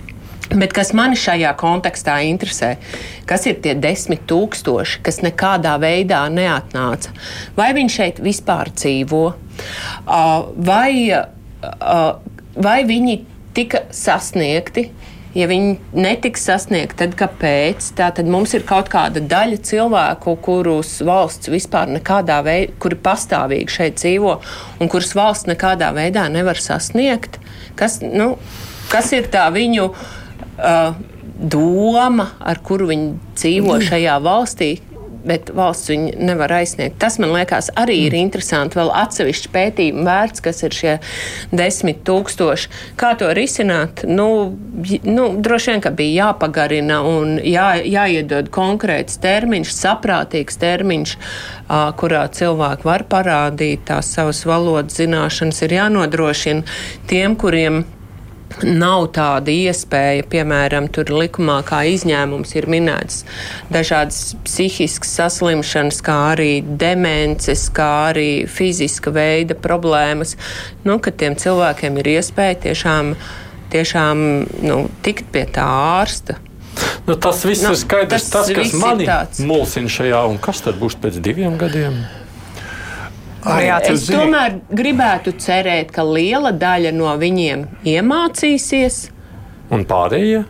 Bet 0.55 0.75
kas 0.77 0.93
man 0.95 1.17
šajā 1.19 1.51
kontekstā 1.59 2.21
interesē, 2.29 2.77
kas 3.27 3.47
ir 3.51 3.59
tie 3.65 3.75
desmit 3.75 4.23
tūkstoši, 4.31 5.01
kas 5.03 5.19
nekādā 5.25 5.75
veidā 5.83 6.23
neatnāca? 6.31 7.11
Vai 7.59 7.73
viņi 7.75 7.95
šeit 7.97 8.21
vispār 8.23 8.71
dzīvo? 8.75 9.25
Vai, 10.69 10.93
vai 12.55 12.79
viņi 12.87 13.19
tika 13.57 13.83
sasniegti? 13.95 14.89
Ja 15.35 15.49
viņi 15.51 15.73
netiks 15.99 16.45
sasniegti, 16.47 17.01
tad 17.01 17.17
kāpēc? 17.19 17.89
Tā 17.99 18.13
tad 18.15 18.29
mums 18.31 18.55
ir 18.55 18.63
kaut 18.69 18.87
kāda 18.93 19.19
daļa 19.19 19.59
cilvēku, 19.67 20.37
kurus 20.45 21.01
valsts 21.03 21.51
vispār 21.51 21.91
nekādā 21.97 22.39
veidā, 22.47 22.77
kuri 22.79 23.01
pastāvīgi 23.03 23.75
šeit 23.81 23.99
dzīvo 23.99 24.37
un 24.79 24.93
kurus 24.93 25.17
valsts 25.19 25.51
nekādā 25.51 25.91
veidā 25.97 26.29
nevar 26.31 26.63
sasniegt. 26.63 27.41
Kas, 27.75 27.99
nu, 28.07 28.37
kas 28.95 29.11
ir 29.19 29.27
tā 29.35 29.49
viņu? 29.51 29.91
Uh, 30.59 30.97
doma, 31.35 32.31
ar 32.41 32.61
kuru 32.65 32.91
viņi 32.93 33.15
dzīvo 33.35 33.79
mm. 33.79 33.87
šajā 33.89 34.19
valstī, 34.23 34.75
bet 35.25 35.49
valsts 35.57 35.89
viņu 35.89 36.11
nevar 36.21 36.53
aizsniegt. 36.59 36.99
Tas 37.01 37.17
man 37.23 37.33
liekas 37.33 37.71
arī 37.81 37.97
ir 38.05 38.13
mm. 38.13 38.27
interesanti. 38.27 38.79
Vēl 38.79 38.93
atsevišķi 39.01 39.51
pētījumi 39.55 40.05
vērts, 40.07 40.45
kas 40.45 40.61
ir 40.67 40.77
šie 40.77 40.95
desmit 41.55 42.03
tūkstoši. 42.07 42.71
Kā 43.01 43.15
to 43.21 43.31
risināt? 43.37 44.05
Nu, 44.09 44.29
nu, 45.09 45.27
droši 45.41 45.73
vien, 45.73 45.85
ka 45.85 45.95
bija 45.97 46.29
jāpagarina 46.29 47.01
un 47.09 47.39
jā, 47.41 47.71
jāiedod 47.81 48.53
konkrēts 48.55 49.19
termiņš, 49.25 49.75
saprātīgs 49.79 50.61
termiņš, 50.61 51.17
kurā 52.01 52.27
cilvēki 52.37 52.89
var 52.89 53.09
parādīt 53.09 53.89
tās 53.89 54.13
savas 54.13 54.45
valodas 54.49 55.01
zināšanas, 55.01 55.65
ir 55.65 55.79
jānodrošina 55.79 56.77
tiem, 57.09 57.39
kuriem 57.41 57.85
Nav 58.63 59.09
tāda 59.17 59.51
iespēja, 59.51 60.23
piemēram, 60.31 60.87
tur 60.95 61.11
likumā 61.11 61.59
kā 61.67 61.81
izņēmums 61.91 62.55
ir 62.55 62.69
minēts 62.71 63.25
dažādas 63.75 64.37
psihiskas 64.47 65.11
saslimšanas, 65.19 65.99
kā 66.05 66.19
arī 66.37 66.63
demences, 66.63 67.67
kā 67.75 67.91
arī 68.13 68.47
fiziska 68.47 69.11
veida 69.15 69.59
problēmas, 69.59 70.37
nu, 70.87 71.01
ka 71.03 71.11
tiem 71.11 71.35
cilvēkiem 71.41 71.99
ir 72.03 72.13
iespēja 72.15 72.61
tiešām, 72.69 73.15
tiešām 73.75 74.27
nu, 74.63 74.81
tikt 75.03 75.33
pie 75.35 75.49
tā 75.51 75.67
ārsta. 75.99 76.39
Nu, 77.09 77.19
tas 77.21 77.43
viss 77.45 77.65
nu, 77.67 77.75
ir 77.75 77.81
skaidrs, 77.81 78.31
tas, 78.31 78.49
tas 78.49 78.55
kas 78.55 78.75
mani 78.79 79.09
mulsina 79.47 79.91
šajā, 79.91 80.27
un 80.31 80.39
kas 80.43 80.63
tad 80.65 80.79
būs 80.79 80.97
pēc 81.03 81.19
diviem 81.23 81.59
gadiem? 81.59 82.05
Ai, 83.45 83.67
es 83.69 84.07
zini. 84.07 84.19
tomēr 84.19 84.59
gribētu 84.73 85.35
cerēt, 85.41 85.93
ka 85.93 86.05
liela 86.07 86.53
daļa 86.57 86.95
no 86.97 87.11
viņiem 87.21 87.67
iemācīsies. 87.85 89.01
Un 89.75 89.85
pārējie? 89.89 90.45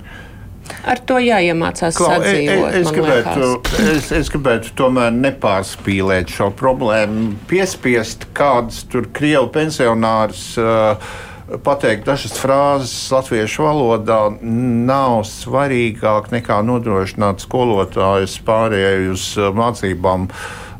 Ar 0.88 1.00
to 1.04 1.18
jāiemācās 1.20 1.98
Klau, 1.98 2.08
e- 2.10 2.14
e- 2.14 2.22
sadzīvot. 2.22 2.70
Es, 2.70 2.76
es, 2.80 2.92
gribētu, 2.94 3.48
es, 3.92 4.08
es 4.20 4.30
gribētu 4.32 4.72
tomēr 4.78 5.12
nepārspīlēt 5.16 6.32
šo 6.32 6.48
problēmu, 6.56 7.34
piespiest 7.50 8.28
kādus 8.36 8.84
tur 8.88 9.10
krievu 9.12 9.50
pensionārus. 9.54 10.46
Uh, 10.60 11.14
pateikt 11.62 12.06
dažas 12.08 12.34
frāzes 12.40 12.92
latviešu 13.12 13.64
valodā 13.66 14.18
nav 14.40 15.22
svarīgāk 15.28 16.30
nekā 16.34 16.60
nodrošināt 16.66 17.44
skolotājus 17.44 18.36
pārējai 18.46 19.10
uz 19.12 19.26
mācībām 19.54 20.28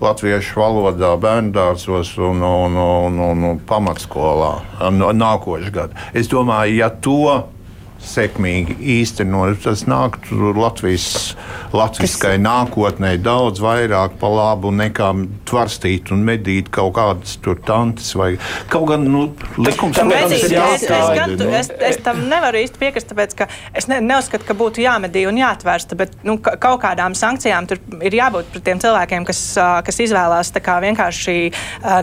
latviešu 0.05 0.61
valodā, 0.61 1.15
bērngārzos 1.21 2.15
un, 2.19 2.43
un, 2.43 2.79
un, 2.81 3.19
un, 3.29 3.45
un 3.51 3.61
pamatskolā 3.69 4.55
nākošais 4.91 5.75
gads. 5.75 6.09
Es 6.17 6.31
domāju, 6.33 6.81
ja 6.83 6.91
to 6.91 7.45
sekmīgi 8.09 8.77
īstenot. 8.99 9.63
Tas 9.65 9.85
nāktu 9.89 10.53
Latvijas, 10.57 11.35
latviskai 11.75 12.37
nākotnē 12.43 13.15
daudz 13.23 13.63
vairāk 13.65 14.19
pa 14.21 14.31
labu 14.31 14.73
nekā 14.75 15.11
tvarstīt 15.49 16.13
un 16.15 16.25
medīt 16.27 16.71
kaut 16.75 16.95
kādas 16.99 17.37
tur 17.45 17.59
tantes 17.65 18.13
vai 18.19 18.35
kaut 18.73 18.89
gan 18.93 19.07
nu, 19.09 19.27
likums. 19.59 19.97
Tam 19.99 20.11
protams, 20.11 20.47
ir 20.47 20.57
jāskaidro. 20.57 21.39
Nu. 21.45 21.51
Es, 21.59 21.71
es 21.93 22.01
tam 22.05 22.25
nevaru 22.31 22.61
īsti 22.63 22.81
piekrist, 22.81 23.11
tāpēc 23.11 23.37
ka 23.39 23.49
es 23.77 23.89
ne, 23.91 24.01
neuzskatu, 24.05 24.47
ka 24.49 24.57
būtu 24.59 24.83
jāmedī 24.85 25.25
un 25.31 25.39
jāatvērsta, 25.41 25.99
bet 25.99 26.17
nu, 26.27 26.37
kaut 26.43 26.81
kādām 26.85 27.17
sankcijām 27.19 27.69
tur 27.71 27.81
ir 28.05 28.19
jābūt 28.19 28.51
pret 28.53 28.67
tiem 28.69 28.83
cilvēkiem, 28.83 29.27
kas, 29.29 29.43
kas 29.87 30.01
izvēlās 30.05 30.53
kā 30.65 30.79
vienkārši 30.85 31.37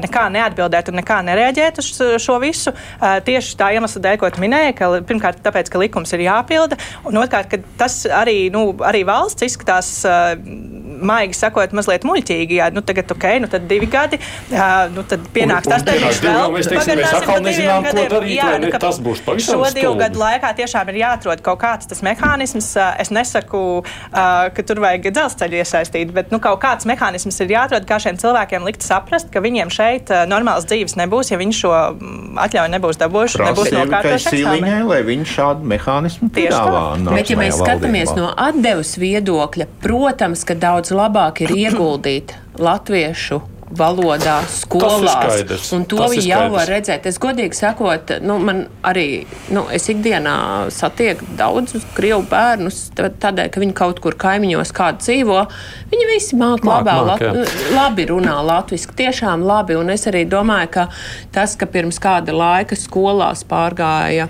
nekā 0.03 0.25
neatbildēt 0.35 0.91
un 0.91 0.99
nekā 0.99 1.21
nereaģēt 1.27 1.79
uz 1.81 1.91
šo 2.21 2.37
visu. 2.43 2.73
Tieši 2.99 3.57
tā 3.59 3.71
iemesla 3.75 4.03
dēļ, 4.05 4.17
ko 4.21 4.29
tu 4.33 4.43
minēji, 4.43 4.75
ka 4.77 4.89
pirmkārt 5.07 5.41
tāpēc, 5.45 5.71
ka 5.71 5.81
likums 5.81 5.90
ir 6.15 6.25
jāpilda. 6.25 6.79
Un 7.09 7.19
otrkārt, 7.21 7.51
ka 7.51 7.61
tas 7.79 8.01
arī, 8.07 8.49
nu, 8.53 8.69
arī 8.87 9.03
valsts 9.07 9.47
izskatās, 9.47 9.93
uh, 10.07 10.33
maigi 11.05 11.37
sakot, 11.37 11.73
mazliet 11.77 12.05
muļķīgi. 12.07 12.57
Jā, 12.61 12.69
nu, 12.73 12.83
tagad, 12.85 13.11
ok, 13.15 13.27
nu 13.43 13.49
tad 13.51 13.67
divi 13.69 13.89
gadi, 13.91 14.19
uh, 14.51 14.87
nu 14.93 15.05
tad 15.07 15.25
pienāks 15.35 15.69
un, 15.69 15.75
tas 15.75 15.85
termiņš 15.87 16.21
vēl. 16.25 16.55
Mēs 16.55 16.69
teiksim, 16.71 17.01
mēs 17.01 17.15
atkal 17.19 17.43
nezinām, 17.45 17.87
ko 17.87 18.05
darīt, 18.15 18.35
jā, 18.37 18.49
nu, 18.61 18.71
tas 18.81 19.01
būs 19.03 19.23
pavisam 19.25 19.61
Šo 19.61 19.71
divu 19.75 19.93
gadu 19.99 20.21
laikā 20.21 20.53
tiešām 20.61 20.91
ir 20.93 21.01
jāatrod 21.01 21.43
kaut 21.45 21.61
kāds 21.63 21.89
tas 21.91 22.03
mehānisms. 22.05 22.71
Es 23.01 23.11
nesaku, 23.13 23.63
ka 24.11 24.65
tur 24.67 24.81
vajag 24.83 25.09
dzelzceļu 25.11 25.61
iesaistīt, 25.61 26.13
bet 26.15 26.33
nu, 26.33 26.41
kaut 26.43 26.61
kāds 26.63 26.87
mehānisms 26.89 27.39
ir 27.43 27.55
jāatrod, 27.55 27.87
kā 27.89 27.99
šiem 28.01 28.19
cilvēkiem 28.21 28.67
likt 28.67 28.85
saprast, 28.85 29.31
ka 29.33 29.43
viņiem 29.43 29.71
šeit 29.73 30.11
normāls 30.29 30.67
dzīves 30.69 30.97
nebūs, 30.99 31.31
ja 31.33 31.39
viņi 31.41 31.57
šo 31.57 31.73
mm, 31.73 32.39
atļauju 32.45 32.73
nebūs 32.75 32.99
dabūjuši, 33.01 33.41
nebūs 33.47 33.73
nokārtojuši. 33.75 34.43
Lai 34.91 35.01
viņi 35.07 35.27
šādu 35.29 35.67
mehānismu 35.71 36.29
piedāvā. 36.35 36.83
Bet, 37.07 37.31
ja 37.31 37.37
mēs 37.39 37.59
skatāmies 37.59 38.13
no 38.17 38.31
atdevas 38.35 38.95
viedokļa, 39.01 39.67
protams, 39.83 40.43
ka 40.47 40.57
daudz 40.59 40.90
labāk 40.95 41.43
ir 41.45 41.55
ieguldīt 41.65 42.35
latviešu 42.61 43.41
valodā, 43.77 44.41
skolās. 44.51 45.71
Un 45.75 45.85
to 45.89 46.03
viņi 46.11 46.27
jau 46.29 46.41
var 46.53 46.69
redzēt. 46.69 47.05
Es 47.09 47.19
godīgi 47.21 47.57
sakot, 47.57 48.13
nu, 48.23 48.37
man 48.43 48.65
arī, 48.87 49.23
nu, 49.53 49.65
es 49.73 49.87
ikdienā 49.91 50.35
satieku 50.73 51.27
daudzus 51.39 51.85
krievu 51.95 52.25
bērnus, 52.31 52.83
tādēļ, 52.97 53.51
ka 53.53 53.63
viņi 53.63 53.77
kaut 53.77 54.01
kur 54.03 54.17
kaimiņos 54.19 54.73
kādu 54.75 55.03
dzīvo. 55.05 55.45
Viņi 55.93 56.09
visi 56.11 56.39
māk, 56.39 56.65
māk, 56.67 56.83
labā, 56.83 56.97
māk 57.13 57.25
lat, 57.25 57.55
labi 57.75 58.07
runā 58.11 58.37
latviski, 58.45 58.97
tiešām 59.05 59.45
labi. 59.47 59.79
Un 59.79 59.93
es 59.95 60.07
arī 60.11 60.25
domāju, 60.29 60.73
ka 60.75 60.87
tas, 61.35 61.55
ka 61.55 61.69
pirms 61.71 62.01
kāda 62.03 62.35
laika 62.35 62.79
skolās 62.79 63.45
pārgāja 63.47 64.29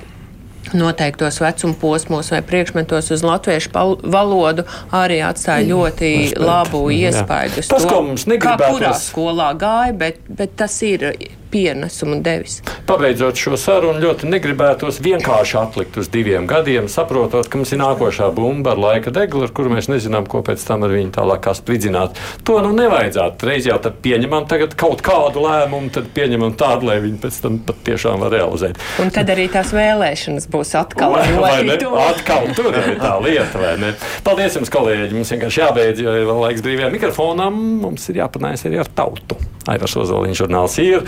noteiktos 0.77 1.41
vecuma 1.41 1.75
posmos 1.81 2.31
vai 2.33 2.41
priekšmetos 2.45 3.11
uz 3.15 3.25
latviešu 3.25 3.73
valodu 4.03 4.65
arī 4.95 5.21
atstāja 5.25 5.67
ļoti 5.71 6.11
mm. 6.13 6.45
labu 6.45 6.85
iespēju. 6.95 7.67
Tas, 7.67 7.85
ko 7.87 8.01
mums 8.07 8.27
negribētos. 8.29 8.65
Kā 8.65 8.73
kurā 8.77 8.95
skolā 8.99 9.51
gāja, 9.59 9.95
bet, 9.97 10.23
bet 10.27 10.57
tas 10.59 10.75
ir 10.87 11.11
pienesumu 11.51 12.21
devis. 12.23 12.59
Pabeidzot 12.87 13.39
šo 13.39 13.57
sarunu, 13.59 14.01
ļoti 14.01 14.29
negribētos 14.31 15.01
vienkārši 15.03 15.57
atlikt 15.61 15.99
uz 16.01 16.09
diviem 16.11 16.47
gadiem, 16.49 16.87
saprotot, 16.91 17.49
ka 17.51 17.59
mums 17.59 17.73
ir 17.75 17.81
nākošā 17.83 18.31
bumba 18.35 18.73
ar 18.75 18.81
laika 18.81 19.13
deglu, 19.13 19.43
ar 19.45 19.53
kuru 19.55 19.73
mēs 19.75 19.89
nezinām, 19.91 20.27
ko 20.31 20.43
pēc 20.45 20.63
tam 20.67 20.85
ar 20.87 20.95
viņu 20.95 21.13
tālāk 21.17 21.49
spridzināt. 21.57 22.19
To 22.47 22.59
nu 22.63 22.71
nevajadzētu. 22.75 23.47
Reiz 23.49 23.67
jau 23.67 23.77
tad 23.83 23.99
pieņemam 24.03 24.47
kaut 24.79 25.03
kādu 25.05 25.43
lēmumu, 25.45 25.91
tad 25.93 26.09
pieņemam 26.15 26.55
tādu, 26.59 26.87
lai 26.89 26.99
viņi 27.03 27.19
pēc 27.21 27.39
tam 27.43 27.59
patiešām 27.67 28.23
var 28.23 28.33
realizēt. 28.35 28.79
Un 29.03 29.11
tad 29.13 29.29
arī 29.33 29.47
tās 29.51 29.73
vēlēšanas 29.75 30.47
būs 30.51 30.73
atkal 30.79 31.17
ļoti 31.19 31.77
tuvu. 31.81 32.01
Atkal 32.01 32.49
tur 32.57 32.71
ir 32.75 32.99
tā 33.01 33.15
lieta, 33.23 33.61
vai 33.61 33.75
ne? 33.81 33.93
Paldies 34.25 34.57
jums, 34.59 34.71
kolēģi! 34.73 35.11
Mums 35.17 35.33
vienkārši 35.35 35.63
jābeidz, 35.63 36.03
jo 36.03 36.17
ir 36.17 36.27
vēl 36.29 36.43
laiks 36.45 36.65
brīvajam 36.65 36.95
mikrofonam. 36.95 37.63
Mums 37.81 38.07
ir 38.11 38.21
jāpanājas 38.23 38.67
arī 38.69 38.81
ar 38.81 38.91
tautu. 38.95 39.39
Aivars 39.69 39.93
Ozoliņš 40.01 40.39
žurnāls 40.41 40.77
ir, 40.81 41.03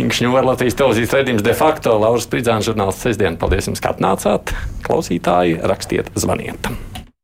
Inkšņu 0.00 0.32
var 0.34 0.48
Latvijas 0.48 0.78
televīzijas 0.80 1.14
redzījums 1.20 1.46
de 1.46 1.54
facto, 1.58 1.94
Lauras 2.00 2.28
Spridzāns 2.28 2.70
žurnāls 2.70 3.00
sestdien. 3.04 3.38
Paldies 3.40 3.70
jums, 3.70 3.84
ka 3.84 3.94
atnācāt! 3.94 4.54
Klausītāji, 4.86 5.60
rakstiet, 5.64 6.12
zvaniet! 6.18 6.93